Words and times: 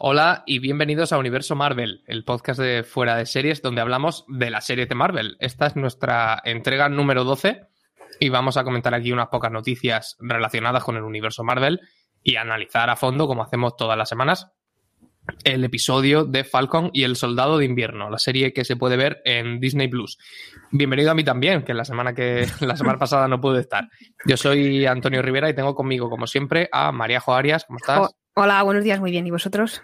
Hola 0.00 0.44
y 0.46 0.60
bienvenidos 0.60 1.12
a 1.12 1.18
Universo 1.18 1.56
Marvel, 1.56 2.04
el 2.06 2.22
podcast 2.22 2.60
de 2.60 2.84
Fuera 2.84 3.16
de 3.16 3.26
Series 3.26 3.62
donde 3.62 3.80
hablamos 3.80 4.24
de 4.28 4.48
la 4.48 4.60
serie 4.60 4.86
de 4.86 4.94
Marvel. 4.94 5.36
Esta 5.40 5.66
es 5.66 5.74
nuestra 5.74 6.40
entrega 6.44 6.88
número 6.88 7.24
12 7.24 7.66
y 8.20 8.28
vamos 8.28 8.56
a 8.56 8.62
comentar 8.62 8.94
aquí 8.94 9.10
unas 9.10 9.26
pocas 9.26 9.50
noticias 9.50 10.16
relacionadas 10.20 10.84
con 10.84 10.96
el 10.96 11.02
universo 11.02 11.42
Marvel 11.42 11.80
y 12.22 12.36
analizar 12.36 12.88
a 12.90 12.94
fondo, 12.94 13.26
como 13.26 13.42
hacemos 13.42 13.74
todas 13.74 13.98
las 13.98 14.08
semanas, 14.08 14.52
el 15.42 15.64
episodio 15.64 16.24
de 16.24 16.44
Falcon 16.44 16.90
y 16.92 17.02
el 17.02 17.16
Soldado 17.16 17.58
de 17.58 17.64
Invierno, 17.64 18.08
la 18.08 18.18
serie 18.18 18.52
que 18.52 18.64
se 18.64 18.76
puede 18.76 18.96
ver 18.96 19.20
en 19.24 19.58
Disney 19.58 19.88
Plus. 19.88 20.16
Bienvenido 20.70 21.10
a 21.10 21.14
mí 21.14 21.24
también, 21.24 21.64
que 21.64 21.74
la 21.74 21.84
semana 21.84 22.14
que 22.14 22.46
la 22.60 22.76
semana 22.76 22.98
pasada 23.00 23.26
no 23.26 23.40
pude 23.40 23.62
estar. 23.62 23.88
Yo 24.24 24.36
soy 24.36 24.86
Antonio 24.86 25.22
Rivera 25.22 25.50
y 25.50 25.54
tengo 25.54 25.74
conmigo, 25.74 26.08
como 26.08 26.28
siempre, 26.28 26.68
a 26.70 26.92
María 26.92 27.18
Jo 27.18 27.34
Arias. 27.34 27.64
¿Cómo 27.66 27.78
estás? 27.78 28.14
hola, 28.34 28.62
buenos 28.62 28.84
días, 28.84 29.00
muy 29.00 29.10
bien. 29.10 29.26
¿Y 29.26 29.32
vosotros? 29.32 29.82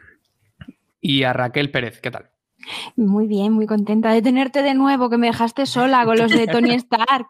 Y 1.06 1.24
a 1.24 1.34
Raquel 1.34 1.70
Pérez, 1.70 2.00
¿qué 2.00 2.10
tal? 2.10 2.30
Muy 2.97 3.27
bien, 3.27 3.52
muy 3.52 3.66
contenta 3.66 4.10
de 4.10 4.22
tenerte 4.22 4.62
de 4.62 4.72
nuevo, 4.72 5.10
que 5.10 5.19
me 5.19 5.27
dejaste 5.27 5.66
sola 5.66 6.02
con 6.06 6.16
los 6.16 6.33
de 6.33 6.47
Tony 6.52 6.72
Stark. 6.77 7.27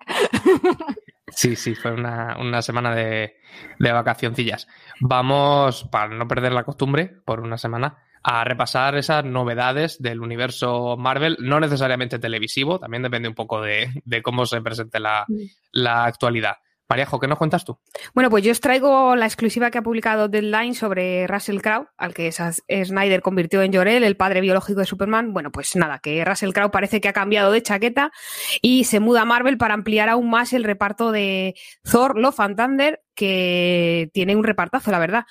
Sí, 1.33 1.56
sí, 1.56 1.75
fue 1.75 1.91
una, 1.91 2.62
semana 2.62 2.95
de, 2.95 3.34
de 3.80 3.92
vacacioncillas. 3.92 4.69
Vamos, 5.00 5.89
para 5.91 6.14
no 6.14 6.28
perder 6.28 6.52
la 6.52 6.62
costumbre, 6.62 7.17
por 7.25 7.41
una 7.41 7.58
semana, 7.58 7.98
a 8.22 8.45
repasar 8.45 8.97
esas 8.97 9.25
novedades 9.25 10.00
del 10.00 10.20
universo 10.20 10.97
Marvel, 10.97 11.36
no 11.41 11.58
necesariamente 11.58 12.20
televisivo, 12.20 12.78
también 12.78 13.02
depende 13.02 13.28
un 13.28 13.34
poco 13.34 13.61
de, 13.61 13.91
cómo 14.22 14.47
se 14.47 14.61
presente 14.61 15.00
la, 15.00 15.27
la 15.72 16.05
actualidad. 16.05 16.58
Maríajo, 16.88 17.18
¿qué 17.18 17.27
nos 17.27 17.38
cuentas 17.38 17.64
tú? 17.64 17.78
Bueno, 18.14 18.28
pues 18.28 18.44
yo 18.44 18.52
os 18.52 18.60
traigo 18.60 19.16
la 19.16 19.24
exclusiva 19.24 19.70
que 19.70 19.78
ha 19.78 19.82
publicado 19.82 20.28
Deadline 20.28 20.74
sobre 20.74 21.27
Russell 21.27 21.60
Crowe, 21.60 21.88
al 21.96 22.12
que 22.12 22.30
Snyder 22.30 23.22
convirtió 23.22 23.62
en 23.62 23.72
Jorel, 23.72 24.04
el 24.04 24.16
padre 24.16 24.40
biológico 24.42 24.80
de 24.80 24.86
Superman. 24.86 25.32
Bueno, 25.32 25.50
pues 25.50 25.74
nada, 25.77 25.98
que 25.98 26.24
Russell 26.24 26.52
Crowe 26.52 26.70
parece 26.70 27.00
que 27.00 27.08
ha 27.08 27.12
cambiado 27.12 27.52
de 27.52 27.62
chaqueta 27.62 28.12
y 28.60 28.84
se 28.84 29.00
muda 29.00 29.22
a 29.22 29.24
Marvel 29.24 29.56
para 29.56 29.74
ampliar 29.74 30.08
aún 30.08 30.28
más 30.28 30.52
el 30.52 30.64
reparto 30.64 31.10
de 31.10 31.55
Thor, 31.82 32.18
Love 32.18 32.40
and 32.40 32.56
Thunder 32.56 33.03
que 33.15 34.11
tiene 34.12 34.37
un 34.37 34.45
repartazo, 34.45 34.91
la 34.91 34.98
verdad. 34.98 35.25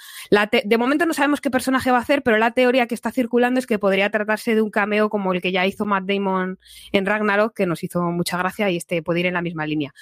de 0.64 0.78
momento 0.78 1.06
no 1.06 1.14
sabemos 1.14 1.42
qué 1.42 1.52
personaje 1.52 1.92
va 1.92 1.98
a 1.98 2.02
hacer, 2.02 2.24
pero 2.24 2.38
la 2.38 2.52
teoría 2.52 2.88
que 2.88 2.96
está 2.96 3.12
circulando 3.12 3.60
es 3.60 3.68
que 3.68 3.80
podría 3.80 4.10
tratarse 4.10 4.56
de 4.56 4.62
un 4.62 4.70
cameo 4.70 5.10
como 5.10 5.34
el 5.34 5.42
que 5.42 5.52
ya 5.52 5.66
hizo 5.66 5.86
Matt 5.86 6.06
Damon 6.06 6.60
en 6.92 7.06
Ragnarok, 7.06 7.56
que 7.56 7.66
nos 7.66 7.84
hizo 7.84 8.02
mucha 8.04 8.38
gracia 8.38 8.70
y 8.70 8.78
este 8.78 9.04
puede 9.04 9.22
ir 9.22 9.26
en 9.28 9.34
la 9.34 9.42
misma 9.42 9.66
línea. 9.66 9.94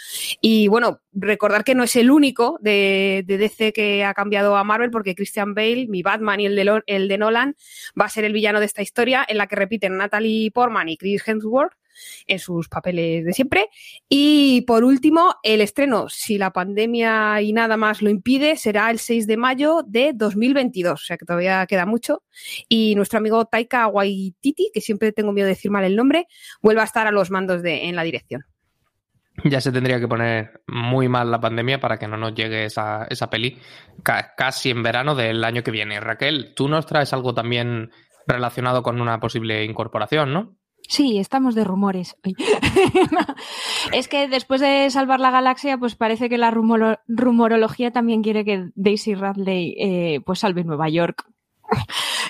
Y 0.41 0.67
bueno, 0.67 1.01
recordar 1.11 1.63
que 1.63 1.75
no 1.75 1.83
es 1.83 1.95
el 1.95 2.11
único 2.11 2.57
de, 2.61 3.23
DC 3.27 3.73
que 3.73 4.03
ha 4.03 4.13
cambiado 4.13 4.55
a 4.55 4.63
Marvel, 4.63 4.91
porque 4.91 5.15
Christian 5.15 5.53
Bale, 5.53 5.87
mi 5.87 6.03
Batman 6.03 6.39
y 6.39 6.45
el 6.45 6.55
de, 6.55 6.81
el 6.85 7.07
de 7.07 7.17
Nolan, 7.17 7.55
va 7.99 8.05
a 8.05 8.09
ser 8.09 8.25
el 8.25 8.33
villano 8.33 8.59
de 8.59 8.65
esta 8.65 8.81
historia, 8.81 9.25
en 9.27 9.37
la 9.37 9.47
que 9.47 9.55
repiten 9.55 9.97
Natalie 9.97 10.51
Portman 10.51 10.89
y 10.89 10.97
Chris 10.97 11.27
Hemsworth 11.27 11.73
en 12.27 12.39
sus 12.39 12.69
papeles 12.69 13.25
de 13.25 13.33
siempre. 13.33 13.69
Y 14.09 14.61
por 14.61 14.83
último, 14.83 15.35
el 15.43 15.61
estreno, 15.61 16.09
si 16.09 16.37
la 16.37 16.51
pandemia 16.51 17.41
y 17.41 17.53
nada 17.53 17.77
más 17.77 18.01
lo 18.01 18.09
impide, 18.09 18.57
será 18.57 18.89
el 18.89 18.99
6 18.99 19.27
de 19.27 19.37
mayo 19.37 19.83
de 19.85 20.13
2022, 20.13 20.93
o 20.93 21.05
sea 21.05 21.17
que 21.17 21.25
todavía 21.25 21.65
queda 21.67 21.85
mucho. 21.85 22.23
Y 22.67 22.95
nuestro 22.95 23.19
amigo 23.19 23.45
Taika 23.45 23.87
Waititi, 23.87 24.71
que 24.73 24.81
siempre 24.81 25.11
tengo 25.11 25.31
miedo 25.31 25.45
de 25.45 25.53
decir 25.53 25.71
mal 25.71 25.83
el 25.83 25.95
nombre, 25.95 26.27
vuelve 26.61 26.81
a 26.81 26.85
estar 26.85 27.07
a 27.07 27.11
los 27.11 27.31
mandos 27.31 27.61
de, 27.61 27.85
en 27.85 27.95
la 27.95 28.03
dirección. 28.03 28.45
Ya 29.45 29.61
se 29.61 29.71
tendría 29.71 29.99
que 29.99 30.07
poner 30.07 30.61
muy 30.67 31.07
mal 31.07 31.31
la 31.31 31.39
pandemia 31.39 31.79
para 31.79 31.97
que 31.97 32.07
no 32.07 32.17
nos 32.17 32.35
llegue 32.35 32.65
esa, 32.65 33.05
esa 33.09 33.29
peli 33.29 33.57
casi 34.03 34.69
en 34.69 34.83
verano 34.83 35.15
del 35.15 35.43
año 35.43 35.63
que 35.63 35.71
viene. 35.71 35.99
Raquel, 35.99 36.53
tú 36.55 36.67
nos 36.67 36.85
traes 36.85 37.13
algo 37.13 37.33
también 37.33 37.91
relacionado 38.27 38.83
con 38.83 39.01
una 39.01 39.19
posible 39.19 39.63
incorporación, 39.63 40.33
¿no? 40.33 40.55
Sí, 40.91 41.19
estamos 41.19 41.55
de 41.55 41.63
rumores. 41.63 42.17
es 43.93 44.09
que 44.09 44.27
después 44.27 44.59
de 44.59 44.89
salvar 44.89 45.21
la 45.21 45.31
galaxia, 45.31 45.77
pues 45.77 45.95
parece 45.95 46.27
que 46.27 46.37
la 46.37 46.51
rumorología 46.51 47.91
también 47.91 48.21
quiere 48.21 48.43
que 48.43 48.71
Daisy 48.75 49.15
Radley 49.15 49.73
eh, 49.79 50.19
pues 50.25 50.39
salve 50.39 50.65
Nueva 50.65 50.89
York. 50.89 51.23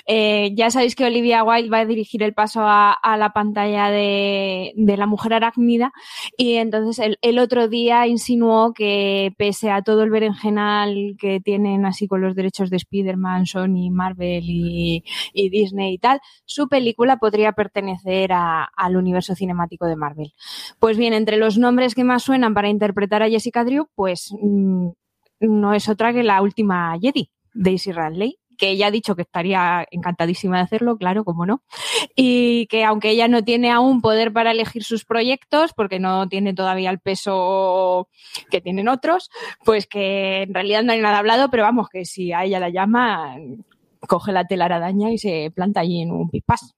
Eh, 0.06 0.52
ya 0.54 0.70
sabéis 0.70 0.96
que 0.96 1.04
Olivia 1.04 1.44
Wilde 1.44 1.70
va 1.70 1.80
a 1.80 1.86
dirigir 1.86 2.22
el 2.22 2.34
paso 2.34 2.62
a, 2.64 2.96
la 3.16 3.32
pantalla 3.32 3.90
de, 3.90 4.72
la 4.76 5.06
mujer 5.06 5.34
arácnida 5.34 5.92
y 6.36 6.54
entonces 6.54 7.16
el, 7.20 7.38
otro 7.38 7.68
día 7.68 8.06
insinuó 8.06 8.72
que 8.72 9.32
pese 9.36 9.70
a 9.70 9.82
todo 9.82 10.02
el 10.02 10.10
berenjenal 10.10 11.16
que 11.18 11.40
tienen 11.40 11.86
así 11.86 12.08
con 12.08 12.20
los 12.20 12.34
derechos 12.34 12.70
de 12.70 12.76
Spider-Man, 12.76 13.46
Sony, 13.46 13.90
Marvel 13.90 14.44
y, 14.46 15.02
Disney 15.34 15.94
y 15.94 15.98
tal, 15.98 16.20
su 16.44 16.68
película 16.68 17.16
podría 17.18 17.52
pertenecer 17.52 18.30
al 18.32 18.96
universo 18.96 19.34
cinemático 19.34 19.86
de 19.86 19.96
Marvel. 19.96 20.32
Pues 20.78 20.96
bien, 20.96 21.12
entre 21.12 21.36
los 21.36 21.58
nombres 21.58 21.94
que 21.94 22.04
más 22.04 22.22
suenan 22.22 22.54
para 22.54 22.68
interpretar 22.68 23.22
a 23.22 23.28
Jessica 23.28 23.64
Drew, 23.64 23.88
pues 23.94 24.32
mm, 24.40 24.88
no 25.40 25.74
es 25.74 25.88
otra 25.88 26.12
que 26.12 26.22
la 26.22 26.40
última 26.42 26.96
Jedi, 27.00 27.30
Daisy 27.54 27.92
Radley 27.92 28.41
que 28.62 28.70
ella 28.70 28.86
ha 28.86 28.90
dicho 28.92 29.16
que 29.16 29.22
estaría 29.22 29.84
encantadísima 29.90 30.58
de 30.58 30.62
hacerlo, 30.62 30.96
claro, 30.96 31.24
como 31.24 31.46
no, 31.46 31.64
y 32.14 32.68
que 32.68 32.84
aunque 32.84 33.10
ella 33.10 33.26
no 33.26 33.42
tiene 33.42 33.72
aún 33.72 34.00
poder 34.00 34.32
para 34.32 34.52
elegir 34.52 34.84
sus 34.84 35.04
proyectos, 35.04 35.72
porque 35.74 35.98
no 35.98 36.28
tiene 36.28 36.54
todavía 36.54 36.90
el 36.90 37.00
peso 37.00 38.08
que 38.52 38.60
tienen 38.60 38.86
otros, 38.86 39.30
pues 39.64 39.88
que 39.88 40.42
en 40.42 40.54
realidad 40.54 40.84
no 40.84 40.92
hay 40.92 41.00
nada 41.00 41.18
hablado, 41.18 41.50
pero 41.50 41.64
vamos, 41.64 41.88
que 41.88 42.04
si 42.04 42.32
a 42.32 42.44
ella 42.44 42.60
la 42.60 42.68
llama, 42.68 43.34
coge 44.06 44.30
la 44.30 44.46
telaraña 44.46 45.10
y 45.10 45.18
se 45.18 45.50
planta 45.52 45.80
allí 45.80 46.02
en 46.02 46.12
un 46.12 46.30
pispás. 46.30 46.72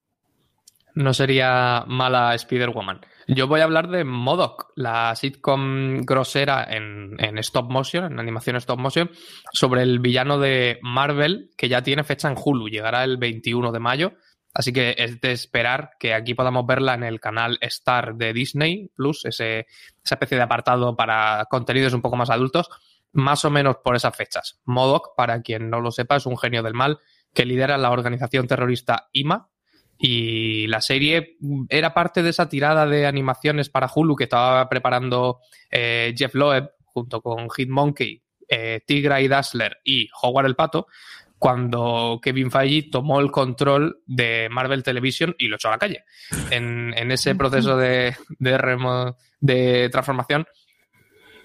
No 0.95 1.13
sería 1.13 1.83
mala 1.85 2.33
Spider-Woman. 2.33 3.01
Yo 3.27 3.47
voy 3.47 3.61
a 3.61 3.63
hablar 3.63 3.87
de 3.89 4.03
Modoc, 4.03 4.71
la 4.75 5.15
sitcom 5.15 6.01
grosera 6.01 6.63
en, 6.69 7.17
stop 7.39 7.71
motion, 7.71 8.05
en 8.05 8.19
animación 8.19 8.55
stop 8.57 8.79
motion, 8.79 9.09
sobre 9.51 9.81
el 9.81 9.99
villano 9.99 10.37
de 10.37 10.77
Marvel, 10.83 11.49
que 11.57 11.67
ya 11.67 11.81
tiene 11.81 12.03
fecha 12.03 12.27
en 12.29 12.35
Hulu, 12.37 12.69
llegará 12.69 13.03
el 13.03 13.17
21 13.17 13.71
de 13.71 13.79
mayo. 13.79 14.13
Así 14.53 14.71
que 14.71 14.95
es 14.97 15.19
de 15.19 15.31
esperar 15.31 15.91
que 15.99 16.13
aquí 16.13 16.33
podamos 16.33 16.65
verla 16.65 16.93
en 16.93 17.03
el 17.03 17.19
canal 17.19 17.57
Star 17.61 18.15
de 18.15 18.31
Disney 18.31 18.89
Plus, 18.95 19.25
ese, 19.25 19.67
esa 20.03 20.15
especie 20.15 20.37
de 20.37 20.43
apartado 20.43 20.95
para 20.95 21.45
contenidos 21.49 21.93
un 21.93 22.01
poco 22.01 22.15
más 22.15 22.29
adultos, 22.29 22.69
más 23.11 23.43
o 23.43 23.49
menos 23.49 23.77
por 23.83 23.95
esas 23.95 24.15
fechas. 24.15 24.61
Modoc, 24.65 25.15
para 25.17 25.41
quien 25.41 25.69
no 25.69 25.81
lo 25.81 25.91
sepa, 25.91 26.17
es 26.17 26.25
un 26.25 26.37
genio 26.37 26.63
del 26.63 26.73
mal 26.73 26.99
que 27.33 27.45
lidera 27.45 27.77
la 27.77 27.91
organización 27.91 28.47
terrorista 28.47 29.09
IMA, 29.11 29.49
y 29.97 30.67
la 30.67 30.81
serie 30.81 31.37
era 31.69 31.93
parte 31.93 32.21
de 32.21 32.29
esa 32.29 32.49
tirada 32.49 32.85
de 32.85 33.05
animaciones 33.05 33.69
para 33.69 33.89
Hulu 33.93 34.15
que 34.15 34.25
estaba 34.25 34.67
preparando 34.67 35.39
eh, 35.71 36.13
Jeff 36.17 36.35
Loeb 36.35 36.71
junto 36.83 37.21
con 37.21 37.49
Hitmonkey, 37.49 38.21
eh, 38.47 38.81
Tigra 38.85 39.21
y 39.21 39.27
Dazzler 39.27 39.77
y 39.83 40.09
Howard 40.21 40.45
el 40.45 40.55
Pato, 40.55 40.87
cuando 41.37 42.19
Kevin 42.21 42.51
Feige 42.51 42.89
tomó 42.89 43.19
el 43.19 43.31
control 43.31 44.01
de 44.05 44.47
Marvel 44.49 44.83
Television 44.83 45.35
y 45.37 45.47
lo 45.47 45.55
echó 45.55 45.67
a 45.67 45.71
la 45.71 45.77
calle. 45.77 46.05
En, 46.49 46.93
ese 47.11 47.35
proceso 47.35 47.77
de, 47.77 48.15
de, 48.39 49.89
transformación 49.89 50.45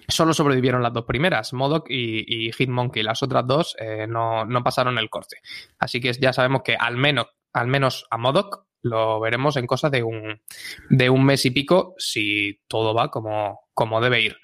solo 0.07 0.33
sobrevivieron 0.33 0.83
las 0.83 0.93
dos 0.93 1.05
primeras, 1.05 1.53
Modoc 1.53 1.91
y, 1.91 2.47
y 2.47 2.53
Hitmonkey. 2.53 3.03
Las 3.03 3.23
otras 3.23 3.47
dos 3.47 3.77
eh, 3.79 4.07
no, 4.09 4.45
no, 4.45 4.63
pasaron 4.63 4.99
el 4.99 5.11
corte. 5.11 5.39
Así 5.79 6.01
que 6.01 6.13
ya 6.13 6.33
sabemos 6.33 6.63
que 6.63 6.77
al 6.77 6.97
menos 6.97 7.27
al 7.53 7.67
menos 7.67 8.07
a 8.11 8.19
Modoc, 8.19 8.67
lo 8.83 9.21
veremos 9.21 9.57
en 9.57 9.67
cosa 9.67 9.91
de 9.91 10.03
un, 10.03 10.41
de 10.89 11.11
un 11.11 11.25
mes 11.25 11.45
y 11.45 11.51
pico 11.51 11.95
si 11.99 12.61
todo 12.67 12.95
va 12.95 13.11
como, 13.11 13.61
como 13.75 14.01
debe 14.01 14.23
ir. 14.23 14.37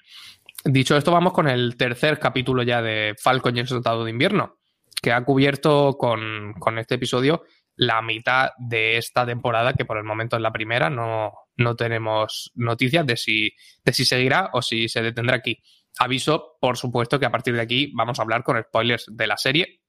Dicho 0.63 0.97
esto, 0.97 1.11
vamos 1.11 1.33
con 1.33 1.47
el 1.47 1.77
tercer 1.77 2.19
capítulo 2.19 2.63
ya 2.63 2.81
de 2.81 3.15
Falcon 3.21 3.55
y 3.55 3.61
el 3.61 3.67
Soldado 3.67 4.03
de 4.03 4.11
Invierno, 4.11 4.57
que 5.01 5.11
ha 5.11 5.23
cubierto 5.23 5.97
con, 5.97 6.53
con, 6.59 6.77
este 6.77 6.95
episodio 6.95 7.43
la 7.75 8.01
mitad 8.01 8.49
de 8.57 8.97
esta 8.97 9.25
temporada, 9.25 9.73
que 9.73 9.85
por 9.85 9.97
el 9.97 10.03
momento 10.03 10.35
es 10.35 10.41
la 10.41 10.51
primera, 10.51 10.89
no, 10.89 11.31
no 11.55 11.75
tenemos 11.75 12.51
noticias 12.55 13.05
de 13.05 13.17
si, 13.17 13.51
de 13.83 13.93
si 13.93 14.03
seguirá 14.03 14.49
o 14.53 14.61
si 14.61 14.89
se 14.89 15.01
detendrá 15.01 15.37
aquí. 15.37 15.61
Aviso, 15.99 16.57
por 16.59 16.77
supuesto, 16.77 17.19
que 17.19 17.27
a 17.27 17.31
partir 17.31 17.55
de 17.55 17.61
aquí 17.61 17.91
vamos 17.95 18.19
a 18.19 18.23
hablar 18.23 18.43
con 18.43 18.61
spoilers 18.61 19.05
de 19.09 19.27
la 19.27 19.37
serie 19.37 19.81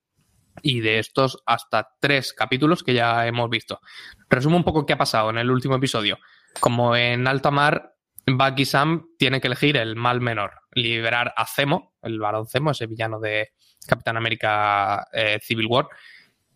y 0.62 0.81
de 0.81 0.99
estos 0.99 1.43
hasta 1.46 1.88
tres 2.00 2.32
capítulos 2.32 2.82
que 2.82 2.94
ya 2.94 3.26
hemos 3.26 3.49
visto. 3.50 3.81
Resumo 4.28 4.56
un 4.56 4.64
poco 4.64 4.87
qué 4.87 4.94
ha 4.94 4.99
pasado 4.99 5.31
en 5.31 5.38
el 5.38 5.50
último 5.50 5.76
episodio. 5.76 6.19
Como 6.60 6.96
en 6.96 7.26
alta 7.26 7.50
mar, 7.50 7.94
Bucky 8.26 8.62
y 8.62 8.64
Sam 8.64 9.08
tienen 9.19 9.40
que 9.40 9.46
elegir 9.49 9.76
el 9.76 9.96
mal 9.96 10.20
menor, 10.20 10.52
liberar 10.72 11.32
a 11.37 11.46
Zemo, 11.46 11.94
el 12.02 12.19
varón 12.19 12.46
Zemo, 12.46 12.72
ese 12.72 12.87
villano 12.87 13.20
de 13.20 13.50
Capitán 13.87 14.16
América 14.16 15.06
eh, 15.12 15.38
Civil 15.43 15.66
War, 15.66 15.88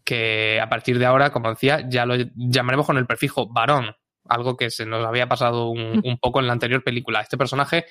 que 0.05 0.61
a 0.61 0.69
partir 0.69 0.99
de 0.99 1.07
ahora, 1.07 1.31
como 1.31 1.51
decía, 1.51 1.87
ya 1.89 2.05
lo 2.07 2.15
llamaremos 2.35 2.87
con 2.87 2.99
el 2.99 3.07
prefijo 3.07 3.49
varón, 3.49 3.95
algo 4.29 4.57
que 4.57 4.71
se 4.71 4.87
nos 4.87 5.05
había 5.07 5.29
pasado 5.29 5.69
un, 5.69 6.01
un 6.05 6.19
poco 6.19 6.41
en 6.41 6.47
la 6.47 6.53
anterior 6.53 6.83
película. 6.83 7.21
Este 7.21 7.39
personaje 7.39 7.87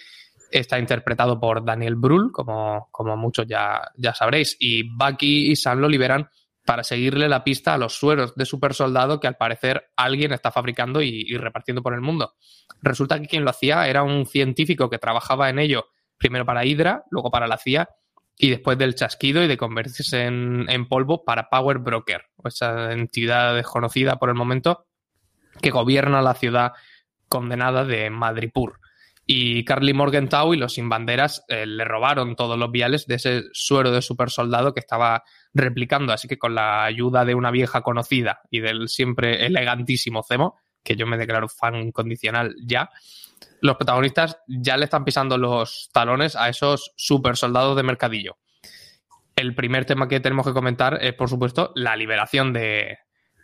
está 0.51 0.77
interpretado 0.77 1.39
por 1.39 1.63
Daniel 1.63 1.95
Brühl, 1.95 2.31
como, 2.31 2.89
como 2.91 3.17
muchos 3.17 3.47
ya, 3.47 3.81
ya 3.95 4.13
sabréis, 4.13 4.57
y 4.59 4.83
Bucky 4.83 5.51
y 5.51 5.55
Sam 5.55 5.79
lo 5.79 5.89
liberan 5.89 6.29
para 6.65 6.83
seguirle 6.83 7.27
la 7.27 7.43
pista 7.43 7.73
a 7.73 7.77
los 7.77 7.93
sueros 7.95 8.35
de 8.35 8.45
super 8.45 8.73
soldado 8.73 9.19
que 9.19 9.27
al 9.27 9.35
parecer 9.35 9.91
alguien 9.95 10.31
está 10.31 10.51
fabricando 10.51 11.01
y, 11.01 11.23
y, 11.27 11.37
repartiendo 11.37 11.81
por 11.81 11.93
el 11.93 12.01
mundo. 12.01 12.35
Resulta 12.81 13.19
que 13.19 13.27
quien 13.27 13.43
lo 13.43 13.49
hacía 13.49 13.87
era 13.87 14.03
un 14.03 14.25
científico 14.25 14.89
que 14.89 14.99
trabajaba 14.99 15.49
en 15.49 15.57
ello, 15.57 15.87
primero 16.17 16.45
para 16.45 16.65
Hydra, 16.65 17.03
luego 17.09 17.31
para 17.31 17.47
la 17.47 17.57
CIA, 17.57 17.89
y 18.37 18.49
después 18.49 18.77
del 18.77 18.95
chasquido 18.95 19.43
y 19.43 19.47
de 19.47 19.57
convertirse 19.57 20.25
en, 20.25 20.65
en 20.69 20.87
polvo 20.87 21.23
para 21.23 21.49
Power 21.49 21.79
Broker, 21.79 22.25
esa 22.43 22.91
entidad 22.91 23.55
desconocida 23.55 24.17
por 24.17 24.29
el 24.29 24.35
momento 24.35 24.85
que 25.61 25.71
gobierna 25.71 26.21
la 26.21 26.33
ciudad 26.33 26.73
condenada 27.27 27.85
de 27.85 28.09
Madripur. 28.09 28.79
Y 29.25 29.63
Carly 29.65 29.93
Morgenthau 29.93 30.53
y 30.53 30.57
los 30.57 30.73
sin 30.73 30.89
banderas 30.89 31.43
eh, 31.47 31.65
le 31.65 31.85
robaron 31.85 32.35
todos 32.35 32.57
los 32.57 32.71
viales 32.71 33.05
de 33.07 33.15
ese 33.15 33.43
suero 33.53 33.91
de 33.91 34.01
super 34.01 34.29
soldado 34.29 34.73
que 34.73 34.79
estaba 34.79 35.23
replicando. 35.53 36.11
Así 36.11 36.27
que 36.27 36.39
con 36.39 36.55
la 36.55 36.83
ayuda 36.83 37.23
de 37.23 37.35
una 37.35 37.51
vieja 37.51 37.81
conocida 37.81 38.41
y 38.49 38.59
del 38.59 38.89
siempre 38.89 39.45
elegantísimo 39.45 40.23
Zemo, 40.23 40.57
que 40.83 40.95
yo 40.95 41.05
me 41.05 41.17
declaro 41.17 41.47
fan 41.47 41.75
incondicional 41.75 42.55
ya, 42.65 42.89
los 43.61 43.77
protagonistas 43.77 44.39
ya 44.47 44.75
le 44.75 44.85
están 44.85 45.05
pisando 45.05 45.37
los 45.37 45.89
talones 45.93 46.35
a 46.35 46.49
esos 46.49 46.93
super 46.95 47.37
soldados 47.37 47.75
de 47.75 47.83
mercadillo. 47.83 48.37
El 49.35 49.55
primer 49.55 49.85
tema 49.85 50.07
que 50.07 50.19
tenemos 50.19 50.45
que 50.45 50.53
comentar 50.53 50.97
es, 51.01 51.13
por 51.13 51.29
supuesto, 51.29 51.71
la 51.75 51.95
liberación 51.95 52.53
de, 52.53 52.97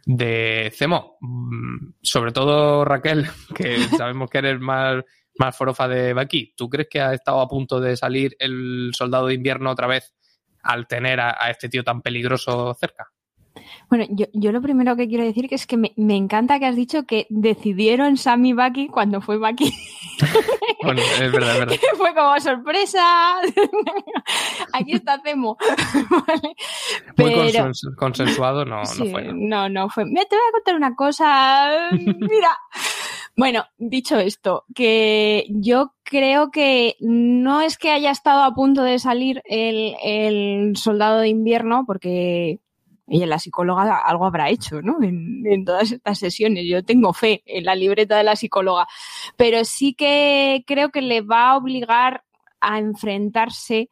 de 0.06 0.72
Cemo. 0.76 1.18
Mm, 1.22 1.92
sobre 2.02 2.32
todo 2.32 2.84
Raquel, 2.84 3.28
que 3.56 3.78
sabemos 3.98 4.30
que 4.30 4.40
eres 4.40 4.60
más, 4.60 5.04
más 5.40 5.56
forofa 5.56 5.88
de 5.88 6.14
Bucky. 6.14 6.54
¿Tú 6.56 6.70
crees 6.70 6.88
que 6.90 7.02
ha 7.02 7.14
estado 7.14 7.42
a 7.42 7.48
punto 7.48 7.80
de 7.80 7.98
salir 7.98 8.36
el 8.40 8.92
soldado 8.94 9.28
de 9.28 9.36
invierno 9.36 9.72
otra 9.72 9.88
vez 9.88 10.14
al 10.64 10.88
tener 10.88 11.20
a, 11.20 11.38
a 11.40 11.50
este 11.50 11.70
tío 11.70 11.84
tan 11.84 12.02
peligroso 12.02 12.74
cerca? 12.74 13.12
Bueno, 13.90 14.06
yo, 14.10 14.26
yo, 14.34 14.52
lo 14.52 14.62
primero 14.62 14.96
que 14.96 15.08
quiero 15.08 15.24
decir 15.24 15.48
que 15.48 15.56
es 15.56 15.66
que 15.66 15.78
me, 15.78 15.94
me, 15.96 16.16
encanta 16.16 16.60
que 16.60 16.66
has 16.66 16.76
dicho 16.76 17.06
que 17.06 17.26
decidieron 17.30 18.18
Sammy 18.18 18.54
Bucky 18.54 18.88
cuando 18.88 19.22
fue 19.22 19.38
Bucky. 19.38 19.74
bueno, 20.84 21.02
es 21.02 21.32
verdad, 21.32 21.54
es 21.54 21.60
verdad. 21.60 21.76
fue 21.96 22.14
como 22.14 22.40
sorpresa. 22.40 23.40
Aquí 24.74 24.94
está 24.94 25.20
Cemo. 25.24 25.58
vale. 26.10 26.56
Muy 27.18 27.52
Pero, 27.52 27.72
consensuado, 27.98 28.66
no, 28.66 28.86
sí, 28.86 29.04
no 29.04 29.12
fue. 29.12 29.34
No, 29.34 29.70
no 29.70 29.90
fue. 29.90 30.06
Mira, 30.06 30.26
te 30.26 30.36
voy 30.36 30.46
a 30.48 30.52
contar 30.52 30.76
una 30.76 30.96
cosa. 30.96 31.90
Mira. 31.92 32.58
Bueno, 33.38 33.66
dicho 33.78 34.18
esto, 34.18 34.66
que 34.74 35.46
yo 35.52 35.94
creo 36.02 36.50
que 36.50 36.96
no 37.00 37.62
es 37.62 37.78
que 37.78 37.92
haya 37.92 38.10
estado 38.10 38.42
a 38.44 38.56
punto 38.56 38.82
de 38.82 38.98
salir 38.98 39.44
el, 39.46 40.76
soldado 40.76 41.20
de 41.20 41.28
invierno, 41.30 41.84
porque 41.86 42.60
ella, 43.08 43.28
la 43.28 43.38
psicóloga, 43.38 44.00
algo 44.00 44.26
habrá 44.26 44.50
hecho, 44.50 44.82
¿no? 44.82 45.04
En, 45.04 45.66
todas 45.66 45.92
estas 45.92 46.18
sesiones. 46.18 46.66
Yo 46.68 46.84
tengo 46.84 47.14
fe 47.14 47.44
en 47.46 47.66
la 47.66 47.76
libreta 47.76 48.18
de 48.18 48.24
la 48.24 48.36
psicóloga. 48.36 48.88
Pero 49.38 49.66
sí 49.66 49.94
que 49.94 50.64
creo 50.66 50.90
que 50.90 51.04
le 51.04 51.22
va 51.22 51.52
a 51.52 51.58
obligar 51.58 52.24
a 52.60 52.80
enfrentarse 52.80 53.90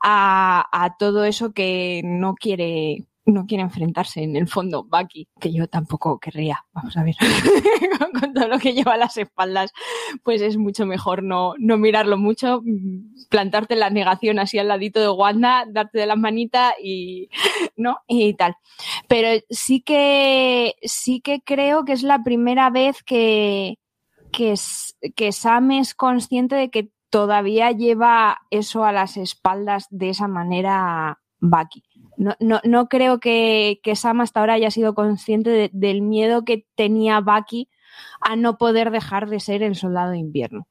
a 0.00 0.96
todo 0.98 1.24
eso 1.24 1.52
que 1.52 2.02
no 2.04 2.34
quiere 2.34 3.04
no 3.26 3.46
quiere 3.46 3.62
enfrentarse 3.62 4.22
en 4.22 4.36
el 4.36 4.48
fondo 4.48 4.84
Bucky, 4.84 5.28
que 5.40 5.52
yo 5.52 5.66
tampoco 5.66 6.18
querría. 6.18 6.64
Vamos 6.72 6.96
a 6.96 7.04
ver, 7.04 7.14
con 8.20 8.34
todo 8.34 8.48
lo 8.48 8.58
que 8.58 8.74
lleva 8.74 8.94
a 8.94 8.98
las 8.98 9.16
espaldas, 9.16 9.72
pues 10.22 10.42
es 10.42 10.56
mucho 10.56 10.86
mejor 10.86 11.22
no, 11.22 11.54
no 11.58 11.78
mirarlo 11.78 12.18
mucho, 12.18 12.62
plantarte 13.30 13.76
la 13.76 13.90
negación 13.90 14.38
así 14.38 14.58
al 14.58 14.68
ladito 14.68 15.00
de 15.00 15.08
Wanda, 15.08 15.64
darte 15.68 15.98
de 15.98 16.06
las 16.06 16.18
manitas 16.18 16.74
y, 16.82 17.28
¿no? 17.76 17.98
Y 18.06 18.34
tal. 18.34 18.56
Pero 19.08 19.28
sí 19.48 19.80
que, 19.80 20.74
sí 20.82 21.20
que 21.20 21.40
creo 21.40 21.84
que 21.84 21.92
es 21.92 22.02
la 22.02 22.22
primera 22.22 22.70
vez 22.70 23.02
que, 23.02 23.78
que, 24.32 24.54
que 25.16 25.32
Sam 25.32 25.70
es 25.72 25.94
consciente 25.94 26.56
de 26.56 26.70
que 26.70 26.90
todavía 27.10 27.70
lleva 27.70 28.38
eso 28.50 28.84
a 28.84 28.92
las 28.92 29.16
espaldas 29.16 29.86
de 29.90 30.10
esa 30.10 30.26
manera 30.28 31.20
Bucky 31.38 31.82
no, 32.16 32.36
no, 32.40 32.60
no 32.64 32.88
creo 32.88 33.20
que, 33.20 33.80
que, 33.82 33.96
Sam 33.96 34.20
hasta 34.20 34.40
ahora 34.40 34.54
haya 34.54 34.70
sido 34.70 34.94
consciente 34.94 35.50
de, 35.50 35.70
del 35.72 36.02
miedo 36.02 36.44
que 36.44 36.66
tenía 36.74 37.20
Bucky 37.20 37.68
a 38.20 38.36
no 38.36 38.58
poder 38.58 38.90
dejar 38.90 39.28
de 39.28 39.40
ser 39.40 39.62
el 39.62 39.76
soldado 39.76 40.10
de 40.12 40.18
invierno. 40.18 40.66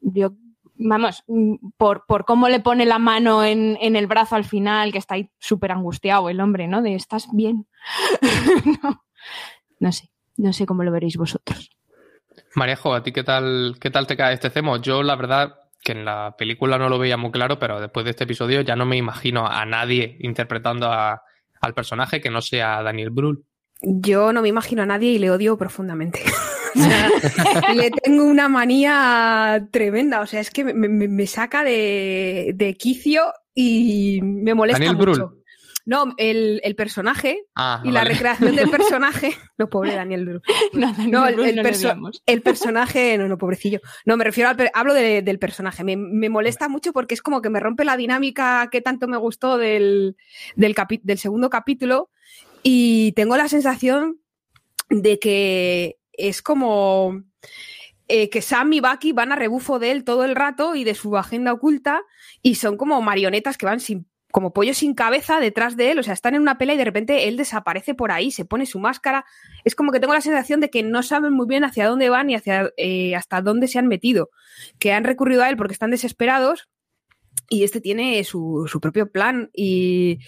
Yo, 0.00 0.32
vamos, 0.76 1.24
por, 1.76 2.04
por 2.06 2.24
cómo 2.24 2.48
le 2.48 2.60
pone 2.60 2.86
la 2.86 2.98
mano 2.98 3.44
en, 3.44 3.76
en, 3.80 3.96
el 3.96 4.06
brazo 4.06 4.36
al 4.36 4.44
final, 4.44 4.92
que 4.92 4.98
está 4.98 5.14
ahí 5.14 5.30
súper 5.38 5.72
angustiado 5.72 6.28
el 6.30 6.40
hombre, 6.40 6.66
¿no? 6.68 6.82
De 6.82 6.94
estás 6.94 7.28
bien. 7.32 7.66
no, 8.82 9.04
no 9.78 9.92
sé, 9.92 10.10
no 10.36 10.52
sé 10.52 10.66
cómo 10.66 10.84
lo 10.84 10.92
veréis 10.92 11.16
vosotros. 11.16 11.70
Marejo, 12.54 12.94
¿a 12.94 13.02
ti 13.02 13.12
qué 13.12 13.22
tal, 13.22 13.76
qué 13.80 13.90
tal 13.90 14.06
te 14.06 14.16
cae 14.16 14.34
este 14.34 14.50
cemo? 14.50 14.76
Yo, 14.78 15.02
la 15.02 15.16
verdad, 15.16 15.59
que 15.82 15.92
en 15.92 16.04
la 16.04 16.34
película 16.36 16.78
no 16.78 16.88
lo 16.88 16.98
veía 16.98 17.16
muy 17.16 17.30
claro, 17.30 17.58
pero 17.58 17.80
después 17.80 18.04
de 18.04 18.10
este 18.10 18.24
episodio 18.24 18.60
ya 18.60 18.76
no 18.76 18.86
me 18.86 18.96
imagino 18.96 19.46
a 19.46 19.64
nadie 19.64 20.16
interpretando 20.20 20.92
a, 20.92 21.22
al 21.60 21.74
personaje 21.74 22.20
que 22.20 22.30
no 22.30 22.42
sea 22.42 22.82
Daniel 22.82 23.10
Brühl. 23.10 23.44
Yo 23.82 24.32
no 24.32 24.42
me 24.42 24.48
imagino 24.48 24.82
a 24.82 24.86
nadie 24.86 25.12
y 25.12 25.18
le 25.18 25.30
odio 25.30 25.56
profundamente. 25.56 26.22
o 26.74 26.78
sea, 26.80 27.72
le 27.74 27.90
tengo 27.90 28.24
una 28.24 28.48
manía 28.48 29.68
tremenda. 29.70 30.20
O 30.20 30.26
sea, 30.26 30.40
es 30.40 30.50
que 30.50 30.64
me, 30.64 30.74
me, 30.74 31.08
me 31.08 31.26
saca 31.26 31.64
de, 31.64 32.52
de, 32.54 32.74
quicio 32.74 33.32
y 33.54 34.20
me 34.22 34.54
molesta 34.54 34.84
Daniel 34.84 34.96
mucho. 34.96 35.26
Brühl. 35.28 35.39
No, 35.86 36.14
el, 36.18 36.60
el 36.62 36.74
personaje 36.76 37.44
ah, 37.56 37.80
y 37.82 37.88
vale. 37.88 37.92
la 37.94 38.04
recreación 38.04 38.54
del 38.54 38.70
personaje. 38.70 39.34
No, 39.58 39.68
pobre 39.68 39.94
Daniel. 39.94 40.40
No, 40.72 40.92
Daniel 40.92 41.10
No, 41.10 41.26
el, 41.26 41.40
el, 41.40 41.56
no 41.56 41.62
perso 41.62 41.92
el 42.26 42.42
personaje, 42.42 43.16
no, 43.18 43.28
no, 43.28 43.38
pobrecillo. 43.38 43.80
No, 44.04 44.16
me 44.16 44.24
refiero 44.24 44.50
al, 44.50 44.56
per- 44.56 44.70
hablo 44.74 44.94
de- 44.94 45.22
del 45.22 45.38
personaje. 45.38 45.82
Me, 45.84 45.96
me 45.96 46.28
molesta 46.28 46.68
mucho 46.68 46.92
porque 46.92 47.14
es 47.14 47.22
como 47.22 47.40
que 47.42 47.50
me 47.50 47.60
rompe 47.60 47.84
la 47.84 47.96
dinámica 47.96 48.68
que 48.70 48.80
tanto 48.82 49.08
me 49.08 49.16
gustó 49.16 49.56
del, 49.58 50.16
del, 50.56 50.74
capi- 50.74 51.00
del 51.02 51.18
segundo 51.18 51.50
capítulo 51.50 52.10
y 52.62 53.12
tengo 53.12 53.36
la 53.36 53.48
sensación 53.48 54.20
de 54.90 55.18
que 55.18 55.96
es 56.12 56.42
como 56.42 57.22
eh, 58.08 58.28
que 58.28 58.42
Sam 58.42 58.72
y 58.74 58.80
Bucky 58.80 59.12
van 59.12 59.32
a 59.32 59.36
rebufo 59.36 59.78
de 59.78 59.92
él 59.92 60.04
todo 60.04 60.24
el 60.24 60.34
rato 60.36 60.74
y 60.74 60.84
de 60.84 60.94
su 60.94 61.16
agenda 61.16 61.52
oculta 61.52 62.02
y 62.42 62.56
son 62.56 62.76
como 62.76 63.00
marionetas 63.00 63.56
que 63.56 63.66
van 63.66 63.80
sin 63.80 64.06
como 64.30 64.52
pollo 64.52 64.74
sin 64.74 64.94
cabeza 64.94 65.40
detrás 65.40 65.76
de 65.76 65.92
él, 65.92 65.98
o 65.98 66.02
sea, 66.02 66.14
están 66.14 66.34
en 66.34 66.42
una 66.42 66.58
pelea 66.58 66.74
y 66.74 66.78
de 66.78 66.84
repente 66.84 67.28
él 67.28 67.36
desaparece 67.36 67.94
por 67.94 68.12
ahí, 68.12 68.30
se 68.30 68.44
pone 68.44 68.66
su 68.66 68.78
máscara. 68.78 69.24
Es 69.64 69.74
como 69.74 69.92
que 69.92 70.00
tengo 70.00 70.14
la 70.14 70.20
sensación 70.20 70.60
de 70.60 70.70
que 70.70 70.82
no 70.82 71.02
saben 71.02 71.32
muy 71.32 71.46
bien 71.46 71.64
hacia 71.64 71.86
dónde 71.86 72.10
van 72.10 72.30
y 72.30 72.34
hacia 72.34 72.70
eh, 72.76 73.14
hasta 73.14 73.42
dónde 73.42 73.68
se 73.68 73.78
han 73.78 73.88
metido, 73.88 74.30
que 74.78 74.92
han 74.92 75.04
recurrido 75.04 75.42
a 75.42 75.48
él 75.48 75.56
porque 75.56 75.72
están 75.72 75.90
desesperados 75.90 76.68
y 77.52 77.64
este 77.64 77.80
tiene 77.80 78.22
su, 78.22 78.66
su 78.70 78.80
propio 78.80 79.10
plan 79.10 79.50
y, 79.52 80.20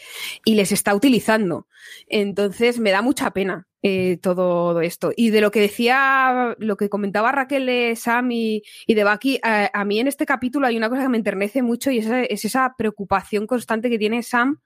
y, 0.45 0.57
les 0.57 0.73
está 0.73 0.93
utilizando. 0.93 1.69
Entonces 2.09 2.81
me 2.81 2.91
da 2.91 3.01
mucha 3.01 3.31
pena 3.31 3.69
eh, 3.81 4.19
todo 4.21 4.81
esto. 4.81 5.13
Y 5.17 5.31
de 5.31 5.41
lo 5.41 5.53
que 5.53 5.61
decía, 5.61 6.57
lo 6.59 6.77
que 6.77 6.89
comentaba 6.89 7.31
Raquel 7.31 7.67
de 7.67 7.95
Sam 7.97 8.33
y, 8.33 8.65
y 8.89 8.95
de 8.95 9.05
Bucky, 9.05 9.39
a, 9.45 9.71
a, 9.73 9.85
mí 9.85 10.01
en 10.01 10.09
este 10.09 10.27
capítulo 10.27 10.67
hay 10.67 10.77
una 10.77 10.89
cosa 10.89 11.03
que 11.03 11.11
me 11.11 11.17
enternece 11.17 11.63
mucho 11.63 11.93
y 11.93 11.99
es, 11.99 12.07
es 12.11 12.45
esa 12.45 12.75
preocupación 12.77 13.47
constante 13.47 13.89
que 13.89 14.01
tiene 14.01 14.25
Sam 14.25 14.61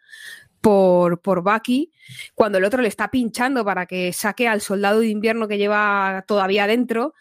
por, 0.62 1.20
por 1.20 1.42
Bucky 1.42 1.92
cuando 2.34 2.56
el 2.58 2.64
otro 2.64 2.80
le 2.80 2.88
está 2.88 3.10
pinchando 3.10 3.64
para 3.66 3.84
que 3.84 4.14
saque 4.14 4.48
al 4.48 4.62
soldado 4.62 5.00
de 5.00 5.08
invierno 5.08 5.46
que 5.46 5.58
lleva 5.58 6.24
todavía 6.26 6.66
dentro 6.66 7.12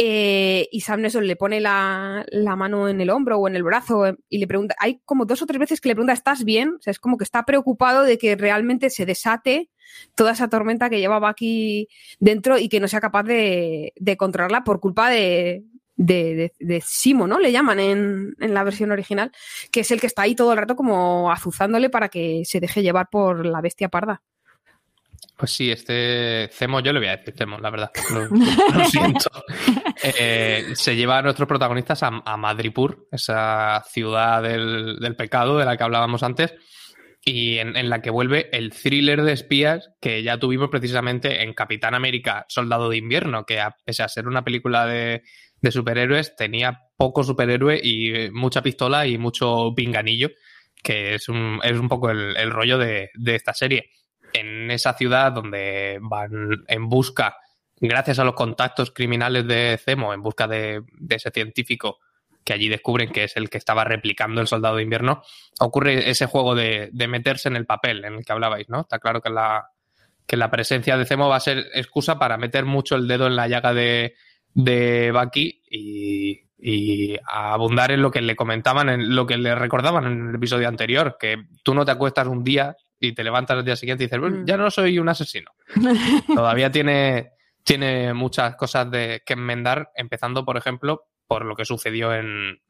eh, 0.00 0.68
y 0.70 0.82
Sam 0.82 1.00
Nelson 1.00 1.26
le 1.26 1.34
pone 1.34 1.60
la, 1.60 2.24
la, 2.28 2.54
mano 2.54 2.88
en 2.88 3.00
el 3.00 3.10
hombro 3.10 3.36
o 3.38 3.48
en 3.48 3.56
el 3.56 3.64
brazo 3.64 4.06
eh, 4.06 4.16
y 4.28 4.38
le 4.38 4.46
pregunta, 4.46 4.76
hay 4.78 5.00
como 5.04 5.24
dos 5.24 5.42
o 5.42 5.46
tres 5.46 5.58
veces 5.58 5.80
que 5.80 5.88
le 5.88 5.96
pregunta, 5.96 6.12
¿estás 6.12 6.44
bien? 6.44 6.76
O 6.78 6.80
sea, 6.80 6.92
es 6.92 7.00
como 7.00 7.18
que 7.18 7.24
está 7.24 7.44
preocupado 7.44 8.04
de 8.04 8.16
que 8.16 8.36
realmente 8.36 8.90
se 8.90 9.06
desate 9.06 9.70
toda 10.14 10.32
esa 10.32 10.48
tormenta 10.48 10.88
que 10.88 11.00
llevaba 11.00 11.28
aquí 11.28 11.88
dentro 12.20 12.58
y 12.58 12.68
que 12.68 12.78
no 12.78 12.86
sea 12.86 13.00
capaz 13.00 13.24
de, 13.24 13.92
de 13.96 14.16
controlarla 14.16 14.62
por 14.62 14.78
culpa 14.78 15.10
de, 15.10 15.64
de, 15.96 16.34
de, 16.36 16.52
de, 16.60 16.80
Simo, 16.80 17.26
¿no? 17.26 17.40
Le 17.40 17.50
llaman 17.50 17.80
en, 17.80 18.36
en, 18.38 18.54
la 18.54 18.62
versión 18.62 18.92
original, 18.92 19.32
que 19.72 19.80
es 19.80 19.90
el 19.90 20.00
que 20.00 20.06
está 20.06 20.22
ahí 20.22 20.36
todo 20.36 20.52
el 20.52 20.58
rato 20.58 20.76
como 20.76 21.32
azuzándole 21.32 21.90
para 21.90 22.08
que 22.08 22.42
se 22.44 22.60
deje 22.60 22.84
llevar 22.84 23.08
por 23.10 23.44
la 23.44 23.60
bestia 23.60 23.88
parda. 23.88 24.22
Pues 25.38 25.52
sí, 25.52 25.70
este 25.70 26.50
Cemo, 26.52 26.80
yo 26.80 26.92
le 26.92 26.98
voy 26.98 27.08
a 27.08 27.16
decir 27.16 27.32
Cemo, 27.36 27.58
la 27.58 27.70
verdad. 27.70 27.92
Lo, 28.12 28.24
lo 28.28 28.84
siento. 28.86 29.30
Eh, 30.02 30.72
se 30.74 30.96
lleva 30.96 31.18
a 31.18 31.22
nuestros 31.22 31.48
protagonistas 31.48 32.02
a, 32.02 32.22
a 32.24 32.36
Madripur, 32.36 33.08
esa 33.10 33.82
ciudad 33.88 34.42
del, 34.42 34.98
del, 35.00 35.16
pecado 35.16 35.58
de 35.58 35.64
la 35.64 35.76
que 35.76 35.84
hablábamos 35.84 36.22
antes, 36.22 36.54
y 37.24 37.58
en, 37.58 37.90
la 37.90 38.00
que 38.00 38.10
vuelve 38.10 38.48
el 38.56 38.70
thriller 38.70 39.22
de 39.22 39.32
espías 39.32 39.90
que 40.00 40.22
ya 40.22 40.38
tuvimos 40.38 40.70
precisamente 40.70 41.42
en 41.42 41.52
Capitán 41.52 41.94
América, 41.94 42.46
Soldado 42.48 42.88
de 42.88 42.96
Invierno, 42.96 43.44
que 43.44 43.60
a, 43.60 43.76
pese 43.84 44.02
a 44.02 44.08
ser 44.08 44.28
una 44.28 44.44
película 44.44 44.86
de, 44.86 45.22
de 45.60 45.70
superhéroes, 45.72 46.36
tenía 46.36 46.80
poco 46.96 47.24
superhéroe 47.24 47.80
y 47.82 48.30
mucha 48.30 48.62
pistola 48.62 49.06
y 49.06 49.18
mucho 49.18 49.72
pinganillo 49.76 50.30
que 50.82 51.14
es 51.14 51.28
un, 51.28 51.60
es 51.62 51.78
un 51.78 51.88
poco 51.88 52.10
el, 52.10 52.36
el 52.36 52.50
rollo 52.50 52.78
de, 52.78 53.10
de 53.14 53.34
esta 53.34 53.54
serie. 53.54 53.90
En 54.32 54.70
esa 54.70 54.94
ciudad 54.94 55.32
donde 55.32 55.98
van 56.02 56.64
en 56.66 56.88
busca, 56.88 57.36
gracias 57.80 58.18
a 58.18 58.24
los 58.24 58.34
contactos 58.34 58.90
criminales 58.90 59.46
de 59.46 59.78
Zemo, 59.82 60.12
en 60.12 60.22
busca 60.22 60.46
de, 60.46 60.82
de 60.98 61.16
ese 61.16 61.30
científico 61.30 61.98
que 62.44 62.52
allí 62.54 62.68
descubren 62.68 63.10
que 63.10 63.24
es 63.24 63.36
el 63.36 63.50
que 63.50 63.58
estaba 63.58 63.84
replicando 63.84 64.40
el 64.40 64.46
soldado 64.46 64.76
de 64.76 64.82
invierno, 64.82 65.22
ocurre 65.60 66.08
ese 66.08 66.26
juego 66.26 66.54
de, 66.54 66.88
de 66.92 67.06
meterse 67.08 67.48
en 67.48 67.56
el 67.56 67.66
papel 67.66 68.04
en 68.04 68.14
el 68.14 68.24
que 68.24 68.32
hablabais, 68.32 68.68
¿no? 68.70 68.80
Está 68.80 68.98
claro 68.98 69.20
que 69.20 69.28
la, 69.28 69.66
que 70.26 70.36
la 70.38 70.50
presencia 70.50 70.96
de 70.96 71.04
Zemo 71.04 71.28
va 71.28 71.36
a 71.36 71.40
ser 71.40 71.66
excusa 71.74 72.18
para 72.18 72.38
meter 72.38 72.64
mucho 72.64 72.96
el 72.96 73.06
dedo 73.06 73.26
en 73.26 73.36
la 73.36 73.48
llaga 73.48 73.74
de, 73.74 74.14
de 74.54 75.12
Bucky 75.12 75.60
y, 75.70 76.40
y 76.58 77.16
a 77.26 77.52
abundar 77.52 77.90
en 77.90 78.00
lo 78.00 78.10
que 78.10 78.22
le 78.22 78.34
comentaban, 78.34 78.88
en 78.88 79.14
lo 79.14 79.26
que 79.26 79.36
le 79.36 79.54
recordaban 79.54 80.06
en 80.06 80.28
el 80.30 80.34
episodio 80.36 80.68
anterior, 80.68 81.16
que 81.20 81.36
tú 81.62 81.74
no 81.74 81.84
te 81.84 81.90
acuestas 81.92 82.26
un 82.28 82.42
día 82.44 82.76
y 82.98 83.12
te 83.12 83.24
levantas 83.24 83.58
el 83.58 83.64
día 83.64 83.76
siguiente 83.76 84.04
y 84.04 84.06
dices, 84.06 84.18
bueno, 84.20 84.38
Mm. 84.38 84.44
ya 84.46 84.56
no 84.56 84.70
soy 84.70 84.98
un 84.98 85.08
asesino. 85.10 85.50
Todavía 86.34 86.70
tiene, 86.72 87.32
tiene 87.68 88.14
muchas 88.14 88.56
cosas 88.56 88.90
de, 88.90 89.22
que 89.26 89.34
enmendar, 89.34 89.92
empezando, 89.94 90.46
por 90.46 90.56
ejemplo, 90.56 91.04
por 91.26 91.44
lo 91.44 91.54
que 91.54 91.66
sucedió 91.66 92.14
en, 92.14 92.62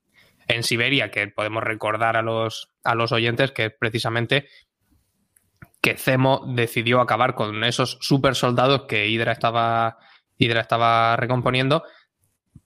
en 0.48 0.64
Siberia, 0.64 1.12
que 1.12 1.28
podemos 1.28 1.62
recordar 1.62 2.16
a 2.16 2.22
los, 2.22 2.72
a 2.82 2.96
los 2.96 3.12
oyentes 3.12 3.52
que 3.52 3.70
precisamente 3.70 4.48
que 5.80 5.96
Zemo 5.96 6.42
decidió 6.48 7.00
acabar 7.00 7.36
con 7.36 7.62
esos 7.62 7.98
super 8.00 8.34
soldados 8.34 8.86
que 8.88 9.06
Hydra 9.06 9.30
estaba, 9.30 9.98
Hydra 10.36 10.62
estaba 10.62 11.14
recomponiendo 11.14 11.84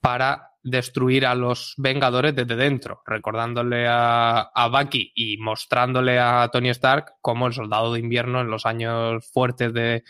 para 0.01 0.52
destruir 0.63 1.27
a 1.27 1.35
los 1.35 1.75
Vengadores 1.77 2.35
desde 2.35 2.57
dentro, 2.57 3.03
recordándole 3.07 3.87
a, 3.89 4.41
a 4.41 4.69
Bucky 4.69 5.13
y 5.15 5.37
mostrándole 5.39 6.19
a 6.19 6.49
Tony 6.53 6.71
Stark 6.71 7.15
como 7.21 7.47
el 7.47 7.53
soldado 7.53 7.93
de 7.93 8.01
invierno 8.01 8.41
en 8.41 8.49
los 8.49 8.67
años 8.67 9.29
fuertes 9.33 9.73
de, 9.73 10.05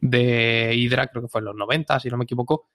de 0.00 0.72
Hydra, 0.74 1.08
creo 1.08 1.22
que 1.22 1.28
fue 1.28 1.40
en 1.40 1.46
los 1.46 1.56
90, 1.56 2.00
si 2.00 2.08
no 2.08 2.16
me 2.16 2.24
equivoco, 2.24 2.70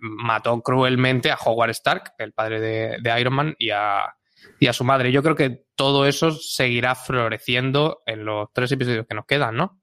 mató 0.00 0.60
cruelmente 0.62 1.30
a 1.30 1.36
Howard 1.36 1.70
Stark, 1.70 2.14
el 2.18 2.32
padre 2.32 2.60
de, 2.60 2.96
de 3.00 3.20
Iron 3.20 3.34
Man, 3.34 3.54
y 3.58 3.70
a, 3.70 4.14
y 4.58 4.66
a 4.66 4.72
su 4.72 4.84
madre. 4.84 5.12
Yo 5.12 5.22
creo 5.22 5.36
que 5.36 5.64
todo 5.74 6.06
eso 6.06 6.32
seguirá 6.32 6.94
floreciendo 6.94 8.02
en 8.06 8.24
los 8.24 8.52
tres 8.52 8.72
episodios 8.72 9.06
que 9.06 9.14
nos 9.14 9.26
quedan, 9.26 9.56
¿no? 9.56 9.80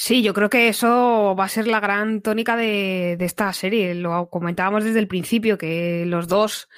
Sí, 0.00 0.22
yo 0.22 0.32
creo 0.32 0.48
que 0.48 0.68
eso 0.68 1.34
va 1.36 1.46
a 1.46 1.48
ser 1.48 1.66
la 1.66 1.80
gran 1.80 2.22
tónica 2.22 2.56
de, 2.56 3.16
de 3.18 3.24
esta 3.24 3.52
serie. 3.52 3.96
Lo 3.96 4.30
comentábamos 4.30 4.84
desde 4.84 5.00
el 5.00 5.08
principio, 5.08 5.58
que 5.58 6.04
los 6.06 6.28
dos, 6.28 6.68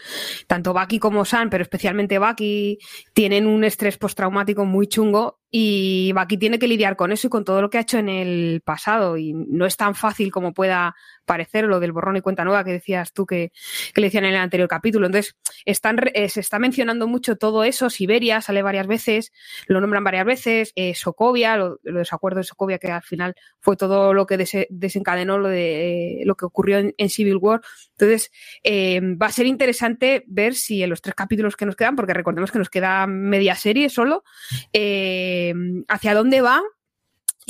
tanto 0.47 0.73
Bucky 0.73 0.99
como 0.99 1.27
Sam, 1.27 1.51
pero 1.51 1.61
especialmente 1.61 2.19
Bucky, 2.19 2.79
tienen 3.13 3.47
un 3.47 3.63
estrés 3.63 3.99
postraumático 3.99 4.65
muy 4.65 4.87
chungo 4.87 5.39
y 5.51 6.13
Bucky 6.15 6.39
tiene 6.39 6.59
que 6.59 6.67
lidiar 6.67 6.97
con 6.97 7.13
eso 7.13 7.27
y 7.27 7.31
con 7.31 7.45
todo 7.45 7.61
lo 7.61 7.69
que 7.69 7.77
ha 7.77 7.83
hecho 7.83 7.99
en 7.99 8.09
el 8.09 8.63
pasado. 8.65 9.19
Y 9.19 9.35
no 9.35 9.67
es 9.67 9.77
tan 9.77 9.95
fácil 9.95 10.33
como 10.33 10.55
pueda 10.55 10.95
parecer 11.25 11.65
lo 11.65 11.81
del 11.81 11.93
borrón 11.93 12.17
y 12.17 12.21
cuenta 12.21 12.45
nueva 12.45 12.65
que 12.65 12.73
decías 12.73 13.13
tú 13.13 13.27
que, 13.27 13.53
que 13.95 14.01
le 14.01 14.09
decían 14.09 14.25
en 14.25 14.35
el 14.35 14.41
anterior 14.41 14.69
capítulo. 14.69 15.07
Entonces, 15.07 15.37
están, 15.65 15.99
eh, 16.15 16.29
se 16.29 16.41
está 16.41 16.59
mencionando 16.59 17.07
mucho 17.07 17.37
todo 17.37 17.65
eso. 17.65 17.91
Siberia 17.91 18.41
sale 18.41 18.63
varias 18.63 18.87
veces, 18.87 19.33
lo 19.67 19.81
nombran 19.81 20.05
varias 20.05 20.25
veces. 20.25 20.73
eh, 20.77 20.95
Sokovia, 20.95 21.57
lo, 21.57 21.79
lo 21.83 21.93
de 21.95 21.99
desacuerdo 22.01 22.39
de 22.39 22.45
Sokovia, 22.45 22.79
que 22.79 22.91
al 22.91 23.03
final 23.03 23.35
fue 23.61 23.77
todo 23.77 24.13
lo 24.15 24.27
que 24.27 24.39
dese- 24.39 24.67
desencadenó 24.71 25.39
lo 25.39 25.49
de 25.49 26.23
eh, 26.23 26.25
lo 26.25 26.35
que 26.35 26.47
ocurrió 26.47 26.79
en, 26.79 26.95
en 26.97 27.11
Civil 27.11 27.37
War. 27.37 27.61
Entonces, 27.93 28.31
eh, 28.63 29.01
va 29.01 29.27
a 29.27 29.33
ser 29.33 29.47
interesante 29.47 30.25
ver 30.27 30.55
si 30.55 30.83
en 30.83 30.91
los 30.91 31.03
tres 31.03 31.15
capítulos 31.15 31.57
que 31.57 31.67
nos 31.67 31.77
quedan, 31.77 31.97
porque 31.97 32.15
recordemos 32.15 32.51
que 32.51 32.59
nos 32.59 32.71
queda 32.71 33.07
media 33.07 33.55
serie 33.55 33.91
solo, 33.91 34.25
hacia 35.89 36.15
dónde 36.15 36.41
va 36.41 36.63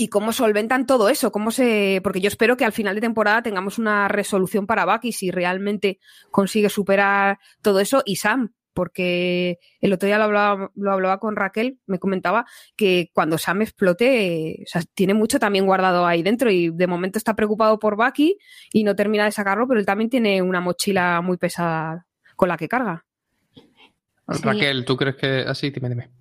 y 0.00 0.08
cómo 0.08 0.32
solventan 0.32 0.86
todo 0.86 1.10
eso, 1.10 1.30
cómo 1.30 1.50
se, 1.50 2.00
porque 2.02 2.22
yo 2.22 2.28
espero 2.28 2.56
que 2.56 2.64
al 2.64 2.72
final 2.72 2.94
de 2.94 3.02
temporada 3.02 3.42
tengamos 3.42 3.78
una 3.78 4.08
resolución 4.08 4.66
para 4.66 4.86
Bucky 4.86 5.12
si 5.12 5.30
realmente 5.30 5.98
consigue 6.30 6.70
superar 6.70 7.38
todo 7.60 7.80
eso 7.80 8.02
y 8.06 8.16
Sam, 8.16 8.54
porque 8.72 9.58
el 9.78 9.92
otro 9.92 10.06
día 10.06 10.16
lo 10.16 10.24
hablaba, 10.24 10.70
lo 10.74 10.90
hablaba 10.90 11.18
con 11.20 11.36
Raquel, 11.36 11.80
me 11.84 11.98
comentaba 11.98 12.46
que 12.76 13.10
cuando 13.12 13.36
Sam 13.36 13.60
explote, 13.60 14.52
eh, 14.52 14.62
o 14.64 14.68
sea, 14.70 14.80
tiene 14.94 15.12
mucho 15.12 15.38
también 15.38 15.66
guardado 15.66 16.06
ahí 16.06 16.22
dentro 16.22 16.50
y 16.50 16.70
de 16.70 16.86
momento 16.86 17.18
está 17.18 17.36
preocupado 17.36 17.78
por 17.78 17.96
Bucky 17.96 18.38
y 18.72 18.84
no 18.84 18.96
termina 18.96 19.26
de 19.26 19.32
sacarlo, 19.32 19.68
pero 19.68 19.80
él 19.80 19.84
también 19.84 20.08
tiene 20.08 20.40
una 20.40 20.62
mochila 20.62 21.20
muy 21.20 21.36
pesada 21.36 22.06
con 22.36 22.48
la 22.48 22.56
que 22.56 22.68
carga. 22.68 23.04
Sí. 23.52 24.42
Raquel, 24.42 24.86
¿tú 24.86 24.96
crees 24.96 25.16
que 25.16 25.40
así? 25.46 25.68
Dime, 25.68 25.90
dime. 25.90 26.19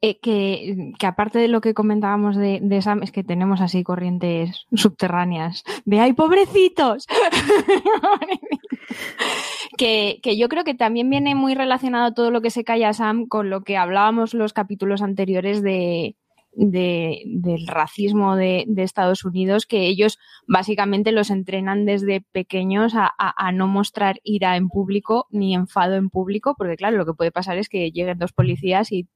Eh, 0.00 0.18
que, 0.20 0.92
que 0.98 1.06
aparte 1.06 1.38
de 1.38 1.48
lo 1.48 1.60
que 1.60 1.74
comentábamos 1.74 2.36
de, 2.36 2.60
Sam, 2.82 3.02
es 3.02 3.12
que 3.12 3.24
tenemos 3.24 3.60
así 3.60 3.82
corrientes 3.82 4.66
subterráneas 4.72 5.64
de 5.84 6.00
¡ay, 6.00 6.12
pobrecitos! 6.12 7.06
que, 9.78 10.20
que 10.22 10.36
yo 10.36 10.48
creo 10.48 10.64
que 10.64 10.74
también 10.74 11.10
viene 11.10 11.34
muy 11.34 11.54
relacionado 11.54 12.12
todo 12.14 12.30
lo 12.30 12.40
que 12.40 12.50
se 12.50 12.64
calla 12.64 12.92
Sam 12.92 13.26
con 13.26 13.50
lo 13.50 13.62
que 13.62 13.76
hablábamos 13.76 14.34
los 14.34 14.52
capítulos 14.52 15.02
anteriores 15.02 15.62
de, 15.62 16.16
de- 16.52 17.22
del 17.26 17.66
racismo 17.66 18.36
de, 18.36 18.66
Estados 18.76 19.24
Unidos, 19.24 19.66
que 19.66 19.86
ellos 19.86 20.18
básicamente 20.46 21.12
los 21.12 21.30
entrenan 21.30 21.84
desde 21.86 22.20
pequeños 22.20 22.92
a 22.96 23.52
no 23.52 23.66
mostrar 23.66 24.20
ira 24.22 24.56
en 24.56 24.68
público 24.68 25.26
ni 25.30 25.54
enfado 25.54 25.96
en 25.96 26.10
público, 26.10 26.54
porque 26.56 26.76
claro, 26.76 26.96
lo 26.96 27.06
que 27.06 27.14
puede 27.14 27.32
pasar 27.32 27.58
es 27.58 27.68
que 27.68 27.90
lleguen 27.90 28.18
dos 28.18 28.32
policías 28.32 28.92
y 28.92 29.08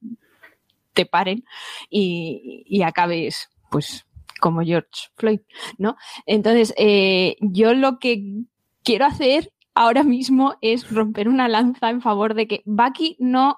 te 0.93 1.05
paren 1.05 1.43
y, 1.89 2.63
y 2.65 2.81
acabes, 2.83 3.49
pues, 3.69 4.05
como 4.39 4.61
George 4.61 5.09
Floyd, 5.15 5.41
¿no? 5.77 5.95
Entonces, 6.25 6.73
eh, 6.77 7.35
yo 7.41 7.73
lo 7.73 7.99
que 7.99 8.43
quiero 8.83 9.05
hacer 9.05 9.51
ahora 9.75 10.03
mismo 10.03 10.55
es 10.61 10.91
romper 10.91 11.29
una 11.29 11.47
lanza 11.47 11.89
en 11.89 12.01
favor 12.01 12.33
de 12.33 12.47
que 12.47 12.63
Bucky 12.65 13.17
no, 13.19 13.57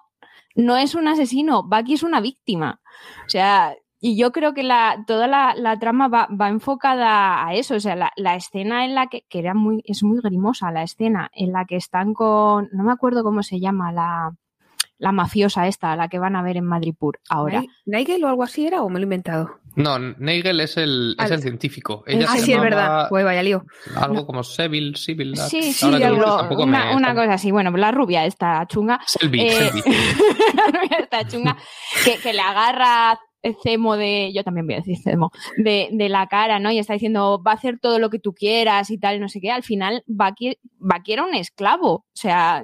no 0.55 0.77
es 0.77 0.95
un 0.95 1.07
asesino, 1.07 1.63
Bucky 1.63 1.93
es 1.93 2.03
una 2.03 2.19
víctima. 2.21 2.81
O 3.25 3.29
sea, 3.29 3.75
y 3.99 4.17
yo 4.17 4.31
creo 4.31 4.53
que 4.53 4.63
la, 4.63 5.03
toda 5.05 5.27
la, 5.27 5.53
la 5.55 5.77
trama 5.77 6.07
va, 6.07 6.27
va 6.29 6.49
enfocada 6.49 7.45
a 7.45 7.53
eso. 7.53 7.75
O 7.75 7.79
sea, 7.79 7.95
la, 7.95 8.11
la 8.15 8.35
escena 8.35 8.83
en 8.83 8.95
la 8.95 9.07
que, 9.07 9.25
que 9.29 9.39
era 9.39 9.53
muy, 9.53 9.83
es 9.85 10.03
muy 10.03 10.19
grimosa, 10.21 10.71
la 10.71 10.83
escena 10.83 11.29
en 11.33 11.51
la 11.51 11.65
que 11.65 11.75
están 11.75 12.13
con, 12.13 12.69
no 12.73 12.83
me 12.83 12.91
acuerdo 12.91 13.23
cómo 13.23 13.43
se 13.43 13.59
llama, 13.59 13.91
la, 13.91 14.35
la 15.01 15.11
mafiosa 15.11 15.67
esta, 15.67 15.95
la 15.95 16.07
que 16.09 16.19
van 16.19 16.35
a 16.35 16.43
ver 16.43 16.57
en 16.57 16.65
Madripur 16.65 17.19
ahora. 17.27 17.61
Ni- 17.61 17.67
¿Nigel 17.85 18.23
o 18.23 18.27
algo 18.29 18.43
así 18.43 18.67
era 18.67 18.83
o 18.83 18.87
me 18.89 18.99
lo 18.99 19.03
he 19.03 19.03
inventado? 19.03 19.49
No, 19.75 19.97
Nagel 19.97 20.59
es 20.59 20.77
el, 20.77 21.15
es 21.17 21.31
Ah, 21.31 21.33
el 21.33 21.41
científico. 21.41 22.03
Ella 22.05 22.27
ah, 22.29 22.35
se 22.37 22.43
sí, 22.45 22.53
es 22.53 22.61
verdad. 22.61 23.07
Pues 23.09 23.23
vaya 23.25 23.41
lío. 23.41 23.63
Algo 23.95 24.13
No. 24.15 24.25
como 24.27 24.43
Seville, 24.43 24.95
Civil. 24.97 25.35
Sí, 25.37 25.73
sí, 25.73 25.85
algo- 25.85 26.47
una, 26.63 26.85
me- 26.91 26.95
una 26.95 27.15
cosa 27.15 27.33
así. 27.33 27.51
Bueno, 27.51 27.71
la 27.71 27.91
rubia 27.91 28.25
esta 28.25 28.65
chunga. 28.67 28.99
Selby, 29.07 29.41
eh, 29.41 29.51
Selby. 29.51 29.81
la 30.55 30.65
rubia 30.67 30.97
esta 30.99 31.27
chunga 31.27 31.57
que, 32.05 32.17
que 32.17 32.33
le 32.33 32.41
agarra 32.41 33.17
Cemo 33.63 33.97
de, 33.97 34.31
yo 34.35 34.43
también 34.43 34.67
voy 34.67 34.75
a 34.75 34.79
decir 34.79 34.97
Cemo, 35.03 35.31
de, 35.57 35.89
de 35.91 36.09
la 36.09 36.27
cara, 36.27 36.59
¿no? 36.59 36.69
Y 36.71 36.77
está 36.77 36.93
diciendo, 36.93 37.41
va 37.41 37.51
a 37.53 37.55
hacer 37.55 37.79
todo 37.81 37.97
lo 37.97 38.09
que 38.11 38.19
tú 38.19 38.33
quieras 38.33 38.91
y 38.91 38.99
tal, 38.99 39.19
no 39.19 39.29
sé 39.29 39.39
qué. 39.41 39.49
Al 39.51 39.63
final, 39.63 40.03
Bucky, 40.05 40.57
Bucky 40.77 41.13
era 41.13 41.23
un 41.23 41.33
esclavo. 41.33 41.91
O 41.93 42.05
sea, 42.13 42.63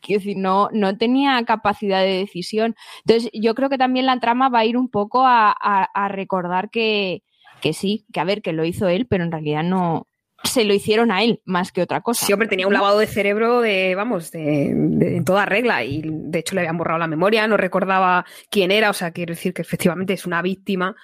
quiero 0.00 0.20
decir, 0.20 0.36
no, 0.36 0.68
no 0.72 0.96
tenía 0.96 1.42
capacidad 1.44 2.00
de 2.00 2.18
decisión. 2.18 2.74
Entonces, 3.06 3.30
yo 3.34 3.54
creo 3.54 3.68
que 3.68 3.78
también 3.78 4.06
la 4.06 4.18
trama 4.20 4.48
va 4.48 4.60
a 4.60 4.64
ir 4.64 4.76
un 4.76 4.88
poco 4.88 5.26
a, 5.26 5.50
a- 5.50 5.88
a 5.94 6.08
recordar 6.08 6.70
que, 6.70 7.22
que 7.60 7.72
sí, 7.72 8.06
que 8.12 8.20
a 8.20 8.24
ver, 8.24 8.42
que 8.42 8.52
lo 8.52 8.64
hizo 8.64 8.88
él, 8.88 9.06
pero 9.06 9.24
en 9.24 9.32
realidad 9.32 9.62
no 9.62 10.06
se 10.42 10.64
lo 10.64 10.72
hicieron 10.72 11.10
a 11.12 11.22
él 11.22 11.42
más 11.44 11.70
que 11.70 11.82
otra 11.82 12.00
cosa. 12.00 12.24
Sí, 12.24 12.32
hombre, 12.32 12.48
tenía 12.48 12.66
un 12.66 12.72
lavado 12.72 12.98
de 12.98 13.06
cerebro 13.06 13.60
de, 13.60 13.94
vamos, 13.94 14.30
de, 14.30 14.72
de- 14.74 15.16
en 15.18 15.24
toda 15.26 15.44
regla 15.44 15.84
y 15.84 16.00
de 16.02 16.38
hecho 16.38 16.54
le 16.54 16.62
habían 16.62 16.78
borrado 16.78 16.98
la 16.98 17.06
memoria, 17.06 17.46
no 17.46 17.58
recordaba 17.58 18.24
quién 18.50 18.70
era, 18.70 18.88
o 18.88 18.94
sea, 18.94 19.10
quiero 19.10 19.34
decir 19.34 19.52
que 19.52 19.60
efectivamente 19.60 20.14
es 20.14 20.24
una 20.24 20.40
víctima. 20.40 20.96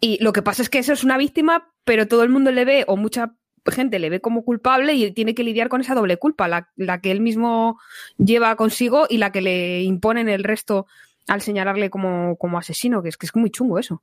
Y 0.00 0.22
lo 0.22 0.32
que 0.32 0.42
pasa 0.42 0.62
es 0.62 0.68
que 0.70 0.78
eso 0.78 0.92
es 0.92 1.02
una 1.02 1.16
víctima, 1.18 1.72
pero 1.84 2.06
todo 2.06 2.22
el 2.22 2.28
mundo 2.28 2.52
le 2.52 2.64
ve, 2.64 2.84
o 2.86 2.96
mucha 2.96 3.34
gente 3.70 3.98
le 3.98 4.10
ve 4.10 4.20
como 4.20 4.44
culpable 4.44 4.94
y 4.94 5.10
tiene 5.12 5.34
que 5.34 5.44
lidiar 5.44 5.68
con 5.68 5.80
esa 5.80 5.94
doble 5.94 6.16
culpa, 6.16 6.48
la, 6.48 7.00
que 7.00 7.10
él 7.10 7.20
mismo 7.20 7.78
lleva 8.18 8.56
consigo 8.56 9.06
y 9.08 9.18
la 9.18 9.32
que 9.32 9.40
le 9.40 9.82
imponen 9.82 10.28
el 10.28 10.44
resto 10.44 10.86
al 11.26 11.42
señalarle 11.42 11.90
como, 11.90 12.36
como 12.36 12.58
asesino, 12.58 13.02
que 13.02 13.08
es 13.08 13.16
que 13.16 13.26
es 13.26 13.34
muy 13.34 13.50
chungo 13.50 13.78
eso. 13.78 14.02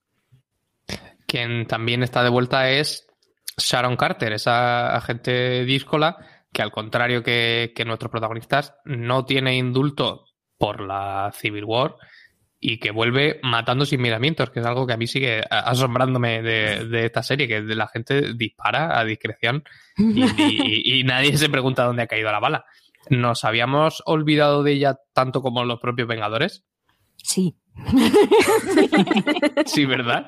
Quien 1.26 1.66
también 1.68 2.04
está 2.04 2.24
de 2.24 2.30
vuelta 2.30 2.70
es 2.70 3.08
Sharon 3.58 3.96
Carter, 3.96 4.34
esa 4.34 4.96
agente 4.96 5.64
díscola 5.66 6.18
que 6.52 6.62
al 6.62 6.72
contrario 6.72 7.24
que 7.24 7.74
nuestros 7.86 8.12
protagonistas 8.12 8.76
no 8.86 9.26
tiene 9.26 9.56
indulto 9.56 10.26
por 10.58 10.82
la 10.82 11.32
Civil 11.36 11.66
War 11.66 11.96
y 12.66 12.78
que 12.80 12.92
vuelve 12.92 13.40
matando 13.44 13.86
sin 13.86 14.02
miramientos, 14.02 14.50
que 14.50 14.62
es 14.62 14.66
algo 14.66 14.88
que 14.88 14.94
a 14.94 14.98
mí 14.98 15.06
sigue 15.08 15.42
asombrándome 15.50 16.42
de, 16.42 16.86
de 16.88 17.06
esta 17.06 17.22
serie, 17.24 17.48
que 17.48 17.62
la 17.62 17.88
gente 17.88 18.34
dispara 18.34 18.98
a 18.98 19.04
discreción 19.04 19.64
y, 19.98 20.24
y- 20.24 21.00
y 21.00 21.04
nadie 21.04 21.36
se 21.38 21.50
pregunta 21.50 21.84
dónde 21.84 22.04
ha 22.04 22.08
caído 22.08 22.32
la 22.32 22.40
bala. 22.40 22.66
¿Nos 23.10 23.44
habíamos 23.44 24.02
olvidado 24.06 24.64
de 24.64 24.72
ella 24.72 24.98
tanto 25.14 25.42
como 25.42 25.66
los 25.66 25.80
propios 25.82 26.08
Vengadores? 26.08 26.64
Sí, 27.18 27.56
sí, 29.66 29.86
¿verdad? 29.86 30.28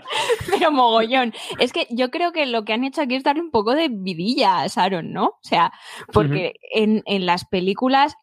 Pero 0.50 0.72
mogollón. 0.72 1.34
Es 1.60 1.72
que 1.74 1.88
yo 1.90 2.10
creo 2.12 2.32
que 2.32 2.46
lo 2.46 2.64
que 2.66 2.74
han 2.74 2.84
hecho 2.84 3.02
aquí 3.02 3.16
es 3.16 3.24
darle 3.24 3.42
un 3.42 3.52
poco 3.52 3.76
de 3.76 3.90
vidilla 3.90 4.62
a 4.62 4.68
Sharon, 4.68 5.12
¿no? 5.12 5.26
O 5.26 5.40
sea, 5.42 5.72
porque 6.12 6.54
en, 6.74 7.02
en, 7.06 7.26
las 7.26 7.46
películas, 7.46 8.16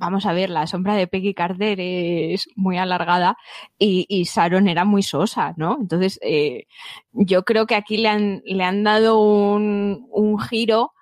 vamos 0.00 0.24
a 0.24 0.32
ver, 0.32 0.48
la 0.48 0.66
sombra 0.66 0.94
de 0.94 1.06
Peggy 1.06 1.34
Carter 1.34 1.78
es 1.78 2.48
muy 2.56 2.78
alargada 2.78 3.36
y, 3.78 4.06
y 4.08 4.24
Sharon 4.24 4.66
era 4.66 4.86
muy 4.86 5.02
sosa, 5.02 5.52
¿no? 5.58 5.76
Entonces, 5.78 6.18
eh, 6.22 6.66
yo 7.12 7.44
creo 7.44 7.66
que 7.66 7.74
aquí 7.74 7.98
le 7.98 8.08
han, 8.08 8.42
le 8.46 8.64
han 8.64 8.82
dado 8.82 9.20
un, 9.20 10.38
giro 10.48 10.94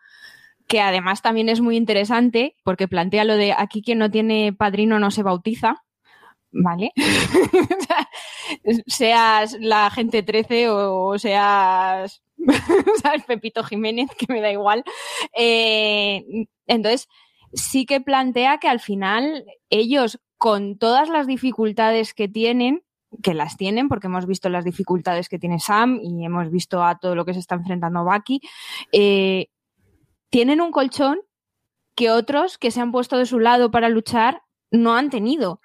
que 0.66 0.80
además 0.80 1.22
también 1.22 1.48
es 1.48 1.60
muy 1.60 1.76
interesante 1.76 2.56
porque 2.64 2.88
plantea 2.88 3.24
lo 3.24 3.36
de 3.36 3.54
aquí 3.56 3.82
quien 3.82 3.98
no 3.98 4.10
tiene 4.10 4.52
padrino 4.52 4.98
no 4.98 5.12
se 5.12 5.22
bautiza, 5.22 5.84
¿vale? 6.50 6.90
seas 8.88 9.56
la 9.60 9.90
gente 9.90 10.24
13 10.24 10.70
o 10.70 11.16
seas. 11.18 12.20
Pepito 13.28 13.62
Jiménez, 13.62 14.10
que 14.16 14.32
me 14.32 14.40
da 14.40 14.50
igual. 14.50 14.82
Eh, 15.36 16.46
entonces, 16.66 17.08
sí 17.52 17.86
que 17.86 18.00
plantea 18.00 18.58
que 18.58 18.68
al 18.68 18.80
final 18.80 19.44
ellos, 19.70 20.20
con 20.36 20.78
todas 20.78 21.08
las 21.08 21.26
dificultades 21.26 22.14
que 22.14 22.28
tienen, 22.28 22.82
que 23.22 23.34
las 23.34 23.56
tienen, 23.56 23.88
porque 23.88 24.06
hemos 24.06 24.26
visto 24.26 24.48
las 24.48 24.64
dificultades 24.64 25.28
que 25.28 25.38
tiene 25.38 25.60
Sam 25.60 26.00
y 26.02 26.24
hemos 26.24 26.50
visto 26.50 26.82
a 26.84 26.98
todo 26.98 27.14
lo 27.14 27.24
que 27.24 27.34
se 27.34 27.40
está 27.40 27.54
enfrentando 27.54 28.04
Bucky, 28.04 28.40
eh, 28.92 29.48
tienen 30.30 30.60
un 30.60 30.70
colchón 30.70 31.20
que 31.94 32.10
otros 32.10 32.58
que 32.58 32.70
se 32.70 32.80
han 32.80 32.92
puesto 32.92 33.16
de 33.16 33.26
su 33.26 33.40
lado 33.40 33.70
para 33.70 33.88
luchar 33.88 34.42
no 34.70 34.94
han 34.94 35.10
tenido. 35.10 35.60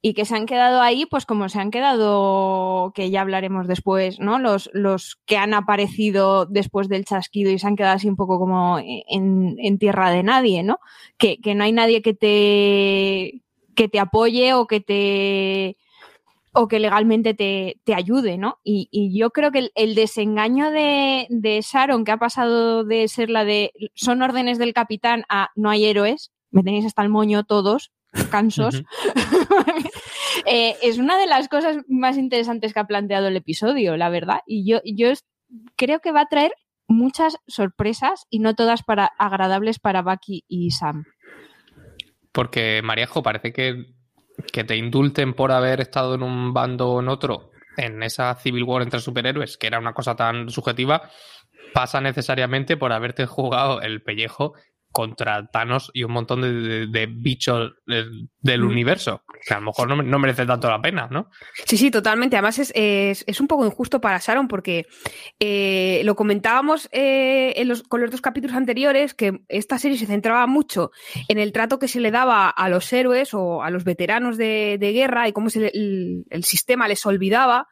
Y 0.00 0.14
que 0.14 0.24
se 0.24 0.36
han 0.36 0.46
quedado 0.46 0.80
ahí, 0.80 1.06
pues 1.06 1.26
como 1.26 1.48
se 1.48 1.58
han 1.58 1.70
quedado, 1.70 2.92
que 2.94 3.10
ya 3.10 3.20
hablaremos 3.20 3.66
después, 3.66 4.20
¿no? 4.20 4.38
Los, 4.38 4.70
los 4.72 5.18
que 5.26 5.36
han 5.36 5.54
aparecido 5.54 6.46
después 6.46 6.88
del 6.88 7.04
chasquido 7.04 7.50
y 7.50 7.58
se 7.58 7.66
han 7.66 7.74
quedado 7.74 7.96
así 7.96 8.08
un 8.08 8.16
poco 8.16 8.38
como 8.38 8.78
en, 8.78 9.78
tierra 9.78 10.10
de 10.10 10.22
nadie, 10.22 10.62
¿no? 10.62 10.78
Que, 11.16 11.38
que 11.40 11.54
no 11.54 11.64
hay 11.64 11.72
nadie 11.72 12.00
que 12.00 12.14
te, 12.14 13.42
que 13.74 13.88
te 13.88 13.98
apoye 13.98 14.54
o 14.54 14.66
que 14.66 14.80
te, 14.80 15.76
o 16.52 16.68
que 16.68 16.80
legalmente 16.80 17.34
te, 17.34 17.80
te 17.84 17.94
ayude, 17.94 18.38
¿no? 18.38 18.58
Y, 18.64 18.88
y, 18.90 19.16
yo 19.16 19.30
creo 19.30 19.52
que 19.52 19.70
el, 19.74 19.94
desengaño 19.94 20.70
de, 20.70 21.26
de, 21.30 21.60
Sharon, 21.60 22.04
que 22.04 22.12
ha 22.12 22.16
pasado 22.18 22.84
de 22.84 23.06
ser 23.08 23.30
la 23.30 23.44
de 23.44 23.72
son 23.94 24.22
órdenes 24.22 24.58
del 24.58 24.72
capitán 24.72 25.24
a 25.28 25.50
no 25.54 25.70
hay 25.70 25.84
héroes, 25.84 26.32
me 26.50 26.62
tenéis 26.62 26.86
hasta 26.86 27.02
el 27.02 27.10
moño 27.10 27.44
todos, 27.44 27.92
cansos, 28.24 28.82
eh, 30.46 30.76
es 30.82 30.98
una 30.98 31.18
de 31.18 31.26
las 31.26 31.48
cosas 31.48 31.78
más 31.88 32.16
interesantes 32.16 32.72
que 32.72 32.80
ha 32.80 32.86
planteado 32.86 33.28
el 33.28 33.36
episodio, 33.36 33.96
la 33.96 34.08
verdad. 34.08 34.40
Y 34.46 34.70
yo, 34.70 34.80
yo 34.84 35.12
creo 35.76 36.00
que 36.00 36.12
va 36.12 36.22
a 36.22 36.28
traer 36.28 36.52
muchas 36.86 37.36
sorpresas 37.46 38.26
y 38.30 38.38
no 38.38 38.54
todas 38.54 38.82
para 38.82 39.06
agradables 39.18 39.78
para 39.78 40.02
Bucky 40.02 40.44
y 40.48 40.70
Sam. 40.70 41.04
Porque 42.32 42.80
Mariajo 42.82 43.22
parece 43.22 43.52
que 43.52 43.98
que 44.52 44.64
te 44.64 44.76
indulten 44.76 45.34
por 45.34 45.52
haber 45.52 45.80
estado 45.80 46.14
en 46.14 46.22
un 46.22 46.52
bando 46.52 46.90
o 46.90 47.00
en 47.00 47.08
otro 47.08 47.50
en 47.76 48.02
esa 48.02 48.34
Civil 48.34 48.64
War 48.64 48.82
entre 48.82 49.00
superhéroes, 49.00 49.56
que 49.56 49.68
era 49.68 49.78
una 49.78 49.92
cosa 49.92 50.16
tan 50.16 50.50
subjetiva, 50.50 51.10
pasa 51.72 52.00
necesariamente 52.00 52.76
por 52.76 52.92
haberte 52.92 53.24
jugado 53.24 53.80
el 53.80 54.02
pellejo 54.02 54.54
contra 54.92 55.46
Thanos 55.46 55.90
y 55.94 56.04
un 56.04 56.12
montón 56.12 56.42
de, 56.42 57.08
bichos 57.10 57.74
del, 57.86 58.62
mm. 58.62 58.66
universo. 58.66 59.22
Que 59.46 59.54
a 59.54 59.60
lo 59.60 59.66
mejor 59.66 60.04
no, 60.04 60.18
merece 60.18 60.46
tanto 60.46 60.68
la 60.68 60.80
pena, 60.80 61.08
¿no? 61.10 61.30
Sí, 61.66 61.76
sí, 61.76 61.90
totalmente. 61.90 62.36
Además 62.36 62.58
es, 62.58 62.72
es, 62.74 63.40
un 63.40 63.46
poco 63.46 63.64
injusto 63.64 64.00
para 64.00 64.18
Sharon 64.18 64.48
porque 64.48 64.86
eh, 65.38 66.02
lo 66.04 66.16
comentábamos 66.16 66.88
eh, 66.92 67.54
en 67.56 67.68
los, 67.68 67.82
con 67.82 68.00
los 68.00 68.10
dos 68.10 68.20
capítulos 68.20 68.56
anteriores 68.56 69.14
que 69.14 69.42
esta 69.48 69.78
serie 69.78 69.98
se 69.98 70.06
centraba 70.06 70.46
mucho 70.46 70.90
en 71.28 71.38
el 71.38 71.52
trato 71.52 71.78
que 71.78 71.88
se 71.88 72.00
le 72.00 72.10
daba 72.10 72.48
a 72.48 72.68
los 72.68 72.92
héroes 72.92 73.34
o 73.34 73.62
a 73.62 73.70
los 73.70 73.84
veteranos 73.84 74.36
de, 74.36 74.78
guerra 74.80 75.28
y 75.28 75.32
cómo 75.32 75.50
se 75.50 75.68
el, 75.68 76.24
el 76.30 76.44
sistema 76.44 76.88
les 76.88 77.04
olvidaba 77.04 77.68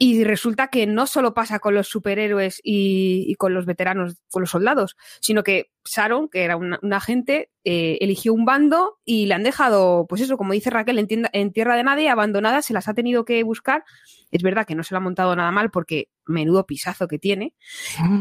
y 0.00 0.22
resulta 0.22 0.68
que 0.68 0.86
no 0.86 1.08
solo 1.08 1.34
pasa 1.34 1.58
con 1.58 1.74
los 1.74 1.88
superhéroes 1.88 2.60
y, 2.62 3.34
con 3.34 3.52
los 3.52 3.66
veteranos, 3.66 4.16
con 4.30 4.42
los 4.42 4.50
soldados, 4.50 4.96
sino 5.20 5.42
que 5.42 5.72
Sharon, 5.84 6.28
que 6.28 6.44
era 6.44 6.56
un 6.56 6.92
agente, 6.92 7.50
eh, 7.64 7.98
eligió 8.00 8.32
un 8.32 8.44
bando 8.44 8.98
y 9.04 9.26
le 9.26 9.34
han 9.34 9.42
dejado, 9.42 10.06
pues 10.08 10.20
eso, 10.20 10.36
como 10.36 10.52
dice 10.52 10.70
Raquel, 10.70 10.98
en, 11.00 11.28
en, 11.32 11.52
tierra 11.52 11.74
de 11.74 11.82
nadie, 11.82 12.10
abandonada, 12.10 12.62
se 12.62 12.74
las 12.74 12.86
ha 12.86 12.94
tenido 12.94 13.24
que 13.24 13.42
buscar. 13.42 13.82
Es 14.30 14.42
verdad 14.42 14.66
que 14.66 14.76
no 14.76 14.84
se 14.84 14.94
lo 14.94 14.98
ha 14.98 15.02
montado 15.02 15.34
nada 15.34 15.50
mal 15.50 15.70
porque 15.72 16.10
menudo 16.26 16.64
pisazo 16.64 17.08
que 17.08 17.18
tiene, 17.18 17.54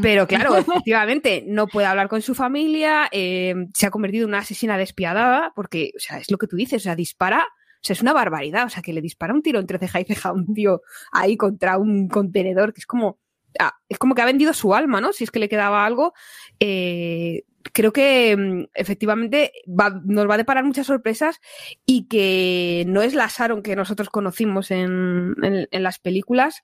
pero 0.01 0.25
claro, 0.25 0.55
efectivamente, 0.55 1.43
no 1.45 1.67
puede 1.67 1.85
hablar 1.85 2.07
con 2.07 2.23
su 2.23 2.33
familia, 2.33 3.07
eh, 3.11 3.53
se 3.73 3.85
ha 3.85 3.91
convertido 3.91 4.23
en 4.23 4.29
una 4.29 4.39
asesina 4.39 4.77
despiadada, 4.77 5.51
porque, 5.55 5.91
o 5.95 5.99
sea, 5.99 6.17
es 6.17 6.31
lo 6.31 6.37
que 6.37 6.47
tú 6.47 6.55
dices, 6.55 6.81
o 6.81 6.83
sea, 6.83 6.95
dispara 6.95 7.45
o 7.77 7.83
sea, 7.83 7.93
es 7.93 8.01
una 8.01 8.13
barbaridad. 8.13 8.65
O 8.65 8.69
sea, 8.69 8.81
que 8.81 8.93
le 8.93 9.01
dispara 9.01 9.33
un 9.33 9.41
tiro 9.41 9.59
entre 9.59 9.79
ceja 9.79 10.01
y 10.01 10.05
ceja 10.05 10.29
a 10.29 10.33
un 10.33 10.53
tío 10.53 10.81
ahí 11.11 11.37
contra 11.37 11.77
un 11.77 12.07
contenedor, 12.07 12.73
que 12.73 12.81
es 12.81 12.85
como. 12.85 13.19
Ah, 13.59 13.73
es 13.89 13.97
como 13.97 14.13
que 14.13 14.21
ha 14.21 14.25
vendido 14.25 14.53
su 14.53 14.75
alma, 14.75 15.01
¿no? 15.01 15.13
Si 15.13 15.23
es 15.23 15.31
que 15.31 15.39
le 15.39 15.49
quedaba 15.49 15.85
algo. 15.85 16.13
Eh, 16.59 17.43
creo 17.73 17.93
que 17.93 18.35
mm, 18.35 18.65
efectivamente 18.73 19.51
nos 19.65 20.29
va 20.29 20.33
a 20.33 20.37
deparar 20.37 20.63
muchas 20.63 20.87
sorpresas 20.87 21.39
y 21.85 22.07
que 22.07 22.85
no 22.87 23.01
es 23.01 23.13
la 23.13 23.27
Sharon 23.27 23.61
que 23.61 23.75
nosotros 23.75 24.09
conocimos 24.09 24.71
en, 24.71 25.35
las 25.71 25.99
películas 25.99 26.63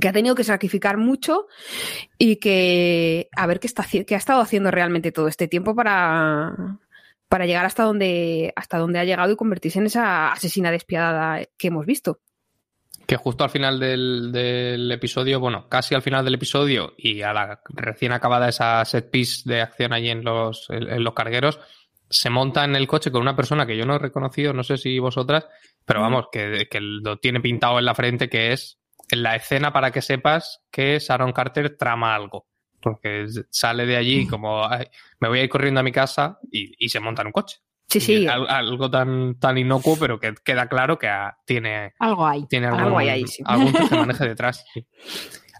que 0.00 0.08
ha 0.08 0.12
tenido 0.12 0.34
que 0.34 0.44
sacrificar 0.44 0.96
mucho 0.96 1.46
y 2.18 2.36
que 2.36 3.28
a 3.36 3.46
ver 3.46 3.60
qué 3.60 3.68
está 3.68 3.84
qué 3.84 4.14
ha 4.14 4.18
estado 4.18 4.40
haciendo 4.40 4.72
realmente 4.72 5.12
todo 5.12 5.28
este 5.28 5.46
tiempo 5.46 5.76
para 5.76 6.80
para 7.28 7.46
llegar 7.46 7.64
hasta 7.64 7.84
donde, 7.84 8.52
hasta 8.56 8.78
donde 8.78 8.98
ha 8.98 9.04
llegado 9.04 9.32
y 9.32 9.36
convertirse 9.36 9.78
en 9.78 9.86
esa 9.86 10.32
asesina 10.32 10.70
despiadada 10.70 11.44
que 11.58 11.68
hemos 11.68 11.86
visto. 11.86 12.20
Que 13.06 13.16
justo 13.16 13.44
al 13.44 13.50
final 13.50 13.78
del, 13.78 14.90
episodio, 14.90 15.40
bueno, 15.40 15.68
casi 15.68 15.94
al 15.94 16.02
final 16.02 16.24
del 16.24 16.34
episodio 16.34 16.94
y 16.96 17.22
a 17.22 17.32
la 17.32 17.60
recién 17.68 18.12
acabada 18.12 18.48
esa 18.48 18.84
set 18.84 19.10
piece 19.10 19.42
de 19.44 19.60
acción 19.60 19.92
allí 19.92 20.08
en 20.08 20.24
los, 20.24 20.68
en, 20.70 21.04
los 21.04 21.12
cargueros, 21.12 21.60
se 22.08 22.30
monta 22.30 22.64
en 22.64 22.76
el 22.76 22.86
coche 22.86 23.10
con 23.10 23.20
una 23.20 23.36
persona 23.36 23.66
que 23.66 23.76
yo 23.76 23.84
no 23.84 23.96
he 23.96 23.98
reconocido, 23.98 24.54
no 24.54 24.62
sé 24.62 24.78
si 24.78 24.98
vosotras, 24.98 25.46
pero 25.84 26.00
vamos, 26.00 26.26
que, 26.32 26.66
que 26.70 26.80
lo 26.80 27.18
tiene 27.18 27.40
pintado 27.40 27.78
en 27.78 27.84
la 27.84 27.94
frente, 27.94 28.30
que 28.30 28.52
es 28.52 28.78
en 29.10 29.22
la 29.22 29.36
escena 29.36 29.72
para 29.72 29.90
que 29.90 30.00
sepas 30.00 30.62
que 30.70 30.98
Sharon 30.98 31.32
Carter 31.32 31.76
trama 31.76 32.14
algo 32.14 32.46
porque 32.84 33.26
sale 33.48 33.86
de 33.86 33.96
allí 33.96 34.26
como 34.26 34.68
me 35.18 35.28
voy 35.28 35.38
a 35.38 35.42
ir 35.44 35.48
corriendo 35.48 35.80
a 35.80 35.82
mi 35.82 35.90
casa 35.90 36.38
y, 36.52 36.88
se 36.88 37.00
monta 37.00 37.22
en 37.22 37.28
un 37.28 37.32
coche. 37.32 37.56
Sí, 37.88 38.00
sí. 38.00 38.26
Algo 38.26 38.90
tan, 38.90 39.38
tan 39.38 39.56
inocuo, 39.56 39.96
pero 39.98 40.20
que 40.20 40.34
queda 40.44 40.68
claro 40.68 40.98
que 40.98 41.10
tiene 41.46 41.94
algo 41.98 42.26
ahí. 42.26 42.46
Tiene 42.46 42.66
algún, 42.66 43.00
ahí, 43.00 43.24
algún 43.44 43.72
que 43.72 43.96
maneje 43.96 44.24
detrás. 44.28 44.64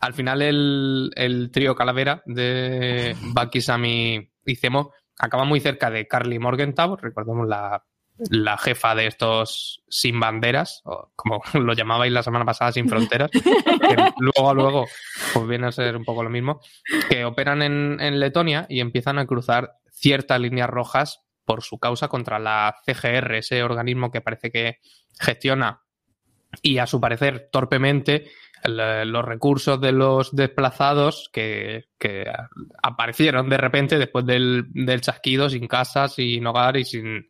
Al 0.01 0.13
final 0.13 0.43
el, 0.43 1.11
el, 1.17 1.51
trío 1.51 1.75
calavera 1.75 2.23
de 2.27 3.17
Bucky, 3.35 3.63
Sammy 3.63 4.31
y 4.45 4.57
Zemo 4.57 4.93
acaba 5.19 5.45
muy 5.45 5.61
cerca 5.61 5.91
de 5.91 6.07
Carly 6.07 6.39
Morgenthau, 6.39 6.97
recordemos 6.97 7.49
la 7.49 7.83
la 8.31 8.57
jefa 8.57 8.95
de 8.95 9.07
estos 9.07 9.83
sin 9.89 10.21
banderas, 10.21 10.83
o 10.85 11.11
como 11.17 11.43
lo 11.55 11.73
llamabais 11.73 12.13
la 12.13 12.23
semana 12.23 12.45
pasada, 12.45 12.73
sin 12.73 12.89
fronteras, 12.89 13.31
que 13.31 13.97
luego 14.19 14.51
a 14.51 14.55
luego 14.55 14.87
pues 15.33 15.49
viene 15.49 15.67
a 15.67 15.73
ser 15.73 15.97
un 15.97 16.05
poco 16.05 16.23
lo 16.23 16.31
mismo, 16.31 16.61
que 17.09 17.25
operan 17.25 17.63
en, 17.63 18.01
en 18.01 18.21
Letonia 18.21 18.67
y 18.69 18.81
empiezan 18.81 19.19
a 19.19 19.27
cruzar 19.27 19.79
ciertas 19.91 20.41
líneas 20.41 20.71
rojas 20.71 21.23
por 21.45 21.63
su 21.63 21.79
causa 21.79 22.09
contra 22.09 22.39
la 22.39 22.75
CGR, 22.87 23.35
ese 23.35 23.63
organismo 23.63 24.11
que 24.11 24.21
parece 24.21 24.51
que 24.51 24.79
gestiona 25.19 25.83
y 26.63 26.79
a 26.79 26.87
su 26.87 27.01
parecer 27.01 27.49
torpemente 27.51 28.31
los 28.65 29.25
recursos 29.25 29.81
de 29.81 29.93
los 29.93 30.35
desplazados 30.35 31.31
que, 31.33 31.85
aparecieron 32.83 33.49
de 33.49 33.57
repente 33.57 33.99
después 33.99 34.27
del, 34.27 34.67
chasquido, 35.01 35.49
sin 35.49 35.67
casa, 35.67 36.09
sin 36.09 36.47
hogar 36.47 36.77
y 36.77 36.85
sin, 36.85 37.29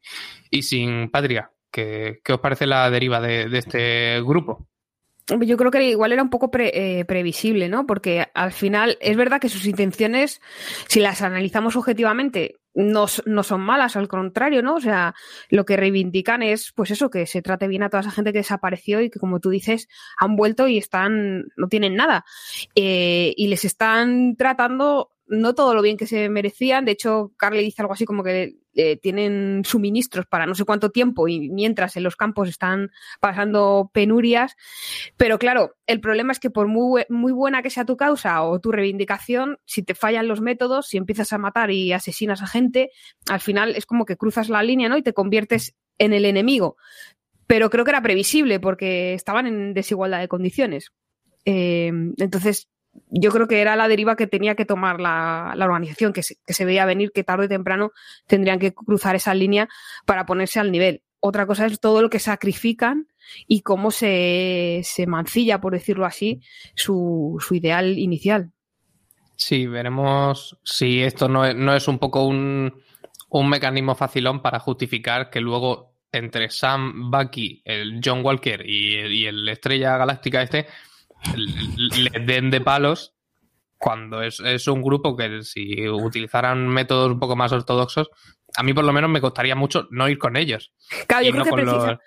y 0.50 0.62
sin 0.62 1.10
patria. 1.10 1.50
¿Qué, 1.70 2.20
os 2.28 2.40
parece 2.40 2.66
la 2.66 2.88
deriva 2.90 3.20
de, 3.20 3.48
este 3.58 4.20
grupo? 4.22 4.68
Yo 5.26 5.56
creo 5.56 5.70
que 5.70 5.82
igual 5.88 6.12
era 6.12 6.22
un 6.22 6.30
poco 6.30 6.50
eh, 6.58 7.04
previsible, 7.06 7.68
¿no? 7.68 7.86
Porque 7.86 8.26
al 8.34 8.52
final 8.52 8.98
es 9.00 9.16
verdad 9.16 9.40
que 9.40 9.48
sus 9.48 9.66
intenciones, 9.66 10.40
si 10.86 11.00
las 11.00 11.22
analizamos 11.22 11.76
objetivamente, 11.76 12.60
no, 12.74 13.06
no, 13.26 13.42
son 13.42 13.60
malas, 13.60 13.96
al 13.96 14.08
contrario, 14.08 14.62
¿no? 14.62 14.74
O 14.74 14.80
sea, 14.80 15.14
lo 15.48 15.64
que 15.64 15.76
reivindican 15.76 16.42
es, 16.42 16.72
pues 16.72 16.90
eso, 16.90 17.10
que 17.10 17.26
se 17.26 17.42
trate 17.42 17.68
bien 17.68 17.82
a 17.82 17.90
toda 17.90 18.02
esa 18.02 18.10
gente 18.10 18.32
que 18.32 18.38
desapareció 18.38 19.00
y 19.00 19.10
que, 19.10 19.18
como 19.18 19.40
tú 19.40 19.50
dices, 19.50 19.88
han 20.18 20.36
vuelto 20.36 20.68
y 20.68 20.78
están, 20.78 21.46
no 21.56 21.68
tienen 21.68 21.94
nada. 21.94 22.24
Eh, 22.74 23.32
y 23.36 23.46
les 23.48 23.64
están 23.64 24.36
tratando 24.36 25.13
no 25.26 25.54
todo 25.54 25.74
lo 25.74 25.82
bien 25.82 25.96
que 25.96 26.06
se 26.06 26.28
merecían. 26.28 26.84
De 26.84 26.92
hecho, 26.92 27.32
Carly 27.36 27.62
dice 27.62 27.82
algo 27.82 27.94
así 27.94 28.04
como 28.04 28.22
que 28.22 28.56
eh, 28.74 28.96
tienen 28.96 29.62
suministros 29.64 30.26
para 30.26 30.46
no 30.46 30.54
sé 30.54 30.64
cuánto 30.64 30.90
tiempo 30.90 31.28
y 31.28 31.48
mientras 31.50 31.96
en 31.96 32.02
los 32.02 32.16
campos 32.16 32.48
están 32.48 32.90
pasando 33.20 33.90
penurias. 33.92 34.56
Pero 35.16 35.38
claro, 35.38 35.76
el 35.86 36.00
problema 36.00 36.32
es 36.32 36.40
que 36.40 36.50
por 36.50 36.66
muy, 36.66 37.04
muy 37.08 37.32
buena 37.32 37.62
que 37.62 37.70
sea 37.70 37.84
tu 37.84 37.96
causa 37.96 38.42
o 38.42 38.60
tu 38.60 38.72
reivindicación, 38.72 39.58
si 39.64 39.82
te 39.82 39.94
fallan 39.94 40.28
los 40.28 40.40
métodos, 40.40 40.88
si 40.88 40.96
empiezas 40.96 41.32
a 41.32 41.38
matar 41.38 41.70
y 41.70 41.92
asesinas 41.92 42.42
a 42.42 42.46
gente, 42.46 42.90
al 43.28 43.40
final 43.40 43.76
es 43.76 43.86
como 43.86 44.04
que 44.04 44.16
cruzas 44.16 44.48
la 44.48 44.62
línea 44.62 44.88
¿no? 44.88 44.96
y 44.96 45.02
te 45.02 45.14
conviertes 45.14 45.74
en 45.98 46.12
el 46.12 46.24
enemigo. 46.24 46.76
Pero 47.46 47.70
creo 47.70 47.84
que 47.84 47.90
era 47.90 48.02
previsible 48.02 48.58
porque 48.58 49.14
estaban 49.14 49.46
en 49.46 49.74
desigualdad 49.74 50.20
de 50.20 50.28
condiciones. 50.28 50.92
Eh, 51.44 51.92
entonces, 52.16 52.68
yo 53.10 53.30
creo 53.30 53.46
que 53.46 53.60
era 53.60 53.76
la 53.76 53.88
deriva 53.88 54.16
que 54.16 54.26
tenía 54.26 54.54
que 54.54 54.64
tomar 54.64 55.00
la, 55.00 55.54
organización, 55.58 56.12
que 56.12 56.22
se, 56.22 56.64
veía 56.64 56.84
venir 56.84 57.12
que 57.12 57.24
tarde 57.24 57.46
o 57.46 57.48
temprano 57.48 57.92
tendrían 58.26 58.58
que 58.58 58.74
cruzar 58.74 59.14
esa 59.16 59.34
línea 59.34 59.68
para 60.04 60.26
ponerse 60.26 60.60
al 60.60 60.72
nivel. 60.72 61.02
Otra 61.20 61.46
cosa 61.46 61.66
es 61.66 61.80
todo 61.80 62.02
lo 62.02 62.10
que 62.10 62.18
sacrifican 62.18 63.08
y 63.46 63.62
cómo 63.62 63.90
se, 63.90 64.82
mancilla, 65.06 65.60
por 65.60 65.72
decirlo 65.72 66.06
así, 66.06 66.40
su, 66.74 67.38
ideal 67.50 67.98
inicial. 67.98 68.52
Sí, 69.36 69.66
veremos 69.66 70.58
si 70.62 71.02
esto 71.02 71.28
no 71.28 71.44
es, 71.74 71.88
un 71.88 71.98
poco 71.98 72.24
un, 72.24 72.72
mecanismo 73.48 73.94
facilón 73.94 74.42
para 74.42 74.60
justificar 74.60 75.30
que 75.30 75.40
luego 75.40 75.94
entre 76.12 76.50
Sam, 76.50 77.10
Bucky, 77.10 77.62
el 77.64 78.00
John 78.04 78.24
Walker 78.24 78.62
y, 78.64 79.22
y 79.22 79.26
el 79.26 79.48
Estrella 79.48 79.96
Galáctica 79.96 80.42
este 80.42 80.66
le 81.36 82.20
den 82.20 82.50
de 82.50 82.60
palos 82.60 83.14
cuando 83.78 84.22
es, 84.22 84.40
un 84.66 84.82
grupo 84.82 85.14
que 85.14 85.42
si 85.42 85.86
utilizaran 85.88 86.66
métodos 86.68 87.12
un 87.12 87.18
poco 87.18 87.36
más 87.36 87.52
ortodoxos, 87.52 88.08
a 88.56 88.62
mí 88.62 88.72
por 88.72 88.84
lo 88.84 88.92
menos 88.92 89.10
me 89.10 89.20
costaría 89.20 89.54
mucho 89.54 89.88
no 89.90 90.08
ir 90.08 90.18
con 90.18 90.36
ellos. 90.36 90.72
y 91.22 91.32
no 91.32 91.44
con 91.44 91.66
los, 91.66 91.98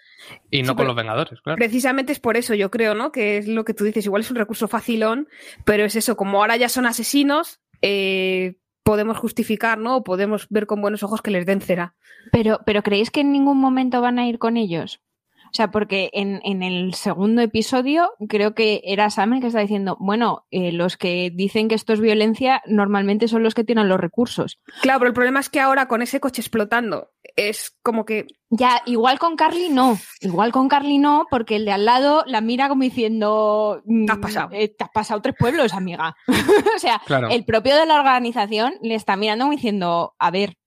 y 0.50 0.64
no 0.64 0.76
con 0.76 0.88
los 0.88 0.96
Vengadores, 0.96 1.40
claro. 1.42 1.58
Precisamente 1.58 2.12
es 2.14 2.20
por 2.20 2.36
eso, 2.36 2.56
yo 2.56 2.72
creo, 2.72 2.96
¿no? 2.96 3.12
Que 3.12 3.38
es 3.38 3.48
lo 3.48 3.64
que 3.64 3.76
tú 3.76 3.84
dices, 3.84 4.06
igual 4.06 4.22
es 4.22 4.32
un 4.32 4.38
recurso 4.38 4.68
facilón, 4.68 5.28
pero 5.66 5.86
es 5.86 5.96
eso, 5.96 6.18
como 6.18 6.40
ahora 6.40 6.58
ya 6.58 6.70
son 6.70 6.88
asesinos, 6.88 7.60
eh, 7.84 8.56
podemos 8.82 9.18
justificar, 9.18 9.78
¿no? 9.78 9.98
O 9.98 10.04
podemos 10.04 10.48
ver 10.50 10.66
con 10.66 10.82
buenos 10.82 11.04
ojos 11.04 11.22
que 11.22 11.30
les 11.32 11.46
den 11.46 11.62
cera. 11.62 11.96
Pero, 12.32 12.62
pero 12.66 12.82
¿creéis 12.82 13.12
que 13.12 13.22
en 13.22 13.32
ningún 13.32 13.60
momento 13.60 14.02
van 14.02 14.18
a 14.18 14.28
ir 14.28 14.40
con 14.40 14.58
ellos? 14.58 15.02
O 15.48 15.54
sea, 15.54 15.72
porque 15.72 16.10
en, 16.14 16.42
en, 16.44 16.64
el 16.64 16.94
segundo 16.94 17.42
episodio 17.42 18.12
creo 18.28 18.54
que 18.54 18.82
era 18.84 19.10
Sam 19.10 19.34
el 19.34 19.42
que 19.42 19.48
está 19.48 19.60
diciendo, 19.60 19.98
bueno, 20.00 20.46
eh, 20.52 20.72
los 20.72 20.98
que 20.98 21.32
dicen 21.34 21.68
que 21.68 21.76
esto 21.76 21.94
es 21.94 22.00
violencia 22.00 22.62
normalmente 22.66 23.28
son 23.28 23.44
los 23.44 23.54
que 23.54 23.64
tienen 23.64 23.90
los 23.90 24.00
recursos. 24.00 24.60
Claro, 24.82 25.00
pero 25.00 25.10
el 25.10 25.16
problema 25.16 25.40
es 25.40 25.50
que 25.50 25.60
ahora 25.60 25.88
con 25.88 26.02
ese 26.02 26.20
coche 26.20 26.42
explotando 26.42 27.12
es 27.36 27.78
como 27.82 28.06
que... 28.06 28.28
Ya, 28.50 28.82
igual 28.86 29.20
con 29.20 29.36
Carly 29.36 29.70
no, 29.70 29.98
igual 30.22 30.54
con 30.54 30.70
Carly 30.70 31.00
no, 31.00 31.26
porque 31.30 31.58
el 31.58 31.66
de 31.66 31.74
al 31.74 31.86
lado 31.86 32.24
la 32.28 32.42
mira 32.42 32.70
como 32.70 32.84
diciendo... 32.84 33.84
Te 33.86 34.12
has 34.12 34.18
pasado. 34.20 34.50
Eh, 34.54 34.70
te 34.70 34.84
has 34.84 34.90
pasado 34.90 35.22
tres 35.22 35.36
pueblos, 35.38 35.74
amiga. 35.74 36.16
o 36.76 36.80
sea, 36.80 37.02
el 37.30 37.46
propio 37.46 37.76
de 37.76 37.86
la 37.86 37.96
organización 37.96 38.74
le 38.82 38.96
está 38.96 39.16
mirando 39.16 39.46
como 39.46 39.56
diciendo, 39.56 40.16
a 40.18 40.32
ver, 40.32 40.58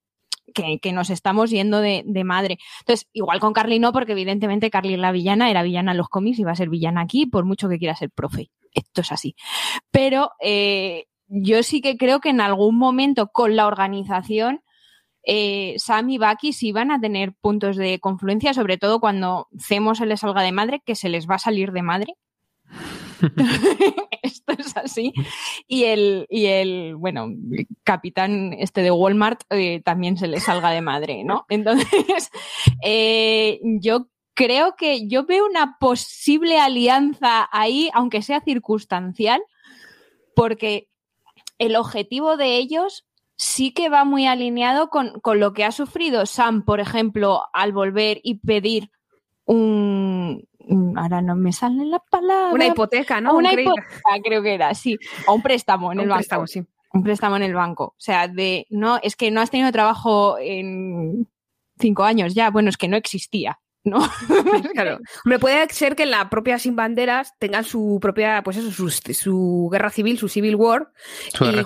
que, 0.53 0.93
nos 0.93 1.11
estamos 1.11 1.51
yendo 1.51 1.81
de, 1.81 2.05
madre. 2.25 2.59
Entonces, 2.81 3.09
igual 3.13 3.41
con 3.41 3.53
Carly 3.53 3.79
no, 3.79 3.93
porque 3.93 4.13
evidentemente 4.13 4.71
Carly 4.71 4.97
la 4.97 5.13
villana, 5.13 5.51
era 5.51 5.63
villana 5.63 5.93
en 5.93 5.99
los 5.99 6.09
cómics 6.09 6.39
y 6.39 6.45
va 6.45 6.53
a 6.53 6.57
ser 6.57 6.69
villana 6.69 7.03
aquí, 7.03 7.27
por 7.27 7.45
mucho 7.45 7.69
que 7.69 7.79
quiera 7.79 7.95
ser 7.95 8.11
profe. 8.11 8.51
Esto 8.73 9.01
es 9.01 9.13
así. 9.13 9.35
Pero 9.91 10.31
eh, 10.41 11.07
yo 11.29 11.63
sí 11.63 11.81
que 11.81 11.97
creo 11.97 12.21
que 12.21 12.31
en 12.31 12.41
algún 12.41 12.77
momento 12.77 13.29
con 13.29 13.57
la 13.57 13.67
organización, 13.67 14.61
eh, 15.25 15.75
Sam 15.79 16.11
y 16.11 16.19
Bucky 16.19 16.53
sí 16.53 16.73
van 16.73 16.91
a 16.91 17.01
tener 17.01 17.35
puntos 17.41 17.77
de 17.77 17.99
confluencia, 18.01 18.55
sobre 18.55 18.79
todo 18.79 19.01
cuando 19.01 19.49
Zemo 19.59 19.95
se 19.95 20.07
les 20.07 20.21
salga 20.21 20.43
de 20.43 20.53
madre, 20.53 20.83
que 20.85 20.95
se 20.95 21.09
les 21.09 21.29
va 21.29 21.37
a 21.37 21.39
salir 21.39 21.73
de 21.73 21.83
madre. 21.83 22.15
Esto 24.23 24.53
es 24.59 24.77
así. 24.77 25.13
Y 25.67 25.85
el, 25.85 26.27
y 26.31 26.47
el, 26.47 26.97
bueno, 26.97 27.29
capitán 27.85 28.55
este 28.55 28.83
de 28.83 28.91
Walmart 28.91 29.43
eh, 29.51 29.83
también 29.85 30.17
se 30.17 30.29
le 30.29 30.41
salga 30.41 30.71
de 30.71 30.81
madre, 30.81 31.25
¿no? 31.25 31.47
Entonces, 31.49 32.31
eh, 32.83 33.61
yo 33.63 34.09
creo 34.35 34.75
que 34.77 35.07
yo 35.07 35.27
veo 35.27 35.47
una 35.47 35.77
posible 35.79 36.59
alianza 36.59 37.49
ahí, 37.53 37.91
aunque 37.93 38.23
sea 38.23 38.41
circunstancial, 38.41 39.43
porque 40.35 40.89
el 41.59 41.77
objetivo 41.77 42.37
de 42.37 42.57
ellos 42.57 43.07
sí 43.37 43.73
que 43.73 43.89
va 43.89 44.05
muy 44.05 44.27
alineado 44.27 44.89
con, 44.89 45.21
con 45.21 45.41
lo 45.41 45.53
que 45.53 45.65
ha 45.65 45.73
sufrido 45.73 46.27
Sam, 46.27 46.65
por 46.65 46.81
ejemplo, 46.81 47.43
al 47.53 47.73
volver 47.73 48.21
y 48.23 48.37
pedir 48.37 48.91
un, 49.51 50.00
ahora 50.97 51.23
no 51.23 51.37
me 51.37 51.53
sale 51.53 51.85
la 51.85 51.99
palabra. 51.99 52.53
Una 52.53 52.67
hipoteca, 52.67 53.21
¿no? 53.21 53.37
Una 53.37 53.53
hipoteca, 53.53 53.87
creo 54.23 54.43
que 54.43 54.55
era, 54.55 54.75
sí. 54.75 54.99
O 55.27 55.35
un 55.35 55.43
préstamo 55.43 55.93
en 55.93 56.01
el 56.01 56.09
banco. 56.09 56.19
Préstamo, 56.19 56.47
sí. 56.47 56.63
Un 56.93 57.03
préstamo 57.03 57.37
en 57.37 57.43
el 57.43 57.55
banco. 57.55 57.85
O 57.85 58.01
sea, 58.01 58.29
de 58.29 58.67
no, 58.71 58.99
es 59.03 59.17
que 59.17 59.31
no 59.31 59.41
has 59.41 59.51
tenido 59.51 59.71
trabajo 59.73 60.39
en 60.39 61.29
cinco 61.79 62.05
años 62.05 62.35
ya. 62.35 62.51
Bueno, 62.51 62.69
es 62.69 62.77
que 62.77 62.89
no 62.89 62.97
existía. 62.97 63.59
¿no? 63.85 64.01
claro. 64.75 64.99
Me 65.25 65.39
puede 65.39 65.69
ser 65.71 65.97
que 65.97 66.03
en 66.03 66.11
la 66.11 66.29
propia 66.29 66.59
Sin 66.59 66.77
Banderas 66.77 67.35
tengan 67.39 67.65
su 67.65 67.99
propia, 68.01 68.43
pues 68.43 68.57
eso, 68.57 68.71
su, 68.71 69.69
guerra 69.73 69.91
civil, 69.91 70.19
su 70.19 70.29
civil 70.29 70.57
war. 70.57 70.93
Su 71.33 71.45
y 71.45 71.65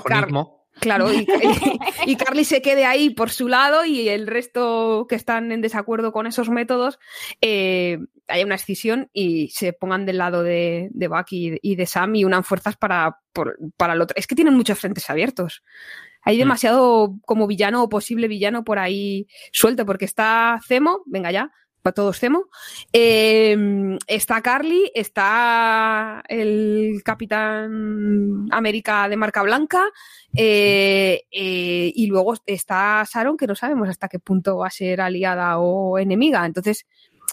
Claro, 0.81 1.09
y, 2.07 2.17
Carly 2.17 2.45
se 2.45 2.61
quede 2.61 2.85
ahí 2.85 3.11
por 3.11 3.31
su 3.31 3.49
lado 3.49 3.85
y 3.85 4.09
el 4.09 4.27
resto 4.27 5.07
que 5.09 5.15
están 5.15 5.53
en 5.53 5.61
desacuerdo 5.61 6.13
con 6.13 6.27
esos 6.27 6.51
métodos 6.51 6.99
eh, 7.41 7.99
haya 8.29 8.45
una 8.45 8.57
escisión 8.57 9.09
y 9.13 9.49
se 9.49 9.73
pongan 9.73 10.07
del 10.07 10.19
lado 10.19 10.43
de, 10.43 10.89
de 10.93 11.09
Bucky 11.09 11.59
y 11.63 11.77
de 11.77 11.87
Sam 11.87 12.17
y 12.17 12.25
unan 12.25 12.45
fuerzas 12.45 12.77
para, 12.77 13.21
para 13.77 13.93
el 13.93 14.01
otro. 14.01 14.15
Es 14.19 14.27
que 14.27 14.35
tienen 14.35 14.55
muchos 14.55 14.79
frentes 14.79 15.09
abiertos. 15.11 15.63
Hay 16.23 16.37
mm. 16.37 16.41
demasiado 16.41 17.17
como 17.25 17.47
villano 17.47 17.83
o 17.83 17.89
posible 17.89 18.29
villano 18.29 18.65
por 18.65 18.79
ahí 18.79 19.29
suelto, 19.53 19.87
porque 19.87 20.07
está 20.07 20.59
Zemo, 20.67 21.03
venga 21.07 21.31
ya, 21.31 21.53
para 21.85 21.95
todos 21.95 22.19
Cemo. 22.19 22.49
Em, 22.95 23.99
está 24.07 24.41
Carly, 24.41 24.91
está 24.95 26.25
el 26.29 27.03
Capitán 27.05 28.49
América 28.51 29.07
de 29.07 29.19
marca 29.19 29.43
blanca 29.43 29.85
eh, 30.35 31.25
eh, 31.31 31.93
y 31.95 32.07
luego 32.07 32.35
está 32.47 33.05
Sharon, 33.05 33.37
que 33.37 33.47
no 33.47 33.55
sabemos 33.55 33.91
hasta 33.91 34.09
qué 34.09 34.19
punto 34.19 34.57
va 34.57 34.69
a 34.69 34.71
ser 34.71 35.03
aliada 35.03 35.59
o 35.59 35.99
enemiga. 35.99 36.47
Entonces, 36.47 36.87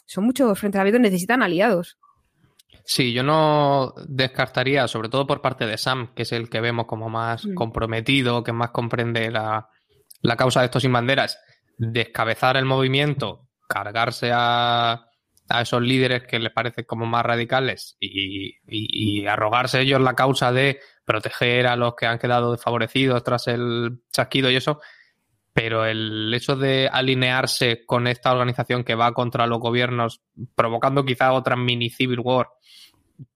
son 0.05 0.25
muchos 0.25 0.59
frentes 0.59 0.81
abiertos, 0.81 1.01
necesitan 1.01 1.41
aliados. 1.41 1.97
Sí, 2.83 3.13
yo 3.13 3.23
no 3.23 3.93
descartaría, 4.05 4.85
sobre 4.89 5.07
todo 5.07 5.25
por 5.25 5.39
parte 5.41 5.65
de 5.65 5.77
Sam, 5.77 6.13
que 6.13 6.23
es 6.23 6.33
el 6.33 6.49
que 6.49 6.59
vemos 6.59 6.87
como 6.87 7.07
más 7.07 7.45
mm. 7.45 7.53
comprometido, 7.53 8.43
que 8.43 8.51
más 8.51 8.71
comprende 8.71 9.31
la, 9.31 9.69
la 10.21 10.35
causa 10.35 10.59
de 10.59 10.65
estos 10.65 10.81
sin 10.81 10.91
banderas, 10.91 11.39
descabezar 11.77 12.57
el 12.57 12.65
movimiento 12.65 13.47
cargarse 13.71 14.31
a, 14.33 15.07
esos 15.61 15.81
líderes 15.81 16.23
que 16.23 16.39
les 16.39 16.53
parecen 16.53 16.85
como 16.85 17.05
más 17.05 17.25
radicales 17.25 17.97
y, 17.99 19.25
arrogarse 19.25 19.81
ellos 19.81 19.99
la 19.99 20.13
causa 20.13 20.51
de 20.53 20.79
proteger 21.03 21.67
a 21.67 21.75
los 21.75 21.95
que 21.95 22.05
han 22.05 22.19
quedado 22.19 22.53
desfavorecidos 22.53 23.21
tras 23.23 23.47
el 23.47 23.99
chasquido 24.13 24.49
y 24.49 24.55
eso, 24.55 24.79
pero 25.51 25.85
el 25.85 26.33
hecho 26.33 26.55
de 26.55 26.89
alinearse 26.91 27.85
con 27.85 28.07
esta 28.07 28.31
organización 28.31 28.85
que 28.85 28.95
va 28.95 29.13
contra 29.13 29.45
los 29.45 29.59
gobiernos, 29.59 30.21
provocando 30.55 31.03
quizá 31.03 31.33
otra 31.33 31.57
mini 31.57 31.89
civil 31.89 32.21
war 32.21 32.47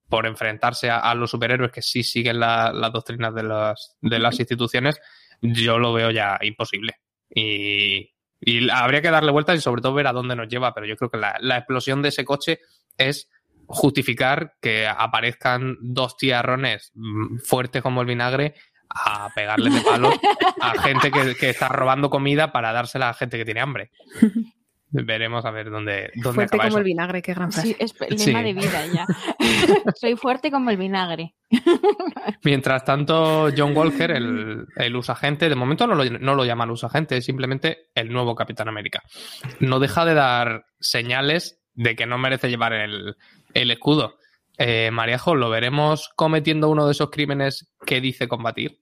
por 0.07 0.25
enfrentarse 0.25 0.89
a, 0.89 1.13
los 1.15 1.31
superhéroes 1.31 1.71
que 1.71 1.81
sí 1.81 2.03
siguen 2.03 2.39
las 2.39 2.93
doctrinas 2.93 3.35
de 3.35 3.43
las, 3.43 3.97
de 3.99 4.19
las 4.19 4.39
instituciones, 4.39 5.01
yo 5.41 5.79
lo 5.79 5.91
veo 5.91 6.11
ya 6.11 6.37
imposible. 6.41 6.93
Y, 7.29 8.14
y 8.39 8.69
habría 8.69 9.01
que 9.01 9.11
darle 9.11 9.31
vueltas 9.31 9.57
y 9.57 9.61
sobre 9.61 9.81
todo 9.81 9.93
ver 9.93 10.07
a 10.07 10.13
dónde 10.13 10.35
nos 10.35 10.47
lleva, 10.47 10.73
pero 10.73 10.85
yo 10.85 10.95
creo 10.95 11.09
que 11.09 11.17
la, 11.17 11.57
explosión 11.57 12.01
de 12.01 12.09
ese 12.09 12.25
coche 12.25 12.59
es 12.97 13.29
justificar 13.67 14.55
que 14.61 14.87
aparezcan 14.87 15.77
dos 15.81 16.17
tiarrones 16.17 16.91
mm, 16.93 17.39
fuertes 17.39 17.81
como 17.81 18.01
el 18.01 18.07
vinagre 18.07 18.53
a 18.89 19.29
pegarle 19.33 19.71
de 19.71 19.81
palo 19.81 20.13
a 20.61 20.71
gente 20.83 21.11
que, 21.11 21.35
que, 21.35 21.49
está 21.49 21.69
robando 21.69 22.09
comida 22.09 22.51
para 22.51 22.71
dársela 22.71 23.09
a 23.09 23.13
gente 23.13 23.37
que 23.37 23.45
tiene 23.45 23.61
hambre. 23.61 23.91
Veremos 25.03 25.43
a 25.45 25.51
ver 25.51 25.69
dónde, 25.69 26.11
dónde 26.15 26.47
fuerte 26.47 26.57
como 26.57 26.77
el 26.77 26.83
vinagre, 26.83 27.21
qué 27.21 27.33
gran 27.33 27.51
frase. 27.51 27.69
Sí, 27.69 27.75
es 27.79 28.27
lema 28.27 28.41
de 28.41 28.53
vida 28.53 28.85
ya. 28.87 29.05
Soy 29.95 30.15
fuerte 30.15 30.49
como 30.49 30.69
el 30.69 30.77
vinagre. 30.77 31.35
Mientras 32.43 32.85
tanto, 32.85 33.49
John 33.55 33.71
Walker, 33.75 34.11
el, 34.11 34.65
el 34.75 34.95
usagente, 34.95 35.49
de 35.49 35.55
momento 35.55 35.85
no 35.87 35.95
lo, 35.95 36.05
no 36.05 36.35
lo 36.35 36.45
llaman 36.45 36.71
usagente, 36.71 37.17
es 37.17 37.25
simplemente 37.25 37.89
el 37.93 38.11
nuevo 38.11 38.35
Capitán 38.35 38.69
América. 38.69 39.01
No 39.59 39.79
deja 39.79 40.05
de 40.05 40.13
dar 40.13 40.65
señales 40.79 41.59
de 41.73 41.95
que 41.95 42.05
no 42.05 42.17
merece 42.17 42.49
llevar 42.49 42.73
el, 42.73 43.17
el 43.53 43.71
escudo. 43.71 44.17
Eh, 44.57 44.91
Mariajo, 44.91 45.35
¿lo 45.35 45.49
veremos 45.49 46.09
cometiendo 46.15 46.69
uno 46.69 46.85
de 46.85 46.93
esos 46.93 47.09
crímenes 47.09 47.73
que 47.85 47.99
dice 47.99 48.27
combatir? 48.27 48.79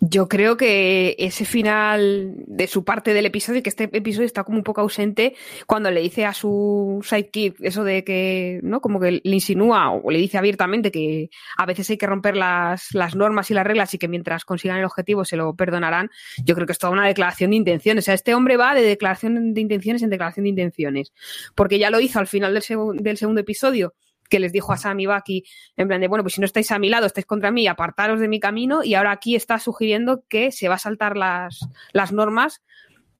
Yo 0.00 0.28
creo 0.28 0.58
que 0.58 1.16
ese 1.18 1.46
final 1.46 2.34
de 2.46 2.66
su 2.66 2.84
parte 2.84 3.14
del 3.14 3.24
episodio, 3.24 3.62
que 3.62 3.70
este 3.70 3.84
episodio 3.84 4.26
está 4.26 4.44
como 4.44 4.58
un 4.58 4.64
poco 4.64 4.82
ausente, 4.82 5.34
cuando 5.66 5.90
le 5.90 6.02
dice 6.02 6.26
a 6.26 6.34
su 6.34 7.00
sidekick 7.02 7.56
eso 7.60 7.82
de 7.82 8.04
que, 8.04 8.60
¿no? 8.62 8.80
Como 8.80 9.00
que 9.00 9.22
le 9.24 9.34
insinúa 9.34 9.90
o 9.90 10.10
le 10.10 10.18
dice 10.18 10.36
abiertamente 10.36 10.90
que 10.90 11.30
a 11.56 11.64
veces 11.64 11.88
hay 11.88 11.96
que 11.96 12.06
romper 12.06 12.36
las, 12.36 12.92
las 12.94 13.16
normas 13.16 13.50
y 13.50 13.54
las 13.54 13.66
reglas 13.66 13.94
y 13.94 13.98
que 13.98 14.08
mientras 14.08 14.44
consigan 14.44 14.78
el 14.78 14.84
objetivo 14.84 15.24
se 15.24 15.36
lo 15.36 15.54
perdonarán. 15.56 16.10
Yo 16.44 16.54
creo 16.54 16.66
que 16.66 16.72
es 16.72 16.78
toda 16.78 16.92
una 16.92 17.06
declaración 17.06 17.50
de 17.50 17.56
intenciones. 17.56 18.04
O 18.04 18.06
sea, 18.06 18.14
este 18.14 18.34
hombre 18.34 18.58
va 18.58 18.74
de 18.74 18.82
declaración 18.82 19.54
de 19.54 19.60
intenciones 19.62 20.02
en 20.02 20.10
declaración 20.10 20.44
de 20.44 20.50
intenciones. 20.50 21.12
Porque 21.54 21.78
ya 21.78 21.88
lo 21.88 22.00
hizo 22.00 22.18
al 22.18 22.26
final 22.26 22.52
del, 22.52 22.62
del 23.02 23.16
segundo 23.16 23.40
episodio 23.40 23.94
que 24.28 24.38
les 24.38 24.52
dijo 24.52 24.72
a 24.72 24.76
Sam 24.76 25.00
y 25.00 25.06
Bucky, 25.06 25.44
en 25.76 25.88
plan 25.88 26.00
de, 26.00 26.08
bueno, 26.08 26.22
pues 26.22 26.34
si 26.34 26.40
no 26.40 26.44
estáis 26.44 26.70
a 26.70 26.78
mi 26.78 26.88
lado, 26.88 27.06
estáis 27.06 27.26
contra 27.26 27.50
mí, 27.50 27.66
apartaros 27.66 28.20
de 28.20 28.28
mi 28.28 28.40
camino, 28.40 28.84
y 28.84 28.94
ahora 28.94 29.12
aquí 29.12 29.34
está 29.34 29.58
sugiriendo 29.58 30.24
que 30.28 30.52
se 30.52 30.68
va 30.68 30.76
a 30.76 30.78
saltar 30.78 31.16
las, 31.16 31.60
las 31.92 32.12
normas 32.12 32.62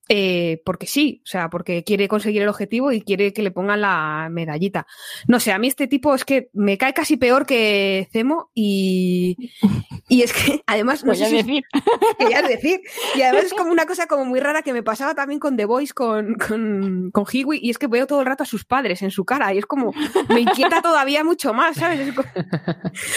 eh, 0.09 0.62
porque 0.64 0.87
sí, 0.87 1.21
o 1.25 1.27
sea, 1.27 1.51
porque 1.51 1.85
quiere 1.85 2.09
conseguir 2.09 2.42
el 2.42 2.49
objetivo 2.49 2.92
y 2.92 3.03
quiere 3.03 3.33
que 3.33 3.42
le 3.42 3.51
pongan 3.51 3.83
la 3.83 4.29
medallita. 4.31 4.87
No 5.27 5.38
sé, 5.38 5.53
a 5.53 5.59
mí 5.59 5.68
este 5.68 5.87
tipo 5.87 6.14
es 6.14 6.25
que 6.25 6.49
me 6.55 6.79
cae 6.79 6.94
casi 6.94 7.16
peor 7.16 7.44
que 7.44 8.09
Cemo 8.11 8.51
y, 8.55 9.37
y 10.09 10.23
es 10.23 10.33
que 10.33 10.62
además 10.66 11.05
no 11.05 11.14
sé 11.14 11.29
decir. 11.31 11.64
decir. 12.49 12.81
Y 13.14 13.23
además 13.23 13.44
es 13.44 13.55
como 13.59 13.71
una 13.71 13.87
cosa 13.87 14.07
como 14.07 14.25
muy 14.25 14.40
rara 14.40 14.62
que 14.62 14.73
me 14.73 14.83
pasaba 14.83 15.14
también 15.14 15.40
con 15.40 15.57
The 15.57 15.66
Voice, 15.66 15.92
con, 15.92 16.35
con, 16.35 17.11
con 17.11 17.25
Hiwi, 17.31 17.59
y 17.62 17.71
es 17.71 17.79
que 17.79 17.87
veo 17.87 18.07
todo 18.07 18.21
el 18.21 18.27
rato 18.27 18.44
a 18.44 18.47
sus 18.47 18.64
padres 18.64 19.03
en 19.03 19.11
su 19.11 19.25
cara 19.25 19.53
y 19.53 19.59
es 19.59 19.66
como, 19.66 19.92
me 20.29 20.40
inquieta 20.40 20.81
todavía 20.81 21.23
mucho 21.23 21.53
más, 21.53 21.77
¿sabes? 21.77 22.14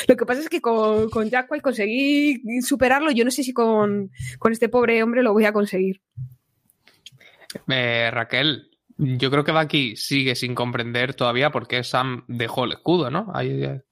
Lo 0.08 0.17
que 0.17 0.25
pasa 0.25 0.41
es 0.41 0.49
que 0.49 0.62
con, 0.62 1.10
con 1.10 1.30
Jack 1.30 1.49
White 1.49 1.63
conseguí 1.63 2.41
superarlo, 2.62 3.12
yo 3.12 3.23
no 3.23 3.32
sé 3.32 3.43
si 3.43 3.54
con, 3.54 4.12
con 4.39 4.51
este 4.51 4.69
pobre 4.69 5.01
hombre 5.04 5.23
lo 5.23 5.34
voy 5.34 5.45
a 5.45 5.54
conseguir. 5.54 6.01
Eh, 7.67 8.09
Raquel, 8.11 8.69
yo 8.97 9.31
creo 9.31 9.43
que 9.43 9.51
Bucky 9.51 9.95
sigue 9.95 10.35
sin 10.35 10.55
comprender 10.55 11.13
todavía 11.13 11.51
por 11.51 11.67
qué 11.67 11.83
Sam 11.83 12.23
dejó 12.27 12.65
el 12.65 12.73
escudo, 12.73 13.09
¿no? 13.09 13.31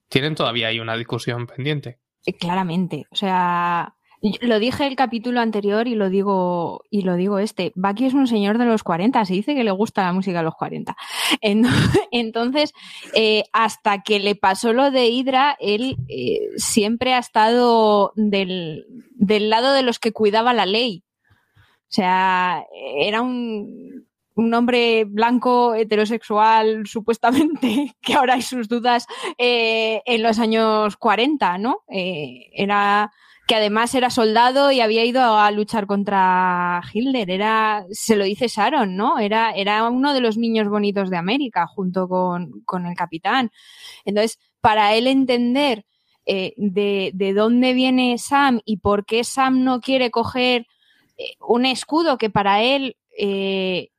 tienen 0.08 0.34
todavía 0.34 0.68
ahí 0.68 0.80
una 0.80 0.96
discusión 0.96 1.46
pendiente. 1.46 2.00
Eh, 2.26 2.36
claramente, 2.36 3.06
o 3.10 3.16
sea, 3.16 3.94
lo 4.42 4.58
dije 4.58 4.86
el 4.86 4.96
capítulo 4.96 5.40
anterior 5.40 5.88
y 5.88 5.94
lo 5.94 6.10
digo 6.10 6.82
y 6.90 7.02
lo 7.02 7.14
digo 7.14 7.38
este. 7.38 7.72
Bucky 7.76 8.06
es 8.06 8.14
un 8.14 8.26
señor 8.26 8.58
de 8.58 8.66
los 8.66 8.82
40, 8.82 9.24
se 9.24 9.32
dice 9.32 9.54
que 9.54 9.64
le 9.64 9.70
gusta 9.70 10.02
la 10.02 10.12
música 10.12 10.40
a 10.40 10.42
los 10.42 10.54
40. 10.54 10.96
Entonces, 12.10 12.72
eh, 13.14 13.44
hasta 13.52 14.02
que 14.02 14.18
le 14.18 14.34
pasó 14.34 14.72
lo 14.72 14.90
de 14.90 15.08
Hydra, 15.08 15.56
él 15.60 15.96
siempre 16.56 17.14
ha 17.14 17.18
estado 17.18 18.12
del, 18.16 18.84
del 19.14 19.48
lado 19.48 19.72
de 19.72 19.82
los 19.82 19.98
que 19.98 20.12
cuidaba 20.12 20.52
la 20.52 20.66
ley. 20.66 21.04
O 21.90 21.92
sea, 21.92 22.64
era 22.72 23.20
un, 23.20 24.06
un 24.36 24.54
hombre 24.54 25.04
blanco, 25.04 25.74
heterosexual, 25.74 26.82
supuestamente, 26.86 27.96
que 28.00 28.14
ahora 28.14 28.34
hay 28.34 28.42
sus 28.42 28.68
dudas, 28.68 29.06
eh, 29.38 30.00
en 30.06 30.22
los 30.22 30.38
años 30.38 30.96
40, 30.96 31.58
¿no? 31.58 31.82
Eh, 31.88 32.50
era 32.52 33.10
que 33.48 33.56
además 33.56 33.92
era 33.96 34.10
soldado 34.10 34.70
y 34.70 34.80
había 34.80 35.04
ido 35.04 35.36
a 35.36 35.50
luchar 35.50 35.86
contra 35.88 36.80
Hitler. 36.92 37.28
Era, 37.30 37.84
se 37.90 38.14
lo 38.14 38.22
dice 38.24 38.46
Sharon, 38.46 38.94
¿no? 38.94 39.18
Era, 39.18 39.50
era 39.50 39.88
uno 39.88 40.14
de 40.14 40.20
los 40.20 40.36
niños 40.38 40.68
bonitos 40.68 41.10
de 41.10 41.16
América 41.16 41.66
junto 41.66 42.06
con, 42.06 42.60
con 42.64 42.86
el 42.86 42.94
capitán. 42.94 43.50
Entonces, 44.04 44.38
para 44.60 44.94
él 44.94 45.08
entender 45.08 45.84
eh, 46.26 46.54
de, 46.58 47.10
de 47.12 47.34
dónde 47.34 47.72
viene 47.72 48.18
Sam 48.18 48.60
y 48.64 48.76
por 48.76 49.04
qué 49.04 49.24
Sam 49.24 49.64
no 49.64 49.80
quiere 49.80 50.12
coger 50.12 50.68
un 51.40 51.66
escudo 51.66 52.18
que 52.18 52.30
para 52.30 52.62
él 52.62 52.96
eh, 53.18 53.90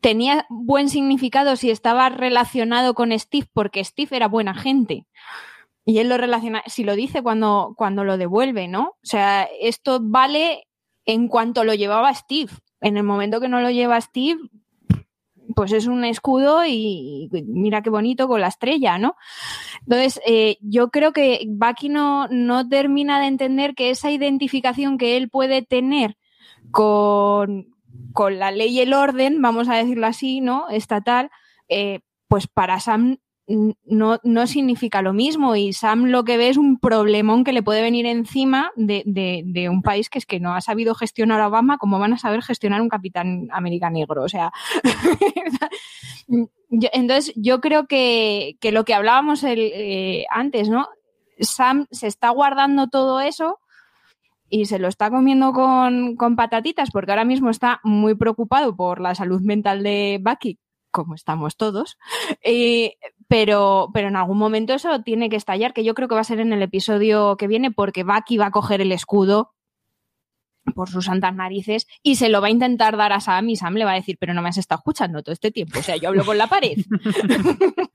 tenía 0.00 0.46
buen 0.48 0.88
significado 0.88 1.56
si 1.56 1.70
estaba 1.70 2.08
relacionado 2.08 2.94
con 2.94 3.18
Steve, 3.18 3.48
porque 3.52 3.84
Steve 3.84 4.16
era 4.16 4.28
buena 4.28 4.54
gente. 4.54 5.06
Y 5.84 5.98
él 5.98 6.08
lo 6.08 6.16
relaciona, 6.16 6.62
si 6.66 6.84
lo 6.84 6.96
dice 6.96 7.22
cuando, 7.22 7.74
cuando 7.76 8.04
lo 8.04 8.16
devuelve, 8.16 8.68
¿no? 8.68 8.96
O 9.02 9.06
sea, 9.06 9.48
esto 9.60 10.00
vale 10.02 10.66
en 11.04 11.28
cuanto 11.28 11.64
lo 11.64 11.74
llevaba 11.74 12.14
Steve. 12.14 12.52
En 12.80 12.96
el 12.96 13.02
momento 13.02 13.40
que 13.40 13.48
no 13.48 13.60
lo 13.60 13.70
lleva 13.70 14.00
Steve, 14.00 14.40
pues 15.54 15.72
es 15.72 15.86
un 15.86 16.04
escudo 16.04 16.64
y 16.66 17.28
mira 17.46 17.82
qué 17.82 17.90
bonito 17.90 18.28
con 18.28 18.40
la 18.40 18.48
estrella, 18.48 18.98
¿no? 18.98 19.16
Entonces, 19.80 20.20
eh, 20.26 20.58
yo 20.60 20.90
creo 20.90 21.12
que 21.12 21.44
Bucky 21.48 21.88
no, 21.88 22.28
no 22.28 22.68
termina 22.68 23.20
de 23.20 23.26
entender 23.26 23.74
que 23.74 23.90
esa 23.90 24.10
identificación 24.10 24.98
que 24.98 25.16
él 25.16 25.28
puede 25.28 25.62
tener 25.62 26.16
con, 26.70 27.74
con 28.12 28.38
la 28.38 28.50
ley 28.50 28.76
y 28.76 28.80
el 28.80 28.94
orden, 28.94 29.40
vamos 29.42 29.68
a 29.68 29.76
decirlo 29.76 30.06
así, 30.06 30.40
¿no? 30.40 30.68
Estatal, 30.68 31.30
eh, 31.68 32.00
pues 32.28 32.46
para 32.46 32.80
Sam 32.80 33.18
no, 33.46 34.20
no 34.22 34.46
significa 34.46 35.02
lo 35.02 35.12
mismo 35.12 35.54
y 35.54 35.74
Sam 35.74 36.06
lo 36.06 36.24
que 36.24 36.38
ve 36.38 36.48
es 36.48 36.56
un 36.56 36.78
problemón 36.78 37.44
que 37.44 37.52
le 37.52 37.62
puede 37.62 37.82
venir 37.82 38.06
encima 38.06 38.70
de, 38.74 39.02
de, 39.04 39.68
un 39.68 39.82
país 39.82 40.08
que 40.08 40.18
es 40.18 40.24
que 40.24 40.40
no 40.40 40.54
ha 40.54 40.62
sabido 40.62 40.94
gestionar 40.94 41.40
a 41.40 41.48
Obama 41.48 41.76
como 41.76 41.98
van 41.98 42.14
a 42.14 42.18
saber 42.18 42.42
gestionar 42.42 42.80
un 42.80 42.88
capitán 42.88 43.48
americano 43.52 43.94
negro. 43.94 44.22
O 44.22 44.28
sea, 44.28 44.50
entonces 46.68 47.32
yo 47.36 47.60
creo 47.60 47.86
que, 47.86 48.56
que, 48.60 48.72
lo 48.72 48.84
que 48.84 48.94
hablábamos 48.94 49.44
el, 49.44 49.60
eh, 49.60 50.24
antes, 50.30 50.70
¿no? 50.70 50.88
Sam 51.38 51.86
se 51.90 52.06
está 52.06 52.30
guardando 52.30 52.88
todo 52.88 53.20
eso 53.20 53.58
y 54.48 54.66
se 54.66 54.78
lo 54.78 54.88
está 54.88 55.10
comiendo 55.10 55.52
con, 55.52 56.16
con, 56.16 56.36
patatitas 56.36 56.90
porque 56.90 57.12
ahora 57.12 57.24
mismo 57.24 57.50
está 57.50 57.80
muy 57.82 58.14
preocupado 58.14 58.74
por 58.74 59.00
la 59.00 59.14
salud 59.14 59.42
mental 59.42 59.82
de 59.82 60.20
Bucky, 60.22 60.58
como 60.94 61.16
estamos 61.16 61.56
todos, 61.56 61.98
eh, 62.42 62.94
pero, 63.26 63.90
pero 63.92 64.06
en 64.08 64.14
algún 64.16 64.38
momento 64.38 64.74
eso 64.74 65.02
tiene 65.02 65.28
que 65.28 65.34
estallar, 65.34 65.74
que 65.74 65.82
yo 65.82 65.92
creo 65.94 66.06
que 66.06 66.14
va 66.14 66.20
a 66.20 66.24
ser 66.24 66.38
en 66.38 66.52
el 66.52 66.62
episodio 66.62 67.36
que 67.36 67.48
viene, 67.48 67.72
porque 67.72 68.04
Bucky 68.04 68.36
va 68.36 68.46
a 68.46 68.52
coger 68.52 68.80
el 68.80 68.92
escudo 68.92 69.54
por 70.76 70.88
sus 70.88 71.06
santas 71.06 71.34
narices 71.34 71.88
y 72.02 72.14
se 72.14 72.28
lo 72.28 72.40
va 72.40 72.46
a 72.46 72.50
intentar 72.50 72.96
dar 72.96 73.12
a 73.12 73.20
Sam 73.20 73.48
y 73.48 73.56
Sam 73.56 73.74
le 73.74 73.84
va 73.84 73.90
a 73.90 73.96
decir, 73.96 74.16
pero 74.20 74.34
no 74.34 74.40
me 74.40 74.50
has 74.50 74.56
estado 74.56 74.78
escuchando 74.78 75.20
todo 75.22 75.32
este 75.32 75.50
tiempo, 75.50 75.80
o 75.80 75.82
sea, 75.82 75.96
yo 75.96 76.08
hablo 76.08 76.24
con 76.24 76.38
la 76.38 76.46
pared. 76.46 76.78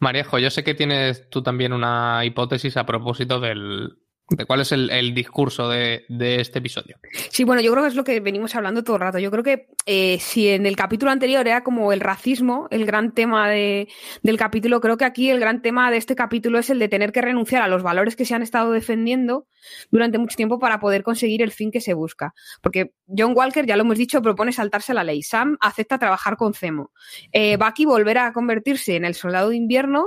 Marejo, 0.00 0.38
yo 0.38 0.50
sé 0.50 0.62
que 0.62 0.74
tienes 0.74 1.28
tú 1.30 1.42
también 1.42 1.72
una 1.72 2.24
hipótesis 2.24 2.76
a 2.76 2.86
propósito 2.86 3.40
del, 3.40 3.98
¿Cuál 4.46 4.60
es 4.62 4.72
el, 4.72 5.14
discurso 5.14 5.68
de, 5.68 6.06
este 6.08 6.58
episodio? 6.58 6.96
Sí, 7.30 7.44
bueno, 7.44 7.60
yo 7.60 7.70
creo 7.72 7.82
que 7.82 7.88
es 7.88 7.94
lo 7.94 8.04
que 8.04 8.20
venimos 8.20 8.54
hablando 8.54 8.82
todo 8.82 8.96
el 8.96 9.02
rato. 9.02 9.18
Yo 9.18 9.30
creo 9.30 9.44
que 9.44 9.68
eh, 9.84 10.18
si 10.18 10.48
en 10.48 10.64
el 10.64 10.76
capítulo 10.76 11.10
anterior 11.10 11.46
era 11.46 11.62
como 11.62 11.92
el 11.92 12.00
racismo, 12.00 12.66
el 12.70 12.86
gran 12.86 13.12
tema 13.12 13.50
de, 13.50 13.86
del 14.22 14.38
capítulo, 14.38 14.80
creo 14.80 14.96
que 14.96 15.04
aquí 15.04 15.28
el 15.28 15.40
gran 15.40 15.60
tema 15.60 15.90
de 15.90 15.98
este 15.98 16.16
capítulo 16.16 16.58
es 16.58 16.70
el 16.70 16.78
de 16.78 16.88
tener 16.88 17.12
que 17.12 17.20
renunciar 17.20 17.62
a 17.62 17.68
los 17.68 17.82
valores 17.82 18.16
que 18.16 18.24
se 18.24 18.34
han 18.34 18.40
estado 18.40 18.72
defendiendo 18.72 19.46
durante 19.90 20.16
mucho 20.16 20.36
tiempo 20.36 20.58
para 20.58 20.80
poder 20.80 21.02
conseguir 21.02 21.42
el 21.42 21.52
fin 21.52 21.70
que 21.70 21.82
se 21.82 21.92
busca. 21.92 22.34
Porque 22.62 22.94
John 23.06 23.34
Walker, 23.36 23.66
ya 23.66 23.76
lo 23.76 23.82
hemos 23.82 23.98
dicho, 23.98 24.22
propone 24.22 24.52
saltarse 24.52 24.94
la 24.94 25.04
ley. 25.04 25.22
Sam 25.22 25.58
acepta 25.60 25.98
trabajar 25.98 26.38
con 26.38 26.54
Zemo. 26.54 26.92
Eh, 27.30 27.58
Bucky 27.58 27.84
volverá 27.84 28.28
a 28.28 28.32
convertirse 28.32 28.96
en 28.96 29.04
el 29.04 29.14
soldado 29.14 29.50
de 29.50 29.56
invierno 29.56 30.06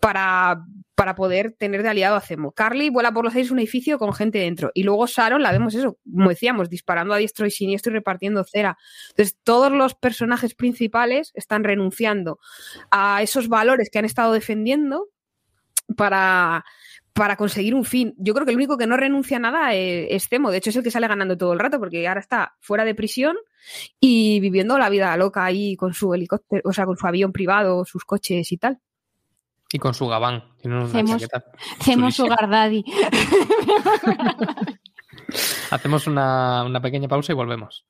para, 0.00 0.64
para 0.98 1.14
poder 1.14 1.52
tener 1.52 1.84
de 1.84 1.90
aliado 1.90 2.16
a 2.16 2.20
Zemo. 2.20 2.50
Carly 2.50 2.90
vuela 2.90 3.12
por 3.12 3.24
los 3.24 3.32
aires 3.32 3.52
un 3.52 3.60
edificio 3.60 4.00
con 4.00 4.12
gente 4.12 4.38
dentro. 4.38 4.72
Y 4.74 4.82
luego 4.82 5.06
Sharon 5.06 5.44
la 5.44 5.52
vemos 5.52 5.72
eso, 5.76 5.96
como 6.12 6.28
decíamos, 6.28 6.68
disparando 6.68 7.14
a 7.14 7.18
diestro 7.18 7.46
y 7.46 7.52
siniestro 7.52 7.92
y 7.92 7.94
repartiendo 7.94 8.42
cera. 8.42 8.76
Entonces, 9.10 9.38
todos 9.44 9.70
los 9.70 9.94
personajes 9.94 10.56
principales 10.56 11.30
están 11.34 11.62
renunciando 11.62 12.40
a 12.90 13.22
esos 13.22 13.46
valores 13.46 13.90
que 13.90 14.00
han 14.00 14.06
estado 14.06 14.32
defendiendo 14.32 15.06
para, 15.96 16.64
para 17.12 17.36
conseguir 17.36 17.76
un 17.76 17.84
fin. 17.84 18.16
Yo 18.18 18.34
creo 18.34 18.44
que 18.44 18.50
el 18.50 18.56
único 18.56 18.76
que 18.76 18.88
no 18.88 18.96
renuncia 18.96 19.36
a 19.36 19.40
nada 19.40 19.74
es, 19.74 20.28
Zemo. 20.28 20.50
De 20.50 20.58
hecho, 20.58 20.70
es 20.70 20.76
el 20.76 20.82
que 20.82 20.90
sale 20.90 21.06
ganando 21.06 21.38
todo 21.38 21.52
el 21.52 21.60
rato, 21.60 21.78
porque 21.78 22.08
ahora 22.08 22.18
está 22.18 22.56
fuera 22.58 22.84
de 22.84 22.96
prisión 22.96 23.36
y 24.00 24.40
viviendo 24.40 24.76
la 24.78 24.90
vida 24.90 25.16
loca 25.16 25.44
ahí 25.44 25.76
con 25.76 25.94
su 25.94 26.12
helicóptero, 26.12 26.62
o 26.64 26.72
sea, 26.72 26.86
con 26.86 26.96
su 26.96 27.06
avión 27.06 27.30
privado, 27.30 27.84
sus 27.84 28.04
coches 28.04 28.50
y 28.50 28.56
tal. 28.56 28.80
Y 29.72 29.78
con 29.78 29.94
su 29.94 30.06
gabán. 30.06 30.44
Hacemos 31.80 32.14
su 32.14 32.26
Daddy. 32.26 32.84
Hacemos 35.70 36.06
una, 36.06 36.64
una 36.64 36.80
pequeña 36.80 37.08
pausa 37.08 37.32
y 37.32 37.34
volvemos. 37.34 37.84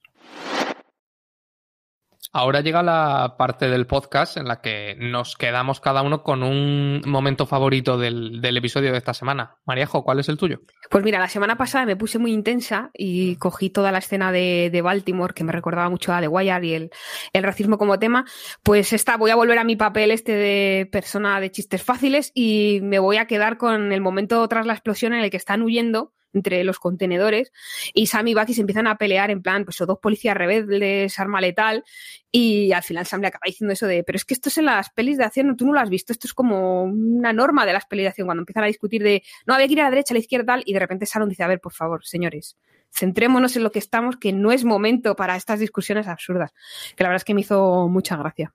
Ahora 2.38 2.60
llega 2.60 2.84
la 2.84 3.34
parte 3.36 3.68
del 3.68 3.88
podcast 3.88 4.36
en 4.36 4.46
la 4.46 4.60
que 4.60 4.94
nos 4.96 5.34
quedamos 5.34 5.80
cada 5.80 6.02
uno 6.02 6.22
con 6.22 6.44
un 6.44 7.02
momento 7.04 7.46
favorito 7.46 7.98
del, 7.98 8.56
episodio 8.56 8.92
de 8.92 8.98
esta 8.98 9.12
semana. 9.12 9.56
Maríajo, 9.66 10.04
¿cuál 10.04 10.20
es 10.20 10.28
el 10.28 10.36
tuyo? 10.36 10.60
Pues 10.88 11.02
mira, 11.02 11.18
la 11.18 11.26
semana 11.26 11.56
pasada 11.56 11.84
me 11.84 11.96
puse 11.96 12.20
muy 12.20 12.32
intensa 12.32 12.90
y 12.94 13.34
cogí 13.38 13.70
toda 13.70 13.90
la 13.90 13.98
escena 13.98 14.30
de, 14.30 14.80
Baltimore, 14.84 15.34
que 15.34 15.42
me 15.42 15.50
recordaba 15.50 15.90
mucho 15.90 16.12
a 16.12 16.20
The 16.20 16.28
y 16.62 16.74
el, 16.74 16.90
el, 17.32 17.42
racismo 17.42 17.76
como 17.76 17.98
tema. 17.98 18.24
Pues 18.62 18.92
esta, 18.92 19.16
voy 19.16 19.32
a 19.32 19.34
volver 19.34 19.58
a 19.58 19.64
mi 19.64 19.74
papel 19.74 20.12
este 20.12 20.30
de 20.30 20.88
persona 20.92 21.40
de 21.40 21.50
chistes 21.50 21.82
fáciles 21.82 22.30
y 22.34 22.78
me 22.84 23.00
voy 23.00 23.16
a 23.16 23.26
quedar 23.26 23.58
con 23.58 23.90
el 23.90 24.00
momento 24.00 24.46
tras 24.46 24.64
la 24.64 24.74
explosión 24.74 25.12
en 25.12 25.24
el 25.24 25.30
que 25.30 25.38
están 25.38 25.62
huyendo 25.62 26.12
entre 26.38 26.64
los 26.64 26.78
contenedores 26.78 27.52
y 27.92 28.06
Sam 28.06 28.28
y 28.28 28.34
Bucky 28.34 28.54
se 28.54 28.62
empiezan 28.62 28.86
a 28.86 28.96
pelear 28.96 29.30
en 29.30 29.42
plan, 29.42 29.64
pues 29.64 29.76
son 29.76 29.86
dos 29.86 29.98
policías 29.98 30.36
rebeldes, 30.36 31.18
arma 31.18 31.40
letal 31.40 31.84
y 32.30 32.72
al 32.72 32.82
final 32.82 33.06
Sam 33.06 33.20
le 33.20 33.28
acaba 33.28 33.42
diciendo 33.46 33.72
eso 33.72 33.86
de, 33.86 34.02
pero 34.04 34.16
es 34.16 34.24
que 34.24 34.34
esto 34.34 34.48
es 34.48 34.58
en 34.58 34.66
las 34.66 34.90
pelis 34.90 35.18
de 35.18 35.24
acción, 35.24 35.56
tú 35.56 35.66
no 35.66 35.72
lo 35.72 35.80
has 35.80 35.90
visto, 35.90 36.12
esto 36.12 36.26
es 36.26 36.34
como 36.34 36.84
una 36.84 37.32
norma 37.32 37.66
de 37.66 37.72
las 37.72 37.86
pelis 37.86 38.04
de 38.04 38.08
acción 38.08 38.26
cuando 38.26 38.42
empiezan 38.42 38.64
a 38.64 38.68
discutir 38.68 39.02
de, 39.02 39.22
no, 39.46 39.54
había 39.54 39.66
que 39.66 39.72
ir 39.74 39.80
a 39.80 39.84
la 39.84 39.90
derecha, 39.90 40.14
a 40.14 40.16
la 40.16 40.20
izquierda 40.20 40.46
tal 40.46 40.62
y 40.64 40.72
de 40.72 40.78
repente 40.78 41.06
Sharon 41.06 41.28
dice, 41.28 41.42
a 41.42 41.48
ver, 41.48 41.60
por 41.60 41.72
favor, 41.72 42.04
señores, 42.04 42.56
centrémonos 42.90 43.56
en 43.56 43.64
lo 43.64 43.72
que 43.72 43.78
estamos, 43.78 44.16
que 44.16 44.32
no 44.32 44.52
es 44.52 44.64
momento 44.64 45.16
para 45.16 45.36
estas 45.36 45.60
discusiones 45.60 46.06
absurdas, 46.06 46.52
que 46.96 47.04
la 47.04 47.10
verdad 47.10 47.20
es 47.20 47.24
que 47.24 47.34
me 47.34 47.42
hizo 47.42 47.88
mucha 47.88 48.16
gracia. 48.16 48.54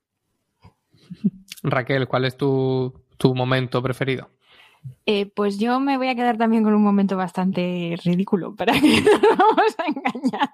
Raquel, 1.62 2.08
¿cuál 2.08 2.24
es 2.24 2.36
tu, 2.36 2.92
tu 3.16 3.34
momento 3.34 3.82
preferido? 3.82 4.30
Eh, 5.06 5.26
pues 5.26 5.58
yo 5.58 5.80
me 5.80 5.98
voy 5.98 6.08
a 6.08 6.14
quedar 6.14 6.38
también 6.38 6.64
con 6.64 6.72
un 6.72 6.82
momento 6.82 7.14
bastante 7.14 7.94
ridículo, 8.02 8.54
para 8.54 8.72
que 8.72 8.80
no 9.02 9.12
nos 9.12 9.38
vamos 9.38 9.74
a 9.78 9.84
engañar. 9.86 10.50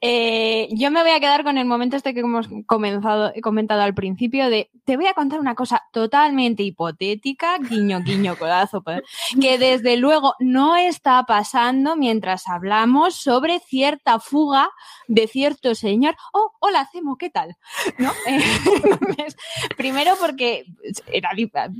Eh, 0.00 0.68
yo 0.72 0.90
me 0.90 1.02
voy 1.02 1.10
a 1.10 1.20
quedar 1.20 1.44
con 1.44 1.58
el 1.58 1.66
momento 1.66 1.96
este 1.96 2.14
que 2.14 2.20
hemos 2.20 2.48
comenzado, 2.64 3.32
comentado 3.42 3.82
al 3.82 3.94
principio 3.94 4.48
de 4.48 4.70
te 4.86 4.96
voy 4.96 5.06
a 5.06 5.12
contar 5.12 5.38
una 5.38 5.54
cosa 5.54 5.82
totalmente 5.92 6.62
hipotética, 6.62 7.58
guiño, 7.58 8.00
guiño, 8.00 8.36
codazo, 8.38 8.82
pues, 8.82 9.02
que 9.38 9.58
desde 9.58 9.98
luego 9.98 10.34
no 10.40 10.76
está 10.76 11.24
pasando 11.24 11.94
mientras 11.94 12.48
hablamos 12.48 13.16
sobre 13.16 13.60
cierta 13.60 14.18
fuga 14.18 14.70
de 15.08 15.26
cierto 15.26 15.74
señor. 15.74 16.16
Oh, 16.32 16.52
hola, 16.60 16.88
Cemo, 16.90 17.16
¿qué 17.16 17.28
tal? 17.28 17.56
Primero 19.76 20.14
porque 20.18 20.64
era, 21.12 21.30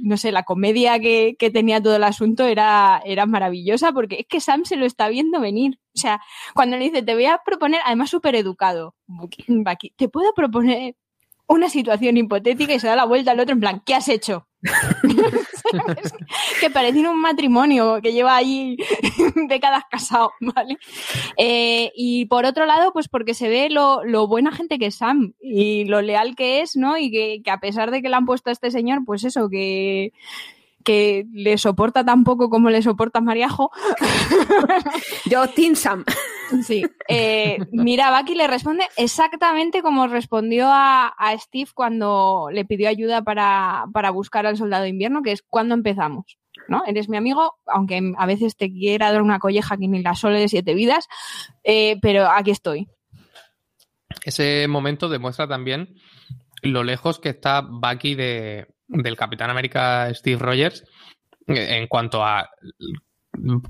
no 0.03 0.18
sé, 0.18 0.33
la 0.33 0.42
comedia 0.42 0.99
que, 0.99 1.37
que 1.38 1.51
tenía 1.51 1.74
todo 1.83 1.97
el 1.97 2.05
asunto 2.05 2.45
era, 2.47 3.03
era 3.05 3.27
maravillosa 3.27 3.93
porque 3.93 4.17
es 4.21 4.27
que 4.27 4.41
Sam 4.41 4.65
se 4.65 4.77
lo 4.77 4.87
está 4.87 5.09
viendo 5.09 5.41
venir. 5.41 5.79
O 5.95 5.99
sea, 5.99 6.21
cuando 6.55 6.77
le 6.77 6.85
dice, 6.85 7.03
te 7.03 7.15
voy 7.15 7.27
a 7.27 7.41
proponer, 7.45 7.81
además 7.85 8.11
súper 8.11 8.35
educado, 8.35 8.95
te 9.97 10.09
puedo 10.09 10.33
proponer 10.35 10.97
una 11.47 11.69
situación 11.69 12.17
hipotética 12.17 12.75
y 12.75 12.81
se 12.81 12.87
da 12.87 12.97
la 12.97 13.05
vuelta 13.05 13.33
al 13.33 13.41
otro 13.41 13.55
en 13.55 13.61
plan, 13.61 13.83
¿qué 13.85 13.95
has 13.95 14.09
hecho? 14.09 14.49
que 16.61 16.71
parece 16.71 17.07
un 17.07 17.21
matrimonio 17.21 18.01
que 18.03 18.13
lleva 18.13 18.35
ahí 18.35 18.77
décadas 19.49 19.85
casado, 19.91 20.33
¿vale? 20.41 20.79
Eh, 21.37 21.93
y 21.95 22.25
por 22.27 22.47
otro 22.47 22.65
lado, 22.65 22.93
pues 22.93 23.09
porque 23.09 23.35
se 23.35 23.49
ve 23.49 23.69
lo, 23.69 24.27
buena 24.27 24.53
gente 24.53 24.79
que 24.79 24.87
es 24.87 24.97
Sam 24.97 25.35
y 25.41 25.85
lo 25.85 26.01
leal 26.01 26.35
que 26.35 26.63
es, 26.63 26.77
¿no? 26.77 26.97
Y 26.97 27.11
que, 27.11 27.43
que, 27.45 27.51
a 27.51 27.61
pesar 27.61 27.91
de 27.91 28.01
que 28.01 28.09
le 28.09 28.17
han 28.17 28.25
puesto 28.27 28.49
a 28.49 28.53
este 28.53 28.71
señor, 28.71 29.05
pues 29.05 29.25
eso, 29.25 29.51
que, 29.51 30.13
que 30.85 31.27
le 31.33 31.59
soporta 31.59 32.05
tan 32.05 32.23
poco 32.25 32.51
como 32.51 32.70
le 32.70 32.83
soporta 32.83 33.20
Mariajo. 33.20 33.70
Yo, 35.25 35.49
Tinsam. 35.49 36.05
Sí. 36.62 36.85
Eh, 37.09 37.59
mira, 37.73 38.16
Bucky 38.16 38.35
le 38.35 38.47
responde 38.47 38.85
exactamente 38.97 39.83
como 39.83 40.07
respondió 40.07 40.66
a, 40.68 41.12
Steve 41.38 41.70
cuando 41.75 42.49
le 42.53 42.64
pidió 42.64 42.88
ayuda 42.88 43.23
para, 43.23 43.87
buscar 44.12 44.47
al 44.47 44.57
soldado 44.57 44.85
de 44.85 44.90
invierno, 44.90 45.23
que 45.23 45.33
es 45.33 45.42
cuando 45.42 45.75
empezamos. 45.75 46.38
¿no? 46.68 46.85
Eres 46.87 47.09
mi 47.09 47.16
amigo, 47.16 47.55
aunque 47.66 48.12
a 48.16 48.27
veces 48.27 48.57
te 48.57 48.70
quiera 48.70 49.12
dar 49.12 49.23
una 49.23 49.38
colleja 49.38 49.77
que 49.77 49.88
ni 49.88 50.03
la 50.03 50.14
sole 50.14 50.38
de 50.38 50.49
siete 50.49 50.75
vidas, 50.75 51.09
eh, 51.62 51.97
pero 52.01 52.29
aquí 52.29 52.51
estoy. 52.51 52.88
Ese 54.25 54.66
momento 54.68 55.09
demuestra 55.09 55.49
también 55.49 55.97
lo 56.62 56.83
lejos 56.83 57.18
que 57.18 57.31
está 57.31 57.61
Bucky 57.61 58.14
de, 58.14 58.74
del 58.88 59.16
Capitán 59.16 59.51
América 59.51 60.12
Steve 60.14 60.38
Rogers 60.38 60.85
en 61.47 61.87
cuanto 61.87 62.25
a 62.25 62.51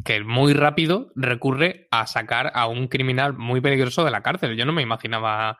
que 0.05 0.23
muy 0.23 0.53
rápido 0.53 1.13
recurre 1.17 1.89
a 1.91 2.07
sacar 2.07 2.53
a 2.55 2.67
un 2.67 2.89
criminal 2.89 3.35
muy 3.35 3.61
peligroso 3.61 4.05
de 4.05 4.11
la 4.11 4.23
cárcel. 4.23 4.57
Yo 4.57 4.65
no 4.67 4.73
me 4.73 4.83
imaginaba 4.83 5.59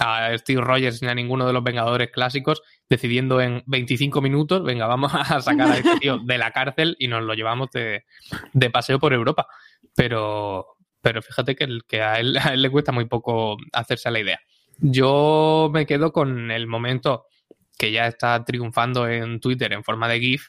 a 0.00 0.36
Steve 0.36 0.60
Rogers 0.60 1.02
ni 1.02 1.08
a 1.08 1.14
ninguno 1.14 1.46
de 1.46 1.52
los 1.52 1.62
Vengadores 1.62 2.10
clásicos 2.10 2.62
decidiendo 2.88 3.40
en 3.40 3.62
25 3.66 4.20
minutos, 4.20 4.64
venga, 4.64 4.86
vamos 4.86 5.12
a 5.14 5.40
sacar 5.40 5.70
a 5.70 5.78
este 5.78 5.98
tío 6.00 6.18
de 6.18 6.38
la 6.38 6.50
cárcel 6.50 6.96
y 6.98 7.08
nos 7.08 7.22
lo 7.22 7.34
llevamos 7.34 7.70
de, 7.70 8.04
paseo 8.70 8.98
por 8.98 9.12
Europa. 9.12 9.46
Pero, 9.94 10.66
pero 11.00 11.22
fíjate 11.22 11.54
que, 11.54 11.78
que 11.86 12.02
a, 12.02 12.18
él, 12.18 12.36
a 12.38 12.54
él 12.54 12.62
le 12.62 12.70
cuesta 12.70 12.92
muy 12.92 13.04
poco 13.04 13.56
hacerse 13.72 14.10
la 14.10 14.20
idea. 14.20 14.40
Yo 14.78 15.70
me 15.72 15.86
quedo 15.86 16.12
con 16.12 16.50
el 16.50 16.66
momento 16.66 17.26
que 17.78 17.92
ya 17.92 18.06
está 18.06 18.44
triunfando 18.44 19.08
en 19.08 19.40
Twitter 19.40 19.72
en 19.72 19.84
forma 19.84 20.08
de 20.08 20.20
GIF, 20.20 20.48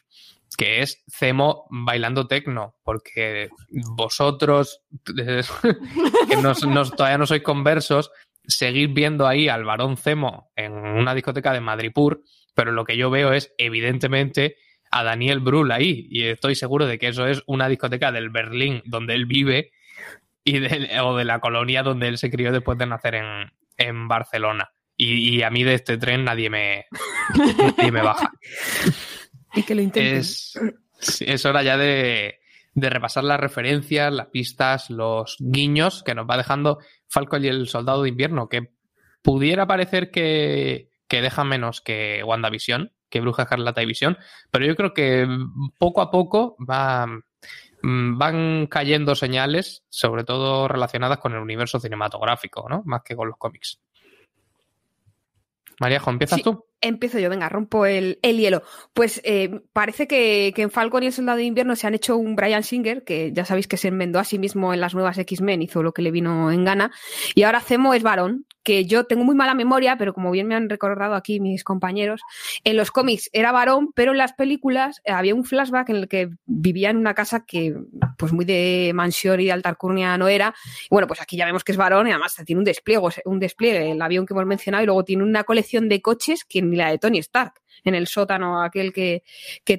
que 0.56 0.82
es 0.82 1.02
Cemo 1.08 1.66
bailando 1.70 2.26
tecno, 2.26 2.76
porque 2.84 3.48
vosotros, 3.94 4.82
que 5.04 6.36
todavía 6.96 7.18
no 7.18 7.26
sois 7.26 7.42
conversos, 7.42 8.10
seguís 8.46 8.92
viendo 8.92 9.26
ahí 9.26 9.48
al 9.48 9.64
varón 9.64 9.96
Cemo 9.96 10.50
en 10.56 10.72
una 10.72 11.14
discoteca 11.14 11.52
de 11.52 11.60
Madripur, 11.60 12.22
pero 12.54 12.72
lo 12.72 12.84
que 12.84 12.96
yo 12.96 13.10
veo 13.10 13.32
es, 13.32 13.52
evidentemente, 13.58 14.56
a 14.90 15.02
Daniel 15.02 15.40
Brühl 15.40 15.72
ahí, 15.72 16.06
y 16.10 16.24
estoy 16.24 16.54
seguro 16.54 16.86
de 16.86 16.98
que 16.98 17.08
eso 17.08 17.26
es 17.26 17.42
una 17.46 17.68
discoteca 17.68 18.12
del 18.12 18.30
Berlín 18.30 18.82
donde 18.84 19.14
él 19.14 19.26
vive 19.26 19.72
y 20.44 20.58
o 21.00 21.16
de 21.16 21.24
la 21.24 21.40
colonia 21.40 21.82
donde 21.82 22.06
él 22.06 22.18
se 22.18 22.30
crió 22.30 22.52
después 22.52 22.78
de 22.78 22.86
nacer 22.86 23.16
en, 23.16 23.52
en 23.76 24.08
Barcelona. 24.08 24.70
Y, 24.98 25.42
a 25.42 25.50
mí 25.50 25.62
de 25.62 25.74
este 25.74 25.98
tren 25.98 26.24
nadie 26.24 26.48
me, 26.48 26.86
me 27.92 28.02
baja. 28.02 28.32
y 29.54 29.62
que 29.62 29.74
lo 29.74 29.82
intenten. 29.82 30.16
Es, 30.18 31.44
hora 31.44 31.62
ya 31.62 31.76
de, 31.76 32.38
repasar 32.74 33.24
las 33.24 33.38
referencias, 33.38 34.12
las 34.12 34.28
pistas, 34.28 34.88
los 34.88 35.36
guiños 35.38 36.02
que 36.02 36.14
nos 36.14 36.26
va 36.26 36.38
dejando 36.38 36.78
Falco 37.08 37.36
y 37.36 37.48
el 37.48 37.68
Soldado 37.68 38.02
de 38.02 38.08
Invierno, 38.08 38.48
que 38.48 38.70
pudiera 39.22 39.66
parecer 39.66 40.10
que, 40.10 40.88
que 41.08 41.20
deja 41.20 41.44
menos 41.44 41.82
que 41.82 42.22
WandaVision, 42.24 42.92
que 43.10 43.20
Bruja 43.20 43.42
Escarlata 43.42 43.82
y 43.82 43.86
Visión, 43.86 44.18
pero 44.50 44.66
yo 44.66 44.76
creo 44.76 44.94
que 44.94 45.28
poco 45.78 46.00
a 46.00 46.10
poco 46.10 46.56
va, 46.58 47.06
van 47.82 48.66
cayendo 48.66 49.14
señales, 49.14 49.84
sobre 49.88 50.24
todo 50.24 50.68
relacionadas 50.68 51.18
con 51.18 51.34
el 51.34 51.40
universo 51.40 51.78
cinematográfico, 51.78 52.68
¿no? 52.68 52.82
Más 52.84 53.02
que 53.02 53.14
con 53.14 53.28
los 53.28 53.36
cómics. 53.36 53.80
Maríajo, 55.80 56.10
¿empiezas 56.10 56.42
tú? 56.42 56.64
Empiezo 56.80 57.18
yo, 57.18 57.28
venga, 57.28 57.48
rompo 57.48 57.86
el, 57.86 58.18
hielo. 58.22 58.62
Pues 58.92 59.20
eh, 59.24 59.60
parece 59.72 60.06
que, 60.06 60.52
en 60.56 60.70
Falcon 60.70 61.02
y 61.02 61.06
el 61.06 61.12
Soldado 61.12 61.38
de 61.38 61.44
Invierno 61.44 61.76
se 61.76 61.86
han 61.86 61.94
hecho 61.94 62.16
un 62.16 62.36
Brian 62.36 62.62
Singer, 62.62 63.04
que 63.04 63.32
ya 63.32 63.44
sabéis 63.44 63.66
que 63.66 63.76
se 63.76 63.88
enmendó 63.88 64.18
a 64.18 64.24
sí 64.24 64.38
mismo 64.38 64.72
en 64.72 64.80
las 64.80 64.94
nuevas 64.94 65.18
X-Men, 65.18 65.62
hizo 65.62 65.82
lo 65.82 65.92
que 65.92 66.02
le 66.02 66.10
vino 66.10 66.50
en 66.50 66.64
gana, 66.64 66.92
y 67.34 67.42
ahora 67.42 67.60
Zemo 67.60 67.94
es 67.94 68.02
varón, 68.02 68.46
que 68.66 68.84
yo 68.84 69.04
tengo 69.04 69.22
muy 69.22 69.36
mala 69.36 69.54
memoria, 69.54 69.96
pero 69.96 70.12
como 70.12 70.32
bien 70.32 70.48
me 70.48 70.56
han 70.56 70.68
recordado 70.68 71.14
aquí 71.14 71.38
mis 71.38 71.62
compañeros, 71.62 72.20
en 72.64 72.76
los 72.76 72.90
cómics 72.90 73.30
era 73.32 73.52
varón, 73.52 73.92
pero 73.94 74.10
en 74.10 74.18
las 74.18 74.32
películas 74.32 75.00
había 75.06 75.36
un 75.36 75.44
flashback 75.44 75.90
en 75.90 75.96
el 75.96 76.08
que 76.08 76.30
vivía 76.46 76.90
en 76.90 76.96
una 76.96 77.14
casa 77.14 77.46
que, 77.46 77.76
pues 78.18 78.32
muy 78.32 78.44
de 78.44 78.90
mansión 78.92 79.38
y 79.40 79.44
de 79.44 79.52
altarcurnia 79.52 80.18
no 80.18 80.26
era. 80.26 80.52
Y 80.82 80.88
bueno, 80.90 81.06
pues 81.06 81.22
aquí 81.22 81.36
ya 81.36 81.46
vemos 81.46 81.62
que 81.62 81.70
es 81.70 81.78
varón 81.78 82.08
y 82.08 82.10
además 82.10 82.34
tiene 82.44 82.58
un 82.58 82.64
despliegue, 82.64 83.00
un 83.24 83.38
despliegue, 83.38 83.92
el 83.92 84.02
avión 84.02 84.26
que 84.26 84.34
hemos 84.34 84.46
mencionado, 84.46 84.82
y 84.82 84.86
luego 84.86 85.04
tiene 85.04 85.22
una 85.22 85.44
colección 85.44 85.88
de 85.88 86.02
coches 86.02 86.44
que 86.44 86.60
ni 86.60 86.74
la 86.74 86.90
de 86.90 86.98
Tony 86.98 87.18
Stark 87.18 87.54
en 87.84 87.94
el 87.94 88.06
sótano 88.06 88.62
aquel 88.62 88.92
que, 88.92 89.22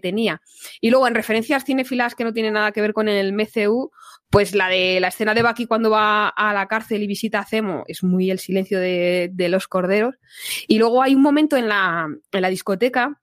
tenía. 0.02 0.42
Y 0.82 0.90
luego, 0.90 1.08
en 1.08 1.16
referencias 1.16 1.66
cinéfilas 1.66 2.16
que 2.16 2.24
no 2.24 2.34
tienen 2.34 2.54
nada 2.54 2.72
que 2.72 2.82
ver 2.82 2.94
con 2.94 3.08
el 3.10 3.34
MCU, 3.34 3.92
pues 4.30 4.54
la 4.54 4.68
de 4.68 5.00
la 5.00 5.08
escena 5.08 5.34
de 5.34 5.44
Bucky 5.44 5.66
cuando 5.66 5.90
va 5.90 6.28
a 6.30 6.54
la 6.54 6.68
cárcel 6.68 7.04
y 7.04 7.08
visita 7.08 7.40
a 7.40 7.46
Zemo 7.46 7.84
es 7.88 8.04
muy 8.04 8.30
el 8.30 8.40
silencio 8.40 8.80
de, 8.80 9.32
los 9.50 9.68
corderos. 9.68 10.16
Y 10.68 10.78
luego 10.80 11.02
hay 11.02 11.16
un 11.16 11.22
momento 11.22 11.58
en 11.58 11.68
la, 11.68 12.08
en 12.32 12.42
la 12.42 12.50
discoteca 12.50 13.22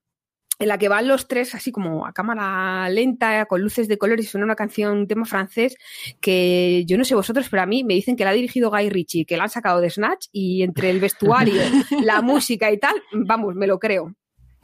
en 0.58 0.68
la 0.68 0.78
que 0.78 0.88
van 0.88 1.08
los 1.08 1.26
tres 1.26 1.54
así 1.54 1.72
como 1.72 2.06
a 2.06 2.12
cámara 2.12 2.88
lenta, 2.88 3.46
con 3.46 3.60
luces 3.60 3.88
de 3.88 3.98
colores 3.98 4.26
y 4.26 4.28
suena 4.28 4.44
una 4.44 4.56
canción, 4.56 4.98
un 4.98 5.08
tema 5.08 5.24
francés 5.24 5.76
que 6.20 6.84
yo 6.86 6.96
no 6.96 7.04
sé 7.04 7.14
vosotros, 7.14 7.48
pero 7.50 7.62
a 7.62 7.66
mí 7.66 7.84
me 7.84 7.94
dicen 7.94 8.16
que 8.16 8.24
la 8.24 8.30
ha 8.30 8.34
dirigido 8.34 8.70
Guy 8.70 8.88
Ritchie, 8.88 9.26
que 9.26 9.36
la 9.36 9.44
han 9.44 9.50
sacado 9.50 9.80
de 9.80 9.90
Snatch 9.90 10.28
y 10.32 10.62
entre 10.62 10.90
el 10.90 11.00
vestuario, 11.00 11.60
la 12.02 12.22
música 12.22 12.70
y 12.70 12.78
tal, 12.78 12.94
vamos, 13.12 13.54
me 13.54 13.66
lo 13.66 13.78
creo. 13.78 14.14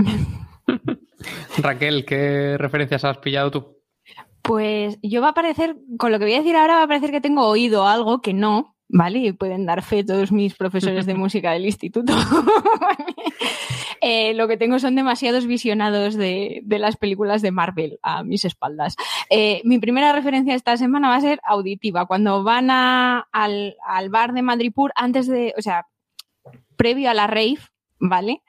Raquel, 1.59 2.05
¿qué 2.05 2.57
referencias 2.59 3.05
has 3.05 3.18
pillado 3.18 3.51
tú? 3.51 3.76
Pues 4.42 4.98
yo 5.03 5.20
va 5.20 5.30
a 5.30 5.34
parecer, 5.34 5.76
con 5.98 6.12
lo 6.12 6.18
que 6.18 6.24
voy 6.24 6.34
a 6.34 6.38
decir 6.38 6.57
ahora, 6.57 6.76
va 6.76 6.84
a 6.84 6.88
parecer 6.88 7.11
que 7.11 7.20
tengo 7.20 7.46
oído 7.46 7.86
algo 7.86 8.20
que 8.22 8.32
no, 8.32 8.76
¿vale? 8.88 9.18
Y 9.18 9.32
pueden 9.32 9.66
dar 9.66 9.82
fe 9.82 10.03
todos 10.03 10.32
mis 10.32 10.55
profesores 10.55 11.07
de 11.07 11.14
música 11.24 11.53
del 11.53 11.66
instituto. 11.66 12.14
Eh, 14.03 14.32
lo 14.32 14.48
que 14.48 14.57
tengo 14.57 14.78
son 14.78 14.94
demasiados 14.94 15.46
visionados 15.46 16.14
de, 16.14 16.62
las 16.66 16.96
películas 16.96 17.42
de 17.42 17.51
Marvel 17.51 17.98
a 18.03 18.24
mis 18.24 18.46
espaldas. 18.46 18.96
Eh, 19.28 19.61
mi 19.64 19.78
primera 19.78 20.14
referencia 20.14 20.55
esta 20.55 20.78
semana 20.78 21.11
va 21.11 21.16
a 21.16 21.20
ser 21.20 21.38
auditiva. 21.44 22.07
Cuando 22.07 22.42
van 22.42 22.70
al, 22.70 23.76
al 23.86 24.09
bar 24.09 24.32
de 24.32 24.40
Madripur, 24.40 24.90
antes 24.96 25.26
de, 25.26 25.53
o 25.59 25.61
sea, 25.61 25.86
previo 26.76 27.11
a 27.11 27.14
la 27.14 27.26
rave, 27.26 27.59
¿vale? 28.01 28.42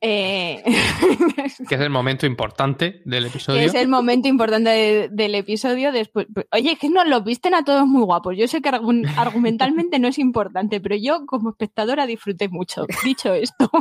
Eh, 0.00 0.62
que 1.68 1.74
es 1.74 1.80
el 1.80 1.90
momento 1.90 2.26
importante 2.26 3.00
del 3.04 3.26
episodio. 3.26 3.60
Que 3.60 3.66
es 3.66 3.74
el 3.74 3.88
momento 3.88 4.28
importante 4.28 5.08
del 5.10 5.34
episodio. 5.34 5.92
Después, 5.92 6.26
oye, 6.52 6.72
es 6.72 6.78
que 6.78 6.90
nos 6.90 7.06
lo 7.06 7.22
visten 7.22 7.54
a 7.54 7.64
todos 7.64 7.86
muy 7.86 8.02
guapos. 8.02 8.36
Yo 8.36 8.48
sé 8.48 8.60
que 8.60 8.68
argumentalmente 9.16 9.98
no 9.98 10.08
es 10.08 10.18
importante, 10.18 10.80
pero 10.80 10.96
yo 10.96 11.24
como 11.26 11.50
espectadora 11.50 12.06
disfruté 12.06 12.48
mucho. 12.48 12.86
Dicho 13.04 13.32
esto. 13.32 13.70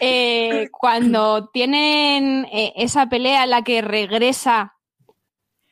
Eh, 0.00 0.68
cuando 0.72 1.50
tienen 1.50 2.46
eh, 2.52 2.72
esa 2.76 3.08
pelea 3.08 3.44
en 3.44 3.50
la 3.50 3.62
que 3.62 3.80
regresa 3.80 4.74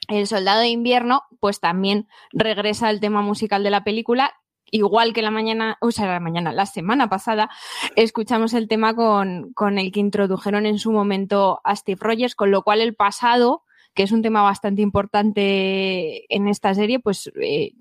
el 0.08 0.26
soldado 0.26 0.60
de 0.60 0.68
invierno, 0.68 1.24
pues 1.40 1.60
también 1.60 2.08
regresa 2.32 2.90
el 2.90 3.00
tema 3.00 3.20
musical 3.20 3.62
de 3.62 3.70
la 3.70 3.84
película, 3.84 4.37
igual 4.70 5.12
que 5.12 5.22
la 5.22 5.30
mañana, 5.30 5.78
o 5.80 5.90
sea, 5.90 6.06
la 6.06 6.20
mañana, 6.20 6.52
la 6.52 6.66
semana 6.66 7.08
pasada, 7.08 7.50
escuchamos 7.96 8.54
el 8.54 8.68
tema 8.68 8.94
con, 8.94 9.52
con, 9.54 9.78
el 9.78 9.92
que 9.92 10.00
introdujeron 10.00 10.66
en 10.66 10.78
su 10.78 10.92
momento 10.92 11.60
a 11.64 11.76
Steve 11.76 11.98
Rogers, 12.00 12.34
con 12.34 12.50
lo 12.50 12.62
cual 12.62 12.80
el 12.80 12.94
pasado, 12.94 13.64
que 13.94 14.02
es 14.02 14.12
un 14.12 14.22
tema 14.22 14.42
bastante 14.42 14.82
importante 14.82 16.32
en 16.34 16.48
esta 16.48 16.74
serie, 16.74 17.00
pues 17.00 17.30
eh, 17.40 17.72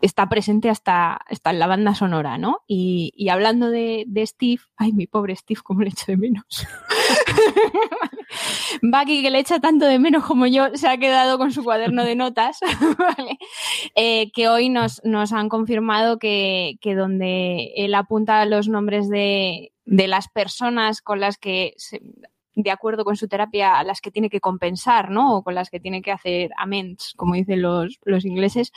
está 0.00 0.28
presente 0.28 0.68
hasta, 0.68 1.14
hasta 1.14 1.50
en 1.50 1.58
la 1.58 1.66
banda 1.66 1.94
sonora, 1.94 2.38
¿no? 2.38 2.60
Y, 2.66 3.12
y 3.16 3.28
hablando 3.28 3.70
de, 3.70 4.04
de, 4.06 4.26
Steve, 4.26 4.62
ay, 4.76 4.92
mi 4.92 5.06
pobre 5.06 5.36
Steve, 5.36 5.60
cómo 5.62 5.82
le 5.82 5.90
echo 5.90 6.06
de 6.06 6.16
menos. 6.16 6.44
Bucky, 8.82 9.22
que 9.22 9.30
le 9.30 9.38
echa 9.38 9.60
tanto 9.60 9.86
de 9.86 9.98
menos 9.98 10.24
como 10.24 10.46
yo, 10.46 10.74
se 10.74 10.88
ha 10.88 10.98
quedado 10.98 11.38
con 11.38 11.52
su 11.52 11.62
cuaderno 11.62 12.04
de 12.04 12.16
notas, 12.16 12.58
¿vale? 12.98 13.38
eh, 13.94 14.30
que 14.32 14.48
hoy 14.48 14.68
nos, 14.68 15.02
nos 15.04 15.32
han 15.32 15.48
confirmado 15.48 16.18
que, 16.18 16.78
que, 16.80 16.94
donde 16.94 17.72
él 17.76 17.94
apunta 17.94 18.44
los 18.46 18.68
nombres 18.68 19.08
de, 19.08 19.72
de 19.84 20.08
las 20.08 20.28
personas 20.28 21.02
con 21.02 21.20
las 21.20 21.38
que 21.38 21.74
se, 21.76 22.00
de 22.54 22.70
acuerdo 22.70 23.04
con 23.04 23.16
su 23.16 23.28
terapia 23.28 23.78
a 23.78 23.84
las 23.84 24.00
que 24.00 24.10
tiene 24.10 24.30
que 24.30 24.40
compensar, 24.40 25.10
¿no? 25.10 25.36
O 25.36 25.42
con 25.42 25.54
las 25.54 25.70
que 25.70 25.80
tiene 25.80 26.02
que 26.02 26.12
hacer 26.12 26.50
amends, 26.56 27.14
como 27.16 27.34
dicen 27.34 27.62
los, 27.62 27.98
los 28.04 28.24
ingleses, 28.24 28.72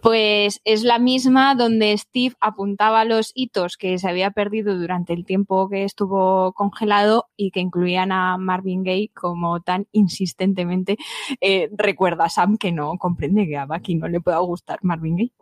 pues 0.00 0.60
es 0.64 0.82
la 0.82 0.98
misma 0.98 1.54
donde 1.54 1.96
Steve 1.96 2.34
apuntaba 2.40 3.04
los 3.04 3.32
hitos 3.34 3.76
que 3.76 3.98
se 3.98 4.08
había 4.08 4.30
perdido 4.30 4.78
durante 4.78 5.12
el 5.12 5.24
tiempo 5.24 5.68
que 5.68 5.84
estuvo 5.84 6.52
congelado 6.52 7.26
y 7.36 7.50
que 7.50 7.60
incluían 7.60 8.12
a 8.12 8.36
Marvin 8.38 8.84
Gaye 8.84 9.10
como 9.14 9.60
tan 9.60 9.86
insistentemente 9.92 10.96
eh, 11.40 11.68
recuerda 11.72 12.24
a 12.24 12.28
Sam 12.28 12.56
que 12.56 12.72
no 12.72 12.96
comprende 12.98 13.46
que 13.46 13.56
a 13.56 13.66
Bucky 13.66 13.94
no 13.94 14.08
le 14.08 14.20
pueda 14.20 14.38
gustar 14.38 14.78
Marvin 14.82 15.16
Gaye. 15.16 15.32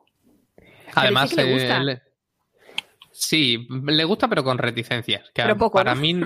Además, 0.94 1.36
eh, 1.36 2.00
Sí, 3.18 3.66
le 3.70 4.04
gusta, 4.04 4.28
pero 4.28 4.44
con 4.44 4.58
reticencias. 4.58 5.30
Que 5.34 5.42
para 5.72 5.94
mí, 5.94 6.20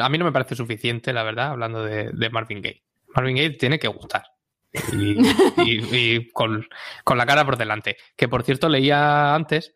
a 0.00 0.08
mí 0.08 0.18
no 0.18 0.24
me 0.24 0.32
parece 0.32 0.56
suficiente, 0.56 1.12
la 1.12 1.22
verdad, 1.22 1.50
hablando 1.50 1.84
de, 1.84 2.30
Marvin 2.30 2.60
Gaye. 2.60 2.82
Marvin 3.14 3.36
Gaye 3.36 3.50
tiene 3.50 3.78
que 3.78 3.86
gustar. 3.86 4.24
Y, 4.92 6.28
con, 6.32 6.66
la 7.14 7.26
cara 7.26 7.44
por 7.44 7.56
delante. 7.56 7.96
Que 8.16 8.26
por 8.26 8.42
cierto, 8.42 8.68
leía 8.68 9.36
antes 9.36 9.74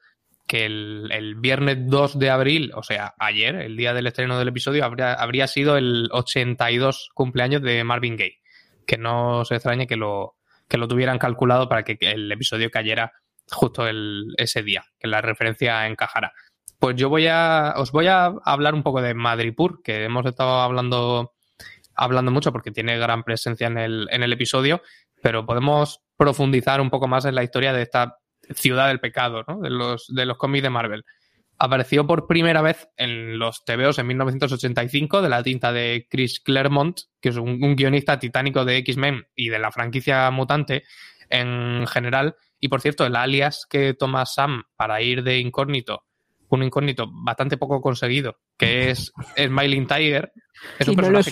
que 0.48 0.66
el, 0.66 1.36
viernes 1.36 1.78
2 1.86 2.18
de 2.18 2.30
abril, 2.30 2.72
o 2.74 2.82
sea, 2.82 3.14
ayer, 3.20 3.54
el 3.54 3.76
día 3.76 3.94
del 3.94 4.08
estreno 4.08 4.36
del 4.36 4.48
episodio, 4.48 4.84
habría, 4.84 5.14
habría 5.14 5.46
sido 5.46 5.76
el 5.76 6.08
82 6.10 7.10
cumpleaños 7.14 7.62
de 7.62 7.84
Marvin 7.84 8.16
Gaye. 8.16 8.40
Que 8.84 8.98
no 8.98 9.44
se 9.44 9.54
extrañe 9.54 9.86
que 9.86 9.96
lo, 9.96 10.34
que 10.66 10.78
lo 10.78 10.88
tuvieran 10.88 11.18
calculado 11.18 11.68
para 11.68 11.84
que 11.84 11.96
el 12.00 12.32
episodio 12.32 12.68
cayera 12.68 13.12
justo 13.50 13.86
el, 13.86 14.34
ese 14.36 14.62
día, 14.62 14.84
que 14.98 15.06
la 15.06 15.20
referencia 15.20 15.86
encajara. 15.86 16.32
Pues 16.78 16.94
yo 16.94 17.08
voy 17.08 17.26
a, 17.26 17.74
os 17.76 17.90
voy 17.90 18.06
a 18.06 18.26
hablar 18.44 18.74
un 18.74 18.84
poco 18.84 19.02
de 19.02 19.12
Madripur, 19.12 19.82
que 19.82 20.04
hemos 20.04 20.24
estado 20.26 20.60
hablando, 20.60 21.34
hablando 21.96 22.30
mucho 22.30 22.52
porque 22.52 22.70
tiene 22.70 22.98
gran 22.98 23.24
presencia 23.24 23.66
en 23.66 23.78
el, 23.78 24.08
en 24.12 24.22
el 24.22 24.32
episodio, 24.32 24.80
pero 25.20 25.44
podemos 25.44 26.02
profundizar 26.16 26.80
un 26.80 26.90
poco 26.90 27.08
más 27.08 27.24
en 27.24 27.34
la 27.34 27.42
historia 27.42 27.72
de 27.72 27.82
esta 27.82 28.18
ciudad 28.54 28.86
del 28.86 29.00
pecado, 29.00 29.44
¿no? 29.48 29.58
de, 29.60 29.70
los, 29.70 30.06
de 30.08 30.24
los 30.24 30.38
cómics 30.38 30.62
de 30.62 30.70
Marvel. 30.70 31.04
Apareció 31.58 32.06
por 32.06 32.28
primera 32.28 32.62
vez 32.62 32.88
en 32.96 33.40
los 33.40 33.64
TVOs 33.64 33.98
en 33.98 34.06
1985 34.06 35.20
de 35.20 35.28
la 35.28 35.42
tinta 35.42 35.72
de 35.72 36.06
Chris 36.08 36.38
Claremont, 36.38 37.00
que 37.20 37.30
es 37.30 37.36
un, 37.36 37.60
un 37.60 37.74
guionista 37.74 38.20
titánico 38.20 38.64
de 38.64 38.76
X-Men 38.76 39.26
y 39.34 39.48
de 39.48 39.58
la 39.58 39.72
franquicia 39.72 40.30
mutante 40.30 40.84
en 41.28 41.88
general. 41.88 42.36
Y 42.60 42.68
por 42.68 42.80
cierto, 42.80 43.04
el 43.04 43.16
alias 43.16 43.66
que 43.68 43.94
toma 43.94 44.24
Sam 44.26 44.62
para 44.76 45.02
ir 45.02 45.24
de 45.24 45.40
incógnito 45.40 46.04
un 46.50 46.62
incógnito 46.62 47.06
bastante 47.10 47.56
poco 47.56 47.80
conseguido, 47.80 48.38
que 48.56 48.90
es 48.90 49.12
Smiling 49.36 49.86
Tiger. 49.86 50.32
Es 50.78 50.88
un 50.88 50.96
personaje 50.96 51.30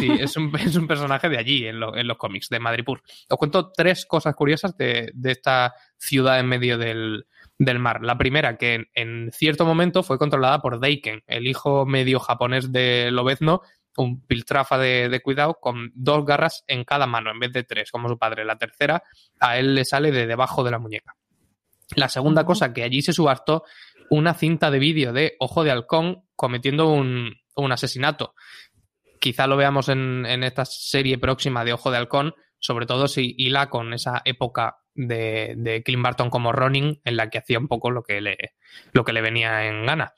sí, 0.00 0.08
es 0.18 0.36
un, 0.36 0.52
es 0.58 0.76
un, 0.76 0.86
personaje 0.86 1.28
de 1.28 1.38
allí, 1.38 1.66
en, 1.66 1.82
en, 1.82 2.06
los 2.06 2.16
cómics, 2.16 2.48
de 2.48 2.60
Madripur. 2.60 3.02
Os 3.28 3.38
cuento 3.38 3.70
tres 3.72 4.06
cosas 4.06 4.34
curiosas 4.34 4.76
de, 4.76 5.10
de 5.14 5.32
esta 5.32 5.74
ciudad 5.98 6.38
en 6.38 6.46
medio 6.46 6.78
del, 6.78 7.26
del 7.58 7.78
mar. 7.78 8.02
La 8.02 8.16
primera, 8.16 8.56
que 8.56 8.74
en, 8.74 8.88
en, 8.94 9.30
cierto 9.32 9.64
momento 9.64 10.02
fue 10.02 10.18
controlada 10.18 10.60
por 10.60 10.80
Daiken, 10.80 11.24
el 11.26 11.46
hijo 11.46 11.84
medio 11.84 12.20
japonés 12.20 12.72
de 12.72 13.10
Lobezno, 13.10 13.62
un 13.96 14.20
piltrafa 14.20 14.78
de, 14.78 15.08
de, 15.08 15.20
cuidado, 15.20 15.58
con 15.60 15.90
dos 15.94 16.24
garras 16.24 16.64
en 16.66 16.84
cada 16.84 17.06
mano, 17.06 17.30
en 17.30 17.40
vez 17.40 17.52
de 17.52 17.64
tres, 17.64 17.90
como 17.90 18.08
su 18.08 18.18
padre. 18.18 18.44
La 18.44 18.58
tercera, 18.58 19.02
a 19.40 19.58
él 19.58 19.74
le 19.74 19.84
sale 19.84 20.12
de 20.12 20.26
debajo 20.26 20.62
de 20.64 20.70
la 20.70 20.78
muñeca. 20.78 21.16
La 21.94 22.08
segunda 22.08 22.44
cosa, 22.44 22.72
que 22.72 22.82
allí 22.82 23.00
se 23.00 23.12
subastó 23.12 23.62
una 24.10 24.34
cinta 24.34 24.70
de 24.70 24.78
vídeo 24.78 25.12
de 25.12 25.36
Ojo 25.38 25.64
de 25.64 25.70
Halcón 25.70 26.24
cometiendo 26.34 26.88
un, 26.88 27.34
un 27.54 27.72
asesinato. 27.72 28.34
Quizá 29.20 29.46
lo 29.46 29.56
veamos 29.56 29.88
en, 29.88 30.26
en, 30.26 30.44
esta 30.44 30.64
serie 30.64 31.18
próxima 31.18 31.64
de 31.64 31.72
Ojo 31.72 31.90
de 31.90 31.98
Halcón, 31.98 32.34
sobre 32.58 32.86
todo 32.86 33.08
si 33.08 33.34
hila 33.38 33.70
con 33.70 33.92
esa 33.92 34.22
época 34.24 34.76
de, 34.94 35.54
de 35.56 35.82
Clint 35.82 36.02
Barton 36.02 36.30
como 36.30 36.52
Ronin, 36.52 37.00
en 37.04 37.16
la 37.16 37.28
que 37.28 37.38
hacía 37.38 37.58
un 37.58 37.68
poco 37.68 37.90
lo 37.90 38.02
que 38.02 38.20
le, 38.20 38.36
lo 38.92 39.04
que 39.04 39.12
le 39.12 39.22
venía 39.22 39.66
en 39.66 39.86
gana. 39.86 40.12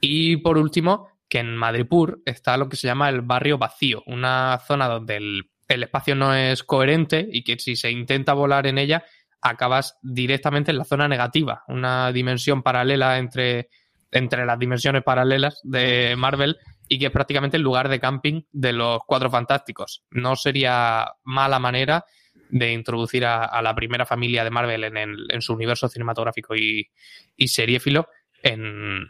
Y 0.00 0.38
por 0.38 0.58
último, 0.58 1.08
que 1.28 1.38
en 1.38 1.56
Madripur 1.56 2.22
está 2.26 2.56
lo 2.56 2.68
que 2.68 2.76
se 2.76 2.88
llama 2.88 3.08
el 3.08 3.22
barrio 3.22 3.58
vacío, 3.58 4.02
una 4.06 4.58
zona 4.66 4.88
donde 4.88 5.16
el, 5.16 5.50
el 5.68 5.84
espacio 5.84 6.14
no 6.14 6.34
es 6.34 6.64
coherente 6.64 7.26
y 7.30 7.44
que 7.44 7.58
si 7.58 7.76
se 7.76 7.90
intenta 7.90 8.34
volar 8.34 8.66
en 8.66 8.78
ella 8.78 9.04
acabas 9.42 9.98
directamente 10.02 10.70
en 10.70 10.78
la 10.78 10.84
zona 10.84 11.08
negativa, 11.08 11.64
una 11.68 12.12
dimensión 12.12 12.62
paralela 12.62 13.18
entre, 13.18 13.68
entre 14.10 14.44
las 14.44 14.58
dimensiones 14.58 15.02
paralelas 15.02 15.60
de 15.62 16.14
Marvel 16.16 16.58
y 16.88 16.98
que 16.98 17.06
es 17.06 17.12
prácticamente 17.12 17.56
el 17.56 17.62
lugar 17.62 17.88
de 17.88 18.00
camping 18.00 18.42
de 18.52 18.72
los 18.72 19.00
cuatro 19.06 19.30
fantásticos. 19.30 20.04
No 20.10 20.36
sería 20.36 21.06
mala 21.24 21.58
manera 21.58 22.04
de 22.48 22.72
introducir 22.72 23.24
a, 23.24 23.62
la 23.62 23.74
primera 23.74 24.04
familia 24.04 24.42
de 24.42 24.50
Marvel 24.50 24.84
en, 24.84 24.96
en 24.96 25.42
su 25.42 25.52
universo 25.52 25.88
cinematográfico 25.88 26.56
y, 26.56 26.90
y 27.36 27.48
seriéfilo 27.48 28.08
en, 28.42 29.06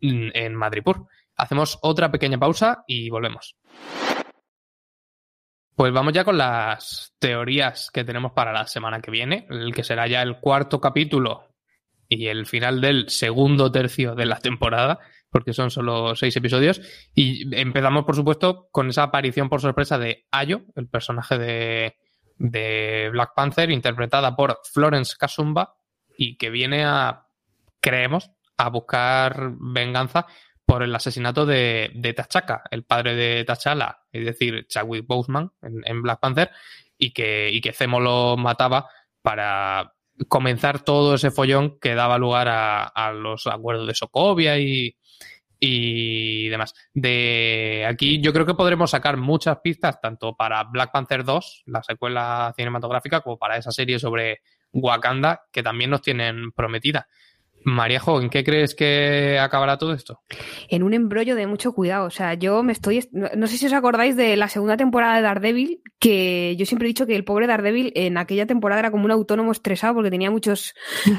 en. 0.00 0.60
Hacemos 1.36 1.78
otra 1.82 2.10
pequeña 2.10 2.38
pausa 2.38 2.84
y 2.86 3.10
volvemos. 3.10 3.56
Pues 5.80 5.94
vamos 5.94 6.12
ya 6.12 6.24
con 6.24 6.36
las 6.36 7.14
teorías 7.18 7.90
que 7.90 8.04
tenemos 8.04 8.32
para 8.32 8.52
la 8.52 8.66
semana 8.66 9.00
que 9.00 9.10
viene, 9.10 9.46
el 9.48 9.74
que 9.74 9.82
será 9.82 10.06
ya 10.06 10.20
el 10.20 10.38
cuarto 10.38 10.78
capítulo 10.78 11.54
y 12.06 12.26
el 12.26 12.44
final 12.44 12.82
del 12.82 13.08
segundo 13.08 13.72
tercio 13.72 14.14
de 14.14 14.26
la 14.26 14.40
temporada, 14.40 14.98
porque 15.30 15.54
son 15.54 15.70
solo 15.70 16.14
seis 16.16 16.36
episodios. 16.36 16.82
Y 17.14 17.56
empezamos, 17.58 18.04
por 18.04 18.14
supuesto, 18.14 18.68
con 18.70 18.90
esa 18.90 19.04
aparición 19.04 19.48
por 19.48 19.62
sorpresa 19.62 19.96
de 19.96 20.26
Ayo, 20.30 20.64
el 20.76 20.86
personaje 20.86 21.38
de, 21.38 21.96
de 22.36 23.08
Black 23.10 23.32
Panther, 23.34 23.70
interpretada 23.70 24.36
por 24.36 24.60
Florence 24.70 25.16
Kasumba, 25.18 25.76
y 26.14 26.36
que 26.36 26.50
viene 26.50 26.84
a, 26.84 27.24
creemos, 27.80 28.30
a 28.58 28.68
buscar 28.68 29.52
venganza 29.58 30.26
por 30.70 30.84
el 30.84 30.94
asesinato 30.94 31.46
de, 31.46 31.90
de 31.94 32.14
el 32.70 32.84
padre 32.84 33.16
de 33.16 33.44
T'Challa, 33.44 34.02
es 34.12 34.24
decir, 34.24 34.68
Chadwick 34.68 35.04
Boseman 35.04 35.50
en, 35.62 36.00
Black 36.00 36.20
Panther, 36.20 36.52
y 36.96 37.10
que, 37.10 37.50
y 37.50 37.60
Zemo 37.72 37.98
lo 37.98 38.36
mataba 38.36 38.88
para 39.20 39.94
comenzar 40.28 40.84
todo 40.84 41.16
ese 41.16 41.32
follón 41.32 41.80
que 41.80 41.96
daba 41.96 42.18
lugar 42.18 42.46
a, 42.48 43.12
los 43.12 43.48
acuerdos 43.48 43.88
de 43.88 43.94
Sokovia 43.96 44.58
y, 44.60 44.96
y 45.58 46.48
demás. 46.50 46.72
De 46.94 47.84
aquí 47.88 48.20
yo 48.20 48.32
creo 48.32 48.46
que 48.46 48.54
podremos 48.54 48.92
sacar 48.92 49.16
muchas 49.16 49.58
pistas 49.64 50.00
tanto 50.00 50.36
para 50.36 50.62
Black 50.62 50.92
Panther 50.92 51.24
2, 51.24 51.64
la 51.66 51.82
secuela 51.82 52.52
cinematográfica, 52.54 53.22
como 53.22 53.38
para 53.38 53.56
esa 53.56 53.72
serie 53.72 53.98
sobre 53.98 54.42
Wakanda 54.72 55.42
que 55.50 55.64
también 55.64 55.90
nos 55.90 56.02
tienen 56.02 56.52
prometida. 56.52 57.08
Maríajo, 57.64 58.20
¿en 58.20 58.30
qué 58.30 58.42
crees 58.42 58.74
que 58.74 59.38
acabará 59.38 59.76
todo 59.76 59.92
esto? 59.92 60.20
En 60.68 60.82
un 60.82 60.94
embrollo 60.94 61.34
de 61.34 61.46
mucho 61.46 61.72
cuidado. 61.72 62.06
O 62.06 62.10
sea, 62.10 62.34
yo 62.34 62.62
me 62.62 62.72
estoy. 62.72 63.08
No, 63.12 63.46
sé 63.46 63.58
si 63.58 63.66
os 63.66 63.72
acordáis 63.72 64.16
de 64.16 64.36
la 64.36 64.48
segunda 64.48 64.76
temporada 64.76 65.16
de 65.16 65.22
Daredevil, 65.22 65.82
que 65.98 66.56
yo 66.56 66.64
siempre 66.66 66.86
he 66.86 66.88
dicho 66.88 67.06
que 67.06 67.16
el 67.16 67.24
pobre 67.24 67.46
Daredevil 67.46 67.92
en 67.94 68.16
aquella 68.16 68.46
temporada 68.46 68.80
era 68.80 68.90
como 68.90 69.04
un 69.04 69.10
autónomo 69.10 69.52
estresado 69.52 69.94
porque 69.94 70.10
tenía 70.10 70.30
muchos 70.30 70.74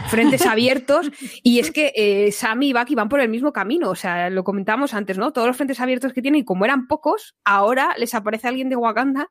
frentes 0.10 0.46
abiertos. 0.46 1.12
Y 1.44 1.60
es 1.60 1.72
que 1.72 1.92
eh, 1.96 2.32
Sammy 2.32 2.70
y 2.70 2.74
Bucky 2.74 2.94
van 2.94 3.10
por 3.10 3.20
el 3.20 3.30
mismo 3.30 3.52
camino. 3.52 3.90
O 3.90 3.96
sea, 3.96 4.30
lo 4.30 4.44
comentábamos 4.44 4.94
antes, 4.94 5.18
¿no? 5.18 5.32
Todos 5.32 5.48
los 5.48 5.58
frentes 5.58 5.80
abiertos 5.80 6.14
que 6.14 6.22
tienen, 6.22 6.42
y 6.42 6.46
como 6.46 6.66
eran 6.66 6.88
pocos, 6.88 7.36
ahora 7.44 7.96
les 7.98 8.14
aparece 8.14 8.48
alguien 8.48 8.70
de 8.70 8.76
Wakanda 8.76 9.30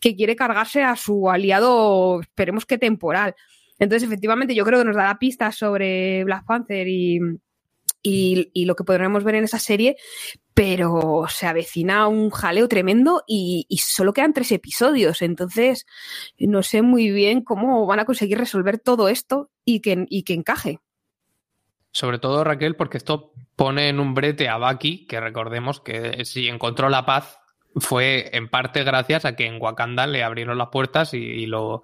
que 0.00 0.16
quiere 0.16 0.36
cargarse 0.36 0.82
a 0.82 0.96
su 0.96 1.30
aliado, 1.30 2.20
esperemos 2.20 2.66
que 2.66 2.78
temporal. 2.78 3.34
Entonces, 3.82 4.06
efectivamente, 4.06 4.54
yo 4.54 4.64
creo 4.64 4.78
que 4.78 4.84
nos 4.84 4.94
dará 4.94 5.18
pistas 5.18 5.56
sobre 5.56 6.22
Black 6.22 6.44
Panther 6.46 6.86
y, 6.86 7.18
y, 8.00 8.64
lo 8.64 8.76
que 8.76 8.84
podremos 8.84 9.24
ver 9.24 9.34
en 9.34 9.42
esa 9.42 9.58
serie, 9.58 9.96
pero 10.54 11.24
se 11.28 11.48
avecina 11.48 12.06
un 12.06 12.30
jaleo 12.30 12.68
tremendo 12.68 13.24
y, 13.26 13.66
solo 13.84 14.12
quedan 14.12 14.34
tres 14.34 14.52
episodios. 14.52 15.20
Entonces, 15.20 15.84
no 16.38 16.62
sé 16.62 16.82
muy 16.82 17.10
bien 17.10 17.42
cómo 17.42 17.84
van 17.84 17.98
a 17.98 18.04
conseguir 18.04 18.38
resolver 18.38 18.78
todo 18.78 19.08
esto 19.08 19.50
y 19.64 19.80
que, 19.80 20.06
y 20.08 20.22
que 20.22 20.34
encaje. 20.34 20.78
Sobre 21.90 22.20
todo, 22.20 22.44
Raquel, 22.44 22.76
porque 22.76 22.98
esto 22.98 23.32
pone 23.56 23.88
en 23.88 23.98
un 23.98 24.14
brete 24.14 24.48
a 24.48 24.58
Baki, 24.58 25.08
que 25.08 25.18
recordemos 25.18 25.80
que 25.80 26.24
si 26.24 26.46
encontró 26.46 26.88
la 26.88 27.04
paz 27.04 27.41
fue 27.76 28.30
en 28.36 28.48
parte 28.48 28.84
gracias 28.84 29.24
a 29.24 29.34
que 29.34 29.46
en 29.46 29.60
Wakanda 29.60 30.06
le 30.06 30.22
abrieron 30.22 30.58
las 30.58 30.68
puertas 30.68 31.14
y, 31.14 31.46
lo, 31.46 31.82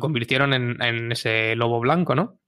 convirtieron 0.00 0.52
en, 0.52 1.12
ese 1.12 1.54
lobo 1.56 1.80
blanco, 1.80 2.14
¿no? 2.14 2.38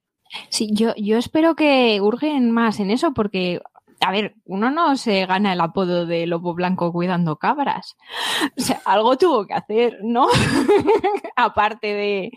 Sí, 0.48 0.70
yo, 0.72 0.94
espero 1.16 1.54
que 1.54 2.00
urgen 2.00 2.50
más 2.50 2.80
en 2.80 2.90
eso 2.90 3.12
porque, 3.12 3.60
a 4.00 4.12
ver, 4.12 4.34
uno 4.44 4.70
no 4.70 4.96
se 4.96 5.26
gana 5.26 5.52
el 5.52 5.60
apodo 5.60 6.06
de 6.06 6.26
lobo 6.26 6.54
blanco 6.54 6.92
cuidando 6.92 7.36
cabras. 7.36 7.96
O 8.56 8.60
sea, 8.60 8.80
algo 8.84 9.16
tuvo 9.16 9.46
que 9.46 9.54
hacer, 9.54 9.98
¿no? 10.02 10.28
Aparte 11.36 12.30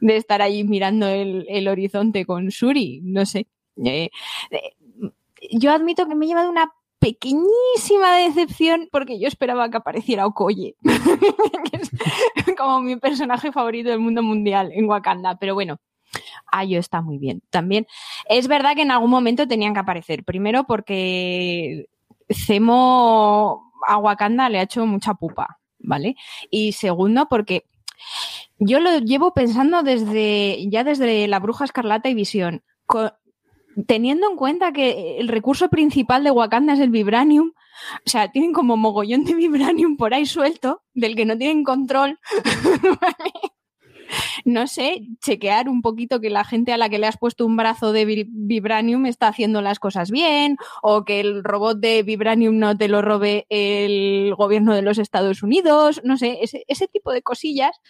de, 0.00 0.16
estar 0.16 0.42
allí 0.42 0.64
mirando 0.64 1.06
el, 1.08 1.68
horizonte 1.68 2.24
con 2.24 2.50
Suri, 2.50 3.00
no 3.02 3.26
sé. 3.26 3.46
Eh, 3.84 4.10
eh, 4.50 4.76
yo 5.52 5.72
admito 5.72 6.06
que 6.06 6.14
me 6.14 6.26
he 6.26 6.28
llevado 6.28 6.50
una 6.50 6.72
pequeñísima 7.00 8.16
decepción 8.18 8.88
porque 8.92 9.18
yo 9.18 9.26
esperaba 9.26 9.70
que 9.70 9.78
apareciera 9.78 10.26
Okoye, 10.26 10.76
que 10.82 11.76
es 11.76 12.56
como 12.56 12.80
mi 12.80 12.96
personaje 12.96 13.50
favorito 13.50 13.90
del 13.90 13.98
mundo 13.98 14.22
mundial 14.22 14.70
en 14.72 14.88
Wakanda, 14.88 15.36
pero 15.36 15.54
bueno. 15.54 15.78
Ayo 16.52 16.80
está 16.80 17.02
muy 17.02 17.18
bien. 17.18 17.40
También 17.50 17.86
es 18.28 18.48
verdad 18.48 18.74
que 18.74 18.82
en 18.82 18.90
algún 18.90 19.10
momento 19.10 19.46
tenían 19.46 19.74
que 19.74 19.78
aparecer. 19.78 20.24
Primero 20.24 20.64
porque 20.64 21.86
Zemo 22.28 23.72
a 23.86 23.96
Wakanda 23.96 24.48
le 24.48 24.58
ha 24.58 24.62
hecho 24.62 24.84
mucha 24.86 25.14
pupa, 25.14 25.60
¿vale? 25.78 26.16
Y 26.50 26.72
segundo 26.72 27.28
porque 27.30 27.66
yo 28.58 28.80
lo 28.80 28.98
llevo 28.98 29.32
pensando 29.34 29.84
desde 29.84 30.68
ya 30.68 30.82
desde 30.82 31.28
la 31.28 31.38
Bruja 31.38 31.64
Escarlata 31.64 32.08
y 32.08 32.14
Visión 32.14 32.64
teniendo 33.86 34.28
en 34.28 34.36
cuenta 34.36 34.72
que 34.72 35.18
el 35.18 35.28
recurso 35.28 35.68
principal 35.68 36.24
de 36.24 36.30
Wakanda 36.30 36.74
es 36.74 36.80
el 36.80 36.90
vibranium, 36.90 37.52
o 38.06 38.10
sea, 38.10 38.30
tienen 38.30 38.52
como 38.52 38.76
mogollón 38.76 39.24
de 39.24 39.34
vibranium 39.34 39.96
por 39.96 40.14
ahí 40.14 40.26
suelto, 40.26 40.82
del 40.94 41.16
que 41.16 41.24
no 41.24 41.36
tienen 41.36 41.64
control. 41.64 42.18
no 44.44 44.66
sé, 44.66 45.06
chequear 45.20 45.68
un 45.68 45.82
poquito 45.82 46.20
que 46.20 46.30
la 46.30 46.44
gente 46.44 46.72
a 46.72 46.78
la 46.78 46.88
que 46.88 46.98
le 46.98 47.06
has 47.06 47.18
puesto 47.18 47.46
un 47.46 47.56
brazo 47.56 47.92
de 47.92 48.26
vibranium 48.28 49.06
está 49.06 49.28
haciendo 49.28 49.62
las 49.62 49.78
cosas 49.78 50.10
bien, 50.10 50.56
o 50.82 51.04
que 51.04 51.20
el 51.20 51.44
robot 51.44 51.78
de 51.78 52.02
vibranium 52.02 52.58
no 52.58 52.76
te 52.76 52.88
lo 52.88 53.02
robe 53.02 53.46
el 53.48 54.34
gobierno 54.36 54.74
de 54.74 54.82
los 54.82 54.98
Estados 54.98 55.42
Unidos, 55.42 56.00
no 56.04 56.16
sé, 56.16 56.38
ese, 56.42 56.64
ese 56.68 56.88
tipo 56.88 57.12
de 57.12 57.22
cosillas 57.22 57.80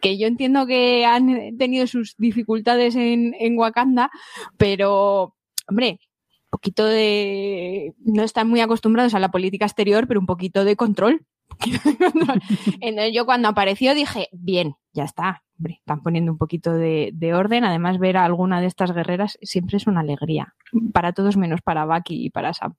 que 0.00 0.18
yo 0.18 0.26
entiendo 0.26 0.66
que 0.66 1.04
han 1.04 1.56
tenido 1.58 1.86
sus 1.86 2.16
dificultades 2.16 2.96
en, 2.96 3.34
en 3.38 3.58
Wakanda, 3.58 4.10
pero, 4.56 5.36
hombre, 5.68 6.00
un 6.44 6.50
poquito 6.50 6.84
de... 6.84 7.94
No 7.98 8.24
están 8.24 8.48
muy 8.48 8.60
acostumbrados 8.60 9.14
a 9.14 9.20
la 9.20 9.30
política 9.30 9.66
exterior, 9.66 10.08
pero 10.08 10.18
un 10.18 10.26
poquito 10.26 10.64
de 10.64 10.76
control. 10.76 11.24
Entonces 12.80 13.14
yo 13.14 13.24
cuando 13.26 13.48
apareció 13.48 13.94
dije, 13.94 14.28
bien, 14.32 14.74
ya 14.92 15.04
está, 15.04 15.44
hombre, 15.60 15.74
están 15.78 16.02
poniendo 16.02 16.32
un 16.32 16.38
poquito 16.38 16.72
de, 16.72 17.10
de, 17.12 17.34
orden. 17.34 17.64
Además, 17.64 17.98
ver 17.98 18.16
a 18.16 18.24
alguna 18.24 18.60
de 18.60 18.66
estas 18.66 18.92
guerreras 18.92 19.38
siempre 19.42 19.76
es 19.76 19.86
una 19.86 20.00
alegría. 20.00 20.54
Para 20.92 21.12
todos 21.12 21.36
menos 21.36 21.60
para 21.60 21.84
Bucky 21.84 22.26
y 22.26 22.30
para 22.30 22.54
Sam. 22.54 22.74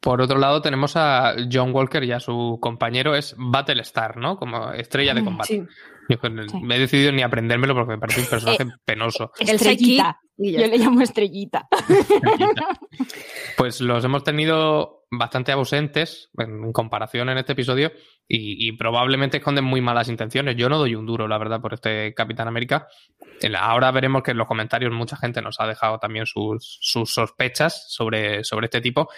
Por 0.00 0.22
otro 0.22 0.38
lado, 0.38 0.62
tenemos 0.62 0.96
a 0.96 1.34
John 1.50 1.74
Walker 1.74 2.02
y 2.04 2.12
a 2.12 2.20
su 2.20 2.58
compañero 2.60 3.16
es 3.16 3.34
Battlestar, 3.36 4.16
¿no? 4.16 4.36
Como 4.36 4.70
estrella 4.72 5.14
de 5.14 5.22
mm, 5.22 5.24
combate. 5.24 5.66
Yo 6.08 6.18
me 6.62 6.76
he 6.76 6.78
decidido 6.78 7.10
ni 7.10 7.22
aprendérmelo 7.22 7.74
porque 7.74 7.94
me 7.94 7.98
parece 7.98 8.20
un 8.20 8.26
personaje 8.28 8.62
eh, 8.62 8.66
penoso. 8.84 9.32
Estrellita. 9.38 10.20
Yo 10.36 10.66
le 10.66 10.78
llamo 10.78 11.00
estrellita. 11.00 11.66
Pues 13.56 13.80
los 13.80 14.04
hemos 14.04 14.22
tenido 14.22 15.05
bastante 15.10 15.52
ausentes 15.52 16.30
en 16.36 16.72
comparación 16.72 17.28
en 17.28 17.38
este 17.38 17.52
episodio 17.52 17.92
y, 18.28 18.72
probablemente 18.72 19.36
esconden 19.36 19.64
muy 19.64 19.80
malas 19.80 20.08
intenciones. 20.08 20.56
Yo 20.56 20.68
no 20.68 20.78
doy 20.78 20.96
un 20.96 21.06
duro, 21.06 21.28
la 21.28 21.38
verdad, 21.38 21.60
por 21.60 21.74
este 21.74 22.12
Capitán 22.14 22.48
América. 22.48 22.88
Ahora 23.58 23.90
veremos 23.92 24.22
que 24.22 24.32
en 24.32 24.38
los 24.38 24.48
comentarios 24.48 24.92
mucha 24.92 25.16
gente 25.16 25.40
nos 25.42 25.60
ha 25.60 25.66
dejado 25.66 25.98
también 25.98 26.26
sus, 26.26 26.78
sus 26.80 27.14
sospechas 27.14 27.86
sobre, 27.88 28.42
sobre 28.42 28.66
este 28.66 28.80
tipo. 28.80 29.08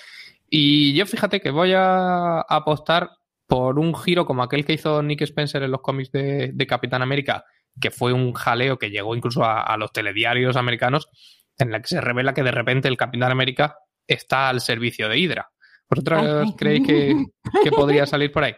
Y 0.50 0.94
yo 0.94 1.06
fíjate 1.06 1.40
que 1.40 1.50
voy 1.50 1.72
a 1.74 2.40
apostar 2.40 3.10
por 3.48 3.78
un 3.78 3.94
giro 3.94 4.26
como 4.26 4.42
aquel 4.42 4.64
que 4.64 4.74
hizo 4.74 5.02
Nick 5.02 5.22
Spencer 5.22 5.62
en 5.62 5.70
los 5.70 5.80
cómics 5.80 6.12
de, 6.12 6.66
Capitán 6.68 7.02
América, 7.02 7.44
que 7.80 7.90
fue 7.90 8.12
un 8.12 8.34
jaleo 8.34 8.78
que 8.78 8.90
llegó 8.90 9.16
incluso 9.16 9.42
a, 9.42 9.74
los 9.78 9.90
telediarios 9.90 10.56
americanos, 10.56 11.08
en 11.56 11.72
la 11.72 11.80
que 11.80 11.88
se 11.88 12.00
revela 12.00 12.34
que 12.34 12.42
de 12.42 12.50
repente 12.50 12.88
el 12.88 12.98
Capitán 12.98 13.32
América 13.32 13.76
está 14.06 14.50
al 14.50 14.60
servicio 14.60 15.08
de 15.08 15.18
Hydra. 15.18 15.50
¿Vosotros 15.90 16.54
creéis 16.56 16.86
que, 16.86 17.26
que 17.62 17.70
podría 17.70 18.06
salir 18.06 18.30
por 18.30 18.44
ahí? 18.44 18.54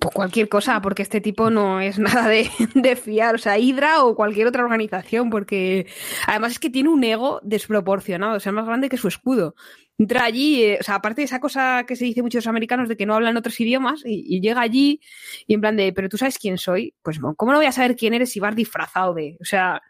Pues 0.00 0.12
cualquier 0.12 0.48
cosa, 0.48 0.82
porque 0.82 1.02
este 1.02 1.20
tipo 1.20 1.48
no 1.48 1.80
es 1.80 1.98
nada 1.98 2.28
de, 2.28 2.50
de, 2.74 2.96
fiar, 2.96 3.36
o 3.36 3.38
sea, 3.38 3.56
Hydra 3.56 4.02
o 4.02 4.16
cualquier 4.16 4.48
otra 4.48 4.64
organización, 4.64 5.30
porque 5.30 5.86
además 6.26 6.52
es 6.52 6.58
que 6.58 6.70
tiene 6.70 6.88
un 6.88 7.04
ego 7.04 7.40
desproporcionado, 7.44 8.36
o 8.36 8.40
sea, 8.40 8.50
más 8.50 8.66
grande 8.66 8.88
que 8.88 8.96
su 8.96 9.06
escudo. 9.06 9.54
Entra 9.96 10.24
allí, 10.24 10.62
eh, 10.64 10.78
o 10.80 10.82
sea, 10.82 10.96
aparte 10.96 11.20
de 11.20 11.26
esa 11.26 11.40
cosa 11.40 11.84
que 11.86 11.94
se 11.94 12.04
dice 12.04 12.20
muchos 12.20 12.48
americanos 12.48 12.88
de 12.88 12.96
que 12.96 13.06
no 13.06 13.14
hablan 13.14 13.36
otros 13.36 13.58
idiomas, 13.60 14.02
y, 14.04 14.40
llega 14.40 14.60
allí 14.60 15.00
y 15.46 15.54
en 15.54 15.60
plan 15.60 15.76
de, 15.76 15.92
pero 15.92 16.08
tú 16.08 16.18
sabes 16.18 16.36
quién 16.36 16.58
soy, 16.58 16.94
pues 17.02 17.20
¿cómo 17.36 17.52
no 17.52 17.58
voy 17.58 17.66
a 17.66 17.72
saber 17.72 17.94
quién 17.94 18.12
eres 18.12 18.32
si 18.32 18.40
vas 18.40 18.56
disfrazado 18.56 19.14
de? 19.14 19.38
O 19.40 19.44
sea, 19.44 19.80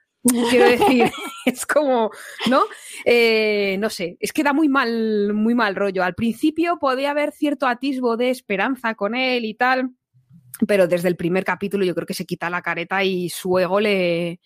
quiero 0.50 0.68
decir, 0.70 1.10
es 1.44 1.66
como, 1.66 2.10
¿no? 2.48 2.64
Eh, 3.04 3.76
no 3.78 3.90
sé, 3.90 4.16
es 4.20 4.32
que 4.32 4.42
da 4.42 4.52
muy 4.52 4.68
mal, 4.68 5.32
muy 5.32 5.54
mal 5.54 5.74
rollo. 5.74 6.02
Al 6.02 6.14
principio 6.14 6.78
podía 6.78 7.10
haber 7.10 7.32
cierto 7.32 7.66
atisbo 7.66 8.16
de 8.16 8.30
esperanza 8.30 8.94
con 8.94 9.14
él 9.14 9.44
y 9.44 9.54
tal, 9.54 9.92
pero 10.66 10.86
desde 10.86 11.08
el 11.08 11.16
primer 11.16 11.44
capítulo 11.44 11.84
yo 11.84 11.94
creo 11.94 12.06
que 12.06 12.14
se 12.14 12.24
quita 12.24 12.48
la 12.48 12.62
careta 12.62 13.04
y 13.04 13.28
su 13.28 13.58
ego 13.58 13.78
le, 13.78 14.40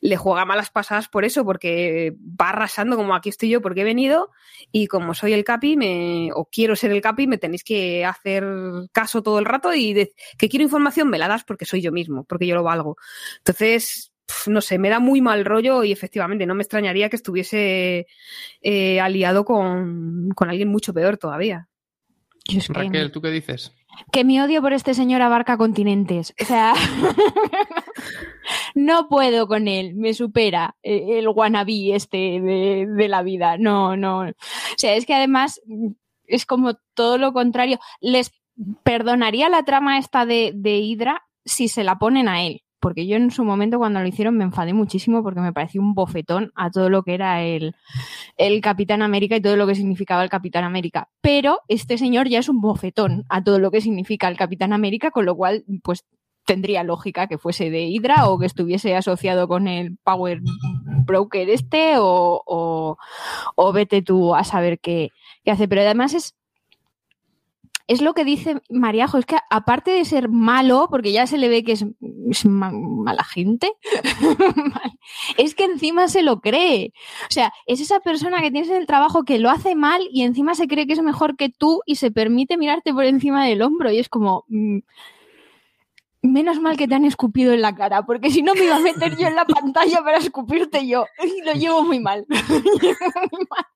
le 0.00 0.16
juega 0.16 0.44
malas 0.44 0.70
pasadas 0.70 1.08
por 1.08 1.24
eso, 1.24 1.44
porque 1.44 2.14
va 2.20 2.50
arrasando 2.50 2.96
como 2.96 3.14
aquí 3.14 3.30
estoy 3.30 3.48
yo 3.48 3.62
porque 3.62 3.80
he 3.80 3.84
venido 3.84 4.30
y 4.72 4.86
como 4.88 5.14
soy 5.14 5.32
el 5.32 5.44
capi 5.44 5.76
me, 5.76 6.30
o 6.34 6.46
quiero 6.50 6.76
ser 6.76 6.92
el 6.92 7.00
capi 7.00 7.26
me 7.26 7.38
tenéis 7.38 7.64
que 7.64 8.04
hacer 8.04 8.44
caso 8.92 9.22
todo 9.22 9.38
el 9.38 9.46
rato 9.46 9.72
y 9.72 9.94
de, 9.94 10.12
que 10.36 10.48
quiero 10.48 10.64
información 10.64 11.08
me 11.08 11.18
la 11.18 11.28
das 11.28 11.44
porque 11.44 11.64
soy 11.64 11.80
yo 11.80 11.92
mismo, 11.92 12.24
porque 12.24 12.46
yo 12.46 12.54
lo 12.54 12.62
valgo. 12.62 12.96
Entonces, 13.38 14.13
no 14.46 14.60
sé, 14.60 14.78
me 14.78 14.88
da 14.88 15.00
muy 15.00 15.20
mal 15.20 15.44
rollo 15.44 15.84
y 15.84 15.92
efectivamente 15.92 16.46
no 16.46 16.54
me 16.54 16.62
extrañaría 16.62 17.08
que 17.08 17.16
estuviese 17.16 18.06
eh, 18.60 19.00
aliado 19.00 19.44
con, 19.44 20.30
con, 20.34 20.50
alguien 20.50 20.68
mucho 20.68 20.92
peor 20.92 21.16
todavía. 21.16 21.68
Raquel, 22.68 23.10
¿tú 23.10 23.22
qué 23.22 23.30
dices? 23.30 23.72
Que 24.12 24.24
mi 24.24 24.40
odio 24.40 24.60
por 24.60 24.72
este 24.72 24.92
señor 24.92 25.22
abarca 25.22 25.56
continentes. 25.56 26.34
O 26.40 26.44
sea, 26.44 26.74
no 28.74 29.08
puedo 29.08 29.46
con 29.46 29.66
él, 29.66 29.94
me 29.94 30.12
supera 30.12 30.76
eh, 30.82 31.18
el 31.18 31.28
wannabe 31.28 31.94
este 31.94 32.40
de, 32.40 32.86
de, 32.88 33.08
la 33.08 33.22
vida. 33.22 33.56
No, 33.56 33.96
no. 33.96 34.28
O 34.28 34.32
sea, 34.76 34.94
es 34.94 35.06
que 35.06 35.14
además 35.14 35.60
es 36.26 36.44
como 36.44 36.74
todo 36.94 37.18
lo 37.18 37.32
contrario. 37.32 37.78
Les 38.00 38.30
perdonaría 38.82 39.48
la 39.48 39.64
trama 39.64 39.98
esta 39.98 40.26
de, 40.26 40.52
de 40.54 40.78
Hydra 40.78 41.22
si 41.44 41.68
se 41.68 41.84
la 41.84 41.98
ponen 41.98 42.28
a 42.28 42.44
él 42.44 42.63
porque 42.84 43.06
yo 43.06 43.16
en 43.16 43.30
su 43.30 43.44
momento 43.44 43.78
cuando 43.78 44.00
lo 44.00 44.06
hicieron 44.06 44.36
me 44.36 44.44
enfadé 44.44 44.74
muchísimo 44.74 45.22
porque 45.22 45.40
me 45.40 45.54
pareció 45.54 45.80
un 45.80 45.94
bofetón 45.94 46.52
a 46.54 46.70
todo 46.70 46.90
lo 46.90 47.02
que 47.02 47.14
era 47.14 47.42
el, 47.42 47.74
el 48.36 48.60
Capitán 48.60 49.00
América 49.00 49.36
y 49.36 49.40
todo 49.40 49.56
lo 49.56 49.66
que 49.66 49.74
significaba 49.74 50.22
el 50.22 50.28
Capitán 50.28 50.64
América. 50.64 51.08
Pero 51.22 51.60
este 51.68 51.96
señor 51.96 52.28
ya 52.28 52.40
es 52.40 52.50
un 52.50 52.60
bofetón 52.60 53.24
a 53.30 53.42
todo 53.42 53.58
lo 53.58 53.70
que 53.70 53.80
significa 53.80 54.28
el 54.28 54.36
Capitán 54.36 54.74
América, 54.74 55.10
con 55.10 55.24
lo 55.24 55.34
cual, 55.34 55.64
pues 55.82 56.04
tendría 56.44 56.82
lógica 56.82 57.26
que 57.26 57.38
fuese 57.38 57.70
de 57.70 57.86
Hydra 57.86 58.28
o 58.28 58.38
que 58.38 58.44
estuviese 58.44 58.94
asociado 58.94 59.48
con 59.48 59.66
el 59.66 59.96
Power 60.04 60.42
Broker 61.06 61.48
este 61.48 61.94
o, 61.96 62.98
o, 63.56 63.72
vete 63.72 64.02
tú 64.02 64.34
a 64.34 64.44
saber 64.44 64.78
qué, 64.78 65.08
qué 65.42 65.52
hace. 65.52 65.68
Pero 65.68 65.80
además 65.80 66.12
es 66.12 66.34
es 67.86 68.00
lo 68.00 68.14
que 68.14 68.24
dice 68.24 68.62
Mariajo, 68.70 69.18
es 69.18 69.26
que 69.26 69.36
aparte 69.50 69.90
de 69.90 70.04
ser 70.04 70.28
malo, 70.28 70.88
porque 70.90 71.12
ya 71.12 71.26
se 71.26 71.36
le 71.36 71.48
ve 71.48 71.64
que 71.64 71.72
es, 71.72 71.84
mala 72.46 73.24
gente, 73.24 73.72
es 75.36 75.54
que 75.54 75.64
encima 75.64 76.08
se 76.08 76.22
lo 76.22 76.40
cree. 76.40 76.92
O 77.28 77.32
sea, 77.32 77.52
es 77.66 77.80
esa 77.80 78.00
persona 78.00 78.40
que 78.40 78.50
tienes 78.50 78.70
en 78.70 78.76
el 78.76 78.86
trabajo 78.86 79.24
que 79.24 79.38
lo 79.38 79.50
hace 79.50 79.74
mal 79.74 80.02
y 80.10 80.22
encima 80.22 80.54
se 80.54 80.66
cree 80.66 80.86
que 80.86 80.94
es 80.94 81.02
mejor 81.02 81.36
que 81.36 81.50
tú 81.50 81.82
y 81.84 81.96
se 81.96 82.10
permite 82.10 82.56
mirarte 82.56 82.94
por 82.94 83.04
encima 83.04 83.44
del 83.44 83.62
hombro 83.62 83.90
y 83.90 83.98
es 83.98 84.08
como... 84.08 84.44
Mm, 84.48 84.78
menos 86.24 86.58
mal 86.58 86.78
que 86.78 86.88
te 86.88 86.94
han 86.94 87.04
escupido 87.04 87.52
en 87.52 87.60
la 87.60 87.74
cara, 87.74 88.04
porque 88.06 88.30
si 88.30 88.42
no 88.42 88.54
me 88.54 88.64
iba 88.64 88.76
a 88.76 88.80
meter 88.80 89.16
yo 89.18 89.28
en 89.28 89.36
la 89.36 89.44
pantalla 89.44 90.02
para 90.02 90.16
escupirte 90.16 90.86
yo. 90.86 91.04
Y 91.22 91.42
lo 91.42 91.52
llevo 91.52 91.82
muy 91.82 92.00
mal. 92.00 92.24
muy 92.48 93.46
mal. 93.50 93.66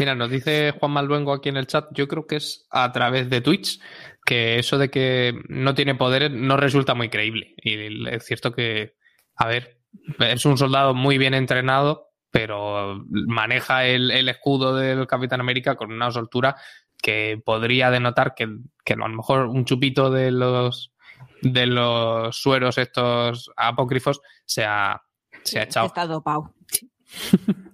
Mira, 0.00 0.14
nos 0.14 0.30
dice 0.30 0.72
Juan 0.80 0.92
Malvengo 0.92 1.34
aquí 1.34 1.50
en 1.50 1.58
el 1.58 1.66
chat, 1.66 1.88
yo 1.92 2.08
creo 2.08 2.26
que 2.26 2.36
es 2.36 2.66
a 2.70 2.90
través 2.90 3.28
de 3.28 3.42
Twitch, 3.42 3.78
que 4.24 4.58
eso 4.58 4.78
de 4.78 4.90
que 4.90 5.38
no 5.50 5.74
tiene 5.74 5.94
poderes 5.94 6.30
no 6.30 6.56
resulta 6.56 6.94
muy 6.94 7.10
creíble. 7.10 7.54
Y 7.58 8.08
es 8.08 8.24
cierto 8.24 8.50
que, 8.50 8.96
a 9.36 9.46
ver, 9.46 9.82
es 10.20 10.46
un 10.46 10.56
soldado 10.56 10.94
muy 10.94 11.18
bien 11.18 11.34
entrenado, 11.34 12.14
pero 12.30 13.04
maneja 13.10 13.84
el, 13.84 14.26
escudo 14.26 14.74
del 14.74 15.06
Capitán 15.06 15.40
América 15.40 15.76
con 15.76 15.92
una 15.92 16.10
soltura 16.10 16.56
que 16.96 17.38
podría 17.44 17.90
denotar 17.90 18.34
que, 18.34 18.44
a 18.44 18.96
lo 18.96 19.08
mejor 19.08 19.48
un 19.48 19.66
chupito 19.66 20.10
de 20.10 20.30
los 20.30 20.94
de 21.42 21.66
los 21.66 22.34
sueros 22.38 22.78
estos 22.78 23.50
apócrifos 23.54 24.22
se 24.46 24.64
ha, 24.64 25.02
se 25.42 25.60
ha 25.60 25.64
echado. 25.64 25.88
Está 25.88 26.06
dopado. 26.06 26.54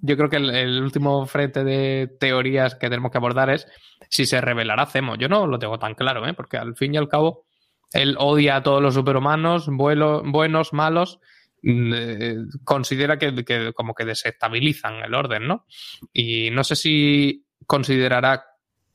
Yo 0.03 0.17
creo 0.17 0.29
que 0.29 0.37
el, 0.37 0.83
último 0.83 1.27
frente 1.27 1.65
de 1.65 2.09
teorías 2.19 2.75
que 2.75 2.89
tenemos 2.89 3.11
que 3.11 3.19
abordar 3.19 3.51
es 3.51 3.67
si 4.09 4.27
se 4.27 4.41
revelará 4.41 4.87
Zemo. 4.87 5.17
Yo 5.17 5.29
no 5.29 5.47
lo 5.47 5.59
tengo 5.59 5.79
tan 5.79 5.95
claro, 5.95 6.27
¿eh? 6.27 6.35
porque 6.35 6.57
al 6.57 6.77
fin 6.77 6.95
y 6.95 6.97
al 6.97 7.09
cabo 7.09 7.45
él 7.93 8.17
odia 8.19 8.57
a 8.57 8.63
todos 8.63 8.83
los 8.83 8.95
superhumanos, 8.95 9.69
buenos, 9.69 10.73
malos, 10.73 11.21
mm, 11.63 11.93
eh, 11.95 12.37
considera 12.65 13.19
que, 13.19 13.73
como 13.75 13.95
que 13.95 14.05
desestabilizan 14.05 14.97
el 15.05 15.15
orden, 15.15 15.47
¿no? 15.47 15.67
Y 16.13 16.51
no 16.51 16.65
sé 16.65 16.77
si 16.77 17.47
considerará 17.67 18.45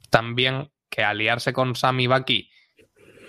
también 0.09 0.71
que 0.89 1.03
aliarse 1.03 1.53
con 1.53 1.75
Sam 1.75 2.01
y 2.01 2.07
Bucky 2.07 2.49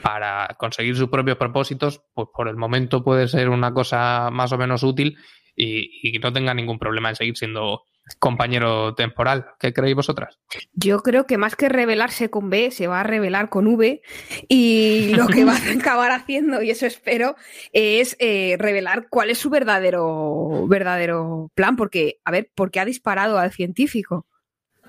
para 0.02 0.56
conseguir 0.58 0.96
sus 0.96 1.08
propios 1.08 1.36
propósitos, 1.36 2.02
pues 2.12 2.28
por 2.34 2.48
el 2.48 2.56
momento 2.56 3.04
puede 3.04 3.28
ser 3.28 3.48
una 3.48 3.72
cosa 3.72 4.30
más 4.32 4.50
o 4.52 4.58
menos 4.58 4.82
útil 4.82 5.16
y, 5.56 6.18
no 6.22 6.32
tenga 6.32 6.54
ningún 6.54 6.78
problema 6.78 7.10
en 7.10 7.16
seguir 7.16 7.36
siendo 7.36 7.82
compañero 8.18 8.94
temporal. 8.94 9.46
¿Qué 9.60 9.72
creéis 9.72 9.96
vosotras? 9.96 10.38
Yo 10.72 11.02
creo 11.02 11.26
que 11.26 11.38
más 11.38 11.56
que 11.56 11.68
revelarse 11.68 12.30
con 12.30 12.50
B, 12.50 12.70
se 12.70 12.86
va 12.86 13.00
a 13.00 13.04
revelar 13.04 13.48
con 13.48 13.66
V 13.66 14.02
y 14.48 15.12
lo 15.16 15.28
que 15.28 15.44
va 15.44 15.56
a 15.56 15.72
acabar 15.72 16.10
haciendo, 16.10 16.62
y 16.62 16.70
eso 16.70 16.86
espero, 16.86 17.36
es 17.72 18.16
eh, 18.18 18.56
revelar 18.58 19.06
cuál 19.08 19.30
es 19.30 19.38
su 19.38 19.50
verdadero, 19.50 20.66
verdadero 20.68 21.50
plan, 21.54 21.76
porque, 21.76 22.20
a 22.24 22.30
ver, 22.30 22.50
¿por 22.54 22.70
qué 22.70 22.80
ha 22.80 22.84
disparado 22.84 23.38
al 23.38 23.52
científico? 23.52 24.26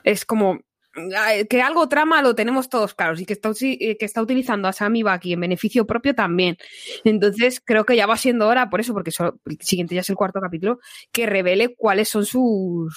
Es 0.03 0.26
como, 0.26 0.59
que 1.49 1.61
algo 1.61 1.89
trama 1.89 2.21
lo 2.21 2.35
tenemos 2.35 2.69
todos 2.69 2.93
claros 2.93 3.19
y 3.19 3.25
que 3.25 3.33
está, 3.33 3.51
eh, 3.61 3.97
que 3.97 4.05
está 4.05 4.21
utilizando 4.21 4.67
a 4.67 4.73
Sammy 4.73 5.01
Bucky 5.03 5.33
en 5.33 5.39
beneficio 5.39 5.87
propio 5.87 6.13
también. 6.13 6.57
Entonces 7.03 7.61
creo 7.63 7.85
que 7.85 7.95
ya 7.95 8.05
va 8.05 8.17
siendo 8.17 8.47
hora, 8.47 8.69
por 8.69 8.79
eso, 8.79 8.93
porque 8.93 9.11
el 9.45 9.61
siguiente 9.61 9.95
ya 9.95 10.01
es 10.01 10.09
el 10.09 10.15
cuarto 10.15 10.39
capítulo, 10.39 10.79
que 11.11 11.25
revele 11.25 11.75
cuáles 11.75 12.09
son 12.09 12.25
sus, 12.25 12.95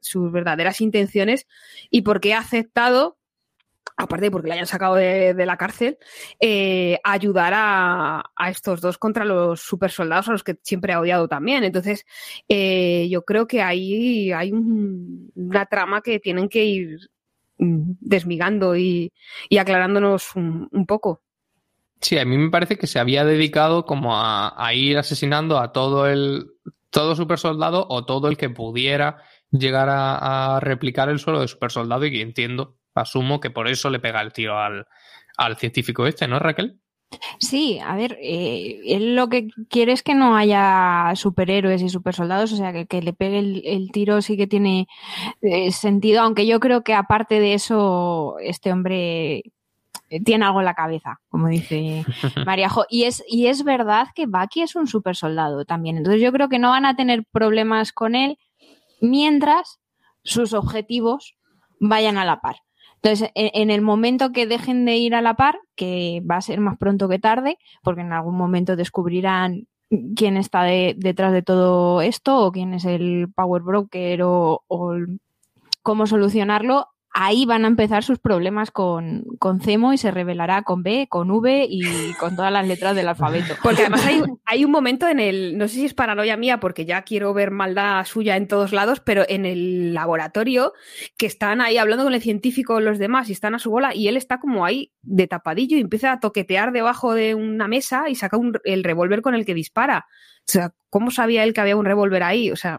sus, 0.00 0.32
verdaderas 0.32 0.80
intenciones 0.80 1.46
y 1.90 2.02
por 2.02 2.20
qué 2.20 2.34
ha 2.34 2.38
aceptado 2.38 3.18
aparte 4.00 4.26
de 4.26 4.30
porque 4.30 4.46
le 4.46 4.54
hayan 4.54 4.66
sacado 4.66 4.94
de, 4.94 5.34
la 5.44 5.56
cárcel, 5.56 5.98
eh, 6.38 7.00
ayudar 7.02 7.52
a, 7.56 8.22
estos 8.48 8.80
dos 8.80 8.96
contra 8.96 9.24
los 9.24 9.60
super 9.60 9.90
soldados 9.90 10.28
a 10.28 10.32
los 10.32 10.44
que 10.44 10.56
siempre 10.62 10.92
ha 10.92 11.00
odiado 11.00 11.26
también. 11.26 11.64
Entonces, 11.64 12.06
eh, 12.48 13.08
yo 13.10 13.24
creo 13.24 13.48
que 13.48 13.60
ahí 13.60 14.30
hay 14.30 14.52
una 14.52 15.66
trama 15.66 16.00
que 16.00 16.20
tienen 16.20 16.48
que 16.48 16.64
ir 16.64 17.10
desmigando 17.58 18.76
y, 18.76 19.12
aclarándonos 19.58 20.34
un, 20.36 20.86
poco. 20.86 21.22
Sí, 22.00 22.18
a 22.18 22.24
mí 22.24 22.38
me 22.38 22.50
parece 22.50 22.78
que 22.78 22.86
se 22.86 22.98
había 22.98 23.24
dedicado 23.24 23.84
como 23.84 24.16
a, 24.16 24.72
ir 24.74 24.98
asesinando 24.98 25.58
a 25.58 25.72
todo 25.72 26.06
el 26.06 26.46
todo 26.90 27.14
super 27.14 27.38
soldado 27.38 27.86
o 27.90 28.06
todo 28.06 28.28
el 28.28 28.38
que 28.38 28.48
pudiera 28.48 29.22
llegar 29.50 29.88
a, 29.90 30.58
replicar 30.60 31.08
el 31.08 31.18
suelo 31.18 31.40
de 31.40 31.48
super 31.48 31.70
soldado 31.70 32.06
y 32.06 32.20
entiendo, 32.20 32.78
asumo 32.94 33.40
que 33.40 33.50
por 33.50 33.68
eso 33.68 33.90
le 33.90 34.00
pega 34.00 34.22
el 34.22 34.32
tiro 34.32 34.58
al, 34.58 34.86
al 35.36 35.56
científico 35.56 36.06
este, 36.06 36.26
¿no, 36.26 36.38
Raquel? 36.38 36.80
Sí, 37.38 37.78
a 37.78 37.96
ver, 37.96 38.18
eh, 38.20 38.80
él 38.84 39.16
lo 39.16 39.28
que 39.28 39.48
quiere 39.70 39.92
es 39.92 40.02
que 40.02 40.14
no 40.14 40.36
haya 40.36 41.12
superhéroes 41.14 41.80
y 41.82 41.88
supersoldados, 41.88 42.52
o 42.52 42.56
sea, 42.56 42.72
que, 42.72 42.86
que 42.86 43.00
le 43.00 43.12
pegue 43.12 43.38
el, 43.38 43.90
tiro 43.92 44.20
sí 44.20 44.36
que 44.36 44.46
tiene 44.46 44.88
eh, 45.40 45.72
sentido, 45.72 46.20
aunque 46.22 46.46
yo 46.46 46.60
creo 46.60 46.82
que 46.82 46.94
aparte 46.94 47.40
de 47.40 47.54
eso, 47.54 48.36
este 48.40 48.72
hombre 48.72 49.42
eh, 50.10 50.22
tiene 50.24 50.44
algo 50.44 50.60
en 50.60 50.66
la 50.66 50.74
cabeza, 50.74 51.20
como 51.30 51.48
dice 51.48 52.04
Mariajo. 52.46 52.84
Y 52.90 53.04
es, 53.04 53.24
y 53.26 53.46
es 53.46 53.64
verdad 53.64 54.08
que 54.14 54.26
Bucky 54.26 54.62
es 54.62 54.76
un 54.76 54.86
supersoldado 54.86 55.64
también, 55.64 55.96
entonces 55.96 56.20
yo 56.20 56.32
creo 56.32 56.48
que 56.48 56.58
no 56.58 56.70
van 56.70 56.84
a 56.84 56.96
tener 56.96 57.24
problemas 57.32 57.92
con 57.92 58.14
él 58.14 58.38
mientras 59.00 59.80
sus 60.24 60.52
objetivos 60.52 61.36
vayan 61.80 62.18
a 62.18 62.24
la 62.24 62.40
par. 62.40 62.56
Entonces, 63.02 63.30
en, 63.34 63.70
el 63.70 63.80
momento 63.80 64.32
que 64.32 64.46
dejen 64.46 64.84
de 64.84 64.96
ir 64.96 65.14
a 65.14 65.22
la 65.22 65.34
par, 65.34 65.60
que 65.76 66.22
va 66.28 66.36
a 66.36 66.42
ser 66.42 66.60
más 66.60 66.76
pronto 66.78 67.08
que 67.08 67.18
tarde, 67.18 67.58
porque 67.82 68.00
en 68.00 68.12
algún 68.12 68.36
momento 68.36 68.74
descubrirán 68.74 69.68
quién 70.16 70.36
está 70.36 70.64
detrás 70.64 71.32
de 71.32 71.42
todo 71.42 72.02
esto 72.02 72.44
o 72.44 72.52
quién 72.52 72.74
es 72.74 72.84
el 72.84 73.28
power 73.34 73.62
broker 73.62 74.22
o, 74.22 74.62
o 74.66 74.94
cómo 75.82 76.06
solucionarlo, 76.06 76.88
ahí 77.20 77.46
van 77.46 77.64
a 77.64 77.68
empezar 77.68 78.04
sus 78.04 78.20
problemas 78.20 78.70
con, 78.70 79.24
con 79.40 79.60
Cemo 79.60 79.92
y 79.92 79.98
se 79.98 80.12
revelará 80.12 80.62
con 80.62 80.84
B, 80.84 81.08
con 81.10 81.32
V 81.32 81.66
y 81.68 82.12
con 82.14 82.36
todas 82.36 82.52
las 82.52 82.64
letras 82.64 82.94
del 82.94 83.08
alfabeto. 83.08 83.56
Porque 83.62 83.82
además 83.86 84.08
hay, 84.44 84.64
un 84.64 84.70
momento 84.70 85.08
en 85.08 85.18
el, 85.18 85.58
no 85.58 85.66
sé 85.66 85.74
si 85.74 85.84
es 85.84 85.94
paranoia 85.94 86.36
mía 86.36 86.60
porque 86.60 86.84
ya 86.84 87.02
quiero 87.02 87.34
ver 87.34 87.50
maldad 87.50 88.04
suya 88.04 88.36
en 88.36 88.46
todos 88.46 88.72
lados, 88.72 89.00
pero 89.00 89.24
en 89.28 89.46
el 89.46 89.94
laboratorio 89.94 90.74
que 91.16 91.26
están 91.26 91.60
ahí 91.60 91.76
hablando 91.76 92.04
con 92.04 92.14
el 92.14 92.22
científico 92.22 92.78
los 92.78 93.00
demás 93.00 93.28
y 93.28 93.32
están 93.32 93.56
a 93.56 93.58
su 93.58 93.70
bola 93.70 93.94
y 93.96 94.06
él 94.06 94.16
está 94.16 94.38
como 94.38 94.64
ahí 94.64 94.92
de 95.02 95.26
tapadillo 95.26 95.76
y 95.76 95.80
empieza 95.80 96.12
a 96.12 96.20
toquetear 96.20 96.70
debajo 96.70 97.14
de 97.14 97.34
una 97.34 97.66
mesa 97.66 98.08
y 98.08 98.14
saca 98.14 98.38
el 98.62 98.84
revólver 98.84 99.22
con 99.22 99.34
el 99.34 99.44
que 99.44 99.54
dispara. 99.54 100.06
O 100.40 100.52
sea, 100.52 100.72
¿cómo 100.88 101.10
sabía 101.10 101.42
él 101.42 101.52
que 101.52 101.62
había 101.62 101.76
un 101.76 101.84
revólver 101.84 102.22
ahí? 102.22 102.52
O 102.52 102.56
sea, 102.56 102.78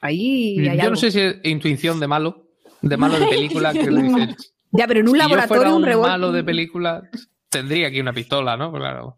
ahí... 0.00 0.56
Yo 0.78 0.90
no 0.90 0.96
sé 0.96 1.10
si 1.10 1.20
es 1.20 1.40
intuición 1.42 1.98
de 1.98 2.06
malo 2.06 2.49
de 2.82 2.96
malo 2.96 3.18
de 3.18 3.26
película 3.26 3.72
que 3.74 3.90
le 3.90 4.02
dices. 4.02 4.54
Ya, 4.72 4.86
pero 4.86 5.00
en 5.00 5.08
un 5.08 5.18
laboratorio 5.18 5.76
un, 5.76 5.88
un 5.88 6.00
malo 6.00 6.32
de 6.32 6.44
película 6.44 7.02
tendría 7.48 7.88
aquí 7.88 8.00
una 8.00 8.12
pistola, 8.12 8.56
¿no? 8.56 8.72
Claro. 8.72 9.16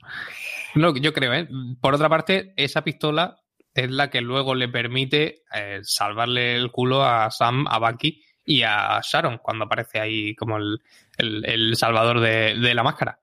No, 0.75 0.97
yo 0.97 1.13
creo, 1.13 1.35
¿eh? 1.35 1.49
Por 1.81 1.95
otra 1.95 2.09
parte, 2.09 2.55
esa 2.57 2.83
pistola 2.83 3.37
es 3.75 3.91
la 3.91 4.11
que 4.11 4.21
luego 4.21 4.55
le 4.55 4.69
permite 4.69 5.43
eh, 5.55 5.81
salvarle 5.83 6.57
el 6.57 6.71
culo 6.71 7.05
a 7.05 7.31
Sam, 7.31 7.67
a 7.69 7.79
Bucky 7.79 8.23
y 8.45 8.63
a 8.63 9.01
Sharon 9.03 9.39
cuando 9.39 9.67
aparece 9.67 10.01
ahí 10.01 10.35
como 10.35 10.57
el, 10.57 10.81
el, 11.19 11.77
salvador 11.77 12.21
de, 12.21 12.59
de, 12.59 12.75
la 12.75 12.83
máscara. 12.83 13.19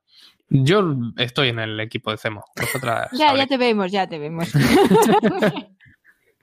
Yo 0.50 0.96
estoy 1.18 1.50
en 1.50 1.60
el 1.60 1.80
equipo 1.80 2.12
de 2.12 2.18
Cemo. 2.18 2.46
ya, 3.14 3.36
ya 3.36 3.48
te 3.48 3.58
vemos, 3.58 3.92
ya 3.92 4.08
te 4.08 4.18
vemos. 4.18 4.50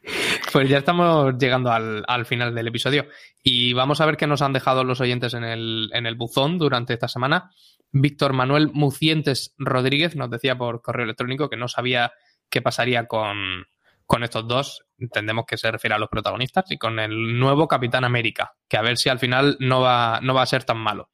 Pues 0.52 0.68
ya 0.68 0.78
estamos 0.78 1.34
llegando 1.38 1.70
al, 1.70 2.26
final 2.26 2.54
del 2.54 2.68
episodio 2.68 3.06
y 3.42 3.72
vamos 3.72 4.00
a 4.00 4.06
ver 4.06 4.16
qué 4.16 4.26
nos 4.26 4.42
han 4.42 4.52
dejado 4.52 4.84
los 4.84 5.00
oyentes 5.00 5.34
en 5.34 5.44
el, 5.44 6.14
buzón 6.16 6.58
durante 6.58 6.94
esta 6.94 7.08
semana. 7.08 7.50
Víctor 7.92 8.32
Manuel 8.32 8.70
Mucientes 8.72 9.54
Rodríguez 9.58 10.16
nos 10.16 10.30
decía 10.30 10.56
por 10.56 10.82
correo 10.82 11.04
electrónico 11.04 11.48
que 11.48 11.56
no 11.56 11.68
sabía 11.68 12.12
qué 12.48 12.62
pasaría 12.62 13.06
con, 13.06 13.66
con 14.06 14.22
estos 14.22 14.46
dos. 14.48 14.84
Entendemos 14.98 15.44
que 15.46 15.56
se 15.56 15.70
refiere 15.70 15.94
a 15.94 15.98
los 15.98 16.08
protagonistas 16.08 16.70
y 16.70 16.78
con 16.78 16.98
el 16.98 17.38
nuevo 17.38 17.68
Capitán 17.68 18.04
América, 18.04 18.54
que 18.68 18.76
a 18.76 18.82
ver 18.82 18.96
si 18.96 19.08
al 19.08 19.18
final 19.18 19.56
no 19.60 19.80
va, 19.80 20.20
no 20.22 20.34
va 20.34 20.42
a 20.42 20.46
ser 20.46 20.64
tan 20.64 20.78
malo. 20.78 21.10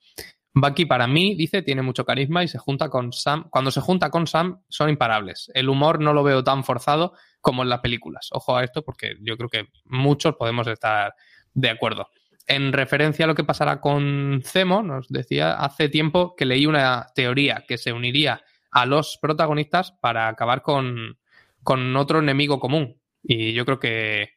Bucky 0.55 0.85
para 0.85 1.07
mí, 1.07 1.35
dice, 1.35 1.63
tiene 1.63 1.81
mucho 1.81 2.05
carisma 2.05 2.45
y 2.45 2.49
se 2.49 2.59
junta 2.59 2.91
con 2.91 3.13
Sam. 3.13 3.49
Cuando 3.49 3.71
se 3.71 3.81
junta 3.81 4.11
con 4.11 4.27
Sam 4.27 4.63
son 4.69 4.91
imparables. 4.91 5.51
El 5.55 5.71
humor 5.71 6.01
no 6.01 6.13
lo 6.13 6.23
veo 6.23 6.45
tan 6.45 6.63
forzado 6.63 7.15
como 7.43 7.63
en 7.63 7.69
las 7.69 7.81
películas. 7.81 8.29
Ojo 8.33 8.57
a 8.57 8.65
esto 8.65 8.83
porque 8.83 9.17
yo 9.21 9.37
creo 9.37 9.51
que 9.51 9.69
muchos 9.85 10.37
podemos 10.37 10.67
estar 10.69 11.15
de 11.53 11.69
acuerdo. 11.69 12.09
En 12.47 12.73
referencia 12.73 13.27
a 13.27 13.29
lo 13.29 13.35
que 13.35 13.45
pasará 13.45 13.81
con 13.81 14.41
Zemo, 14.45 14.83
nos 14.83 15.09
decía 15.09 15.55
hace 15.55 15.89
tiempo 15.89 16.35
que 16.35 16.47
leí 16.47 16.65
una 16.67 17.09
teoría 17.15 17.65
que 17.69 17.77
se 17.77 17.93
uniría 17.93 18.43
a 18.71 18.87
los 18.87 19.19
protagonistas 19.21 19.93
para 19.93 20.29
acabar 20.29 20.63
con, 20.63 21.19
con 21.63 21.95
otro 21.97 22.21
enemigo 22.21 22.59
común. 22.59 22.99
Y 23.23 23.53
yo 23.53 23.65
creo 23.65 23.79
que, 23.79 24.31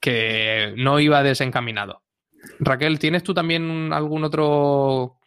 que 0.00 0.72
no 0.76 1.00
iba 1.00 1.22
desencaminado. 1.22 2.02
Raquel, 2.58 2.98
¿tienes 2.98 3.22
tú 3.22 3.34
también 3.34 3.92
algún 3.92 4.24
otro 4.24 5.18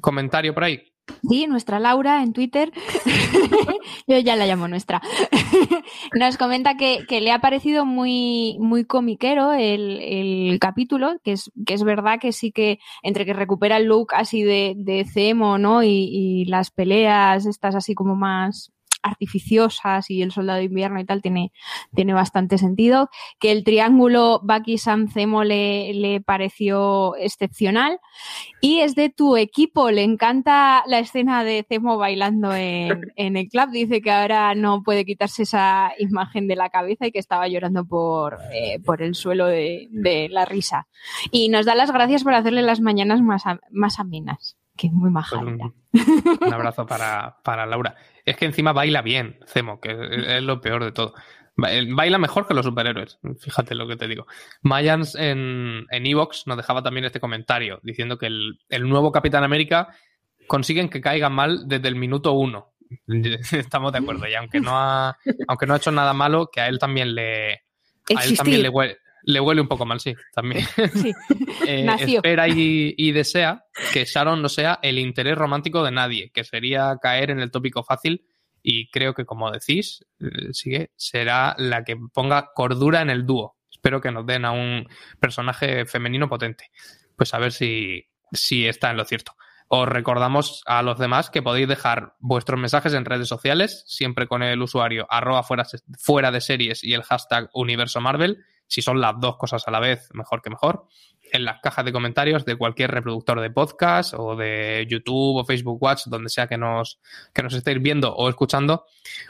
comentario 0.00 0.54
por 0.54 0.64
ahí? 0.64 0.92
Sí, 1.28 1.46
nuestra 1.46 1.78
Laura 1.78 2.22
en 2.22 2.32
Twitter, 2.32 2.72
yo 4.06 4.18
ya 4.18 4.36
la 4.36 4.46
llamo 4.46 4.68
nuestra, 4.68 5.00
nos 6.14 6.36
comenta 6.36 6.76
que, 6.76 7.04
le 7.08 7.32
ha 7.32 7.40
parecido 7.40 7.84
muy, 7.84 8.56
muy 8.60 8.84
comiquero 8.84 9.52
el, 9.52 10.58
capítulo, 10.60 11.18
que 11.24 11.32
es, 11.32 11.50
que 11.66 11.74
es 11.74 11.82
verdad 11.82 12.18
que 12.20 12.32
sí 12.32 12.52
que 12.52 12.78
entre 13.02 13.24
que 13.24 13.32
recupera 13.32 13.76
el 13.76 13.84
look 13.84 14.14
así 14.14 14.42
de, 14.42 14.74
de 14.76 15.04
Cemo, 15.04 15.58
¿no? 15.58 15.82
Y, 15.82 16.08
y 16.10 16.44
las 16.46 16.70
peleas 16.70 17.46
estas 17.46 17.74
así 17.74 17.94
como 17.94 18.14
más, 18.14 18.72
artificiosas 19.02 20.10
y 20.10 20.22
el 20.22 20.32
soldado 20.32 20.58
de 20.58 20.64
invierno 20.64 21.00
y 21.00 21.04
tal 21.04 21.22
tiene, 21.22 21.52
tiene 21.94 22.12
bastante 22.12 22.58
sentido. 22.58 23.10
Que 23.38 23.52
el 23.52 23.64
triángulo 23.64 24.40
Bucky 24.42 24.78
Sam 24.78 25.08
Zemo 25.08 25.44
le, 25.44 25.94
le 25.94 26.20
pareció 26.20 27.16
excepcional. 27.16 27.98
Y 28.60 28.80
es 28.80 28.94
de 28.94 29.10
tu 29.10 29.36
equipo, 29.36 29.90
le 29.90 30.02
encanta 30.02 30.82
la 30.86 30.98
escena 30.98 31.44
de 31.44 31.64
Zemo 31.68 31.98
bailando 31.98 32.54
en, 32.54 33.12
en 33.16 33.36
el 33.36 33.48
club. 33.48 33.70
Dice 33.70 34.00
que 34.00 34.10
ahora 34.10 34.54
no 34.54 34.82
puede 34.82 35.04
quitarse 35.04 35.42
esa 35.42 35.92
imagen 35.98 36.48
de 36.48 36.56
la 36.56 36.70
cabeza 36.70 37.06
y 37.06 37.12
que 37.12 37.18
estaba 37.18 37.48
llorando 37.48 37.84
por, 37.84 38.38
eh, 38.52 38.80
por 38.84 39.02
el 39.02 39.14
suelo 39.14 39.46
de, 39.46 39.88
de, 39.90 40.28
la 40.28 40.44
risa. 40.44 40.88
Y 41.30 41.48
nos 41.48 41.66
da 41.66 41.74
las 41.74 41.92
gracias 41.92 42.24
por 42.24 42.34
hacerle 42.34 42.62
las 42.62 42.80
mañanas 42.80 43.22
más, 43.22 43.42
más 43.70 43.98
amenas 43.98 44.56
que 44.78 44.88
muy 44.90 45.10
maja. 45.10 45.38
Pues 45.38 46.06
un, 46.40 46.54
abrazo 46.54 46.86
para, 46.86 47.36
para, 47.42 47.66
Laura. 47.66 47.96
Es 48.24 48.36
que 48.36 48.46
encima 48.46 48.72
baila 48.72 49.02
bien, 49.02 49.38
Cemo, 49.46 49.80
que 49.80 49.90
es 49.90 50.42
lo 50.42 50.60
peor 50.60 50.84
de 50.84 50.92
todo. 50.92 51.12
Baila 51.56 52.18
mejor 52.18 52.46
que 52.46 52.54
los 52.54 52.64
superhéroes, 52.64 53.18
fíjate 53.40 53.74
lo 53.74 53.88
que 53.88 53.96
te 53.96 54.06
digo. 54.06 54.26
Mayans 54.62 55.16
en 55.16 55.86
Evox 55.90 56.46
nos 56.46 56.56
dejaba 56.56 56.82
también 56.82 57.04
este 57.04 57.20
comentario 57.20 57.80
diciendo 57.82 58.16
que 58.16 58.26
el, 58.26 58.60
el 58.68 58.88
nuevo 58.88 59.10
Capitán 59.10 59.42
América 59.42 59.88
consiguen 60.46 60.88
que 60.88 61.00
caiga 61.00 61.28
mal 61.28 61.68
desde 61.68 61.88
el 61.88 61.96
minuto 61.96 62.32
uno. 62.32 62.74
Estamos 63.52 63.92
de 63.92 63.98
acuerdo, 63.98 64.26
y 64.28 64.34
aunque 64.34 64.60
no 64.60 64.70
ha, 64.78 65.16
aunque 65.46 65.66
no 65.66 65.74
ha 65.74 65.76
hecho 65.78 65.92
nada 65.92 66.12
malo, 66.12 66.50
que 66.50 66.60
a 66.60 66.68
él 66.68 66.78
también 66.78 67.14
le, 67.14 67.52
a 68.16 68.24
él 68.24 68.36
también 68.36 68.62
le 68.62 68.68
huele, 68.68 68.98
le 69.22 69.40
huele 69.40 69.60
un 69.60 69.68
poco 69.68 69.86
mal, 69.86 70.00
sí, 70.00 70.14
también. 70.32 70.64
Sí. 70.94 71.12
Eh, 71.66 71.86
espera 72.00 72.48
y, 72.48 73.12
desea 73.12 73.64
que 73.92 74.04
Sharon 74.04 74.40
no 74.40 74.48
sea 74.48 74.78
el 74.82 74.98
interés 74.98 75.36
romántico 75.36 75.82
de 75.84 75.90
nadie, 75.90 76.30
que 76.32 76.44
sería 76.44 76.96
caer 77.00 77.30
en 77.30 77.40
el 77.40 77.50
tópico 77.50 77.82
fácil. 77.82 78.24
Y 78.62 78.90
creo 78.90 79.14
que, 79.14 79.24
como 79.24 79.50
decís, 79.50 80.04
eh, 80.20 80.52
sigue, 80.52 80.92
será 80.96 81.54
la 81.58 81.84
que 81.84 81.96
ponga 82.12 82.50
cordura 82.54 83.02
en 83.02 83.10
el 83.10 83.26
dúo. 83.26 83.56
Espero 83.70 84.00
que 84.00 84.10
nos 84.10 84.26
den 84.26 84.44
a 84.44 84.52
un 84.52 84.86
personaje 85.20 85.86
femenino 85.86 86.28
potente. 86.28 86.70
Pues 87.16 87.34
a 87.34 87.38
ver 87.38 87.52
si, 87.52 88.06
si 88.32 88.66
está 88.66 88.90
en 88.90 88.96
lo 88.96 89.04
cierto. 89.04 89.32
Os 89.68 89.86
recordamos 89.86 90.62
a 90.64 90.82
los 90.82 90.98
demás 90.98 91.28
que 91.28 91.42
podéis 91.42 91.68
dejar 91.68 92.14
vuestros 92.20 92.58
mensajes 92.58 92.94
en 92.94 93.04
redes 93.04 93.28
sociales, 93.28 93.84
siempre 93.86 94.26
con 94.26 94.42
el 94.42 94.62
usuario 94.62 95.06
arroba 95.10 95.42
fuera, 95.42 95.66
fuera 95.98 96.30
de 96.30 96.40
series 96.40 96.82
y 96.82 96.94
el 96.94 97.02
hashtag 97.02 97.50
universo 97.52 98.00
Marvel 98.00 98.38
si 98.68 98.82
son 98.82 99.00
las 99.00 99.18
dos 99.18 99.36
cosas 99.36 99.66
a 99.66 99.70
la 99.70 99.80
vez, 99.80 100.08
mejor 100.12 100.40
que 100.42 100.50
mejor. 100.50 100.86
En 101.32 101.44
las 101.44 101.60
cajas 101.60 101.84
de 101.84 101.92
comentarios 101.92 102.44
de 102.44 102.56
cualquier 102.56 102.90
reproductor 102.90 103.40
de 103.40 103.50
podcast 103.50 104.14
o 104.16 104.36
de 104.36 104.86
YouTube 104.88 105.38
o 105.38 105.44
Facebook 105.44 105.82
Watch, 105.82 106.04
donde 106.06 106.28
sea 106.28 106.46
que 106.46 106.56
nos, 106.56 107.00
que 107.34 107.42
nos 107.42 107.54
estéis 107.54 107.82
viendo 107.82 108.14
o 108.14 108.28
escuchando, 108.28 108.86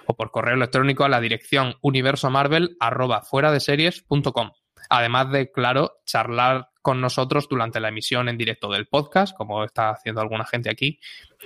o 0.07 0.15
por 0.15 0.31
correo 0.31 0.55
electrónico 0.55 1.05
a 1.05 1.09
la 1.09 1.21
dirección 1.21 1.77
universomarvel 1.81 2.77
arroba 2.79 3.23
fuera 3.23 3.51
de 3.51 3.61
series.com. 3.61 4.53
Además 4.91 5.31
de, 5.33 5.51
claro, 5.51 6.01
charlar 6.05 6.71
con 6.83 7.01
nosotros 7.01 7.49
durante 7.49 7.81
la 7.81 7.89
emisión 7.89 8.29
en 8.29 8.39
directo 8.39 8.71
del 8.71 8.87
podcast, 8.87 9.37
como 9.37 9.65
está 9.65 9.91
haciendo 9.91 10.21
alguna 10.21 10.45
gente 10.45 10.71
aquí, 10.71 11.01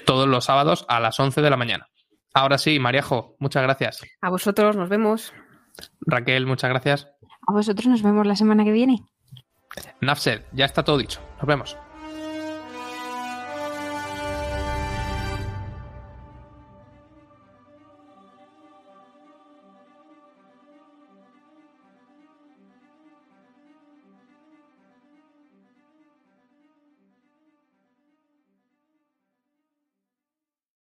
todos 0.04 0.28
los 0.28 0.44
sábados 0.44 0.84
a 0.88 1.00
las 1.00 1.18
11 1.18 1.40
de 1.42 1.50
la 1.50 1.56
mañana. 1.56 1.88
Ahora 2.34 2.58
sí, 2.58 2.78
Mariajo, 2.78 3.36
muchas 3.38 3.62
gracias. 3.62 4.02
A 4.20 4.30
vosotros, 4.30 4.76
nos 4.76 4.88
vemos. 4.88 5.32
Raquel, 6.00 6.46
muchas 6.46 6.70
gracias. 6.70 7.08
A 7.46 7.52
vosotros 7.52 7.86
nos 7.86 8.02
vemos 8.02 8.26
la 8.26 8.36
semana 8.36 8.64
que 8.64 8.72
viene. 8.72 9.04
Nafser, 10.00 10.46
ya 10.52 10.64
está 10.64 10.82
todo 10.82 10.98
dicho. 10.98 11.20
Nos 11.38 11.46
vemos. 11.46 11.76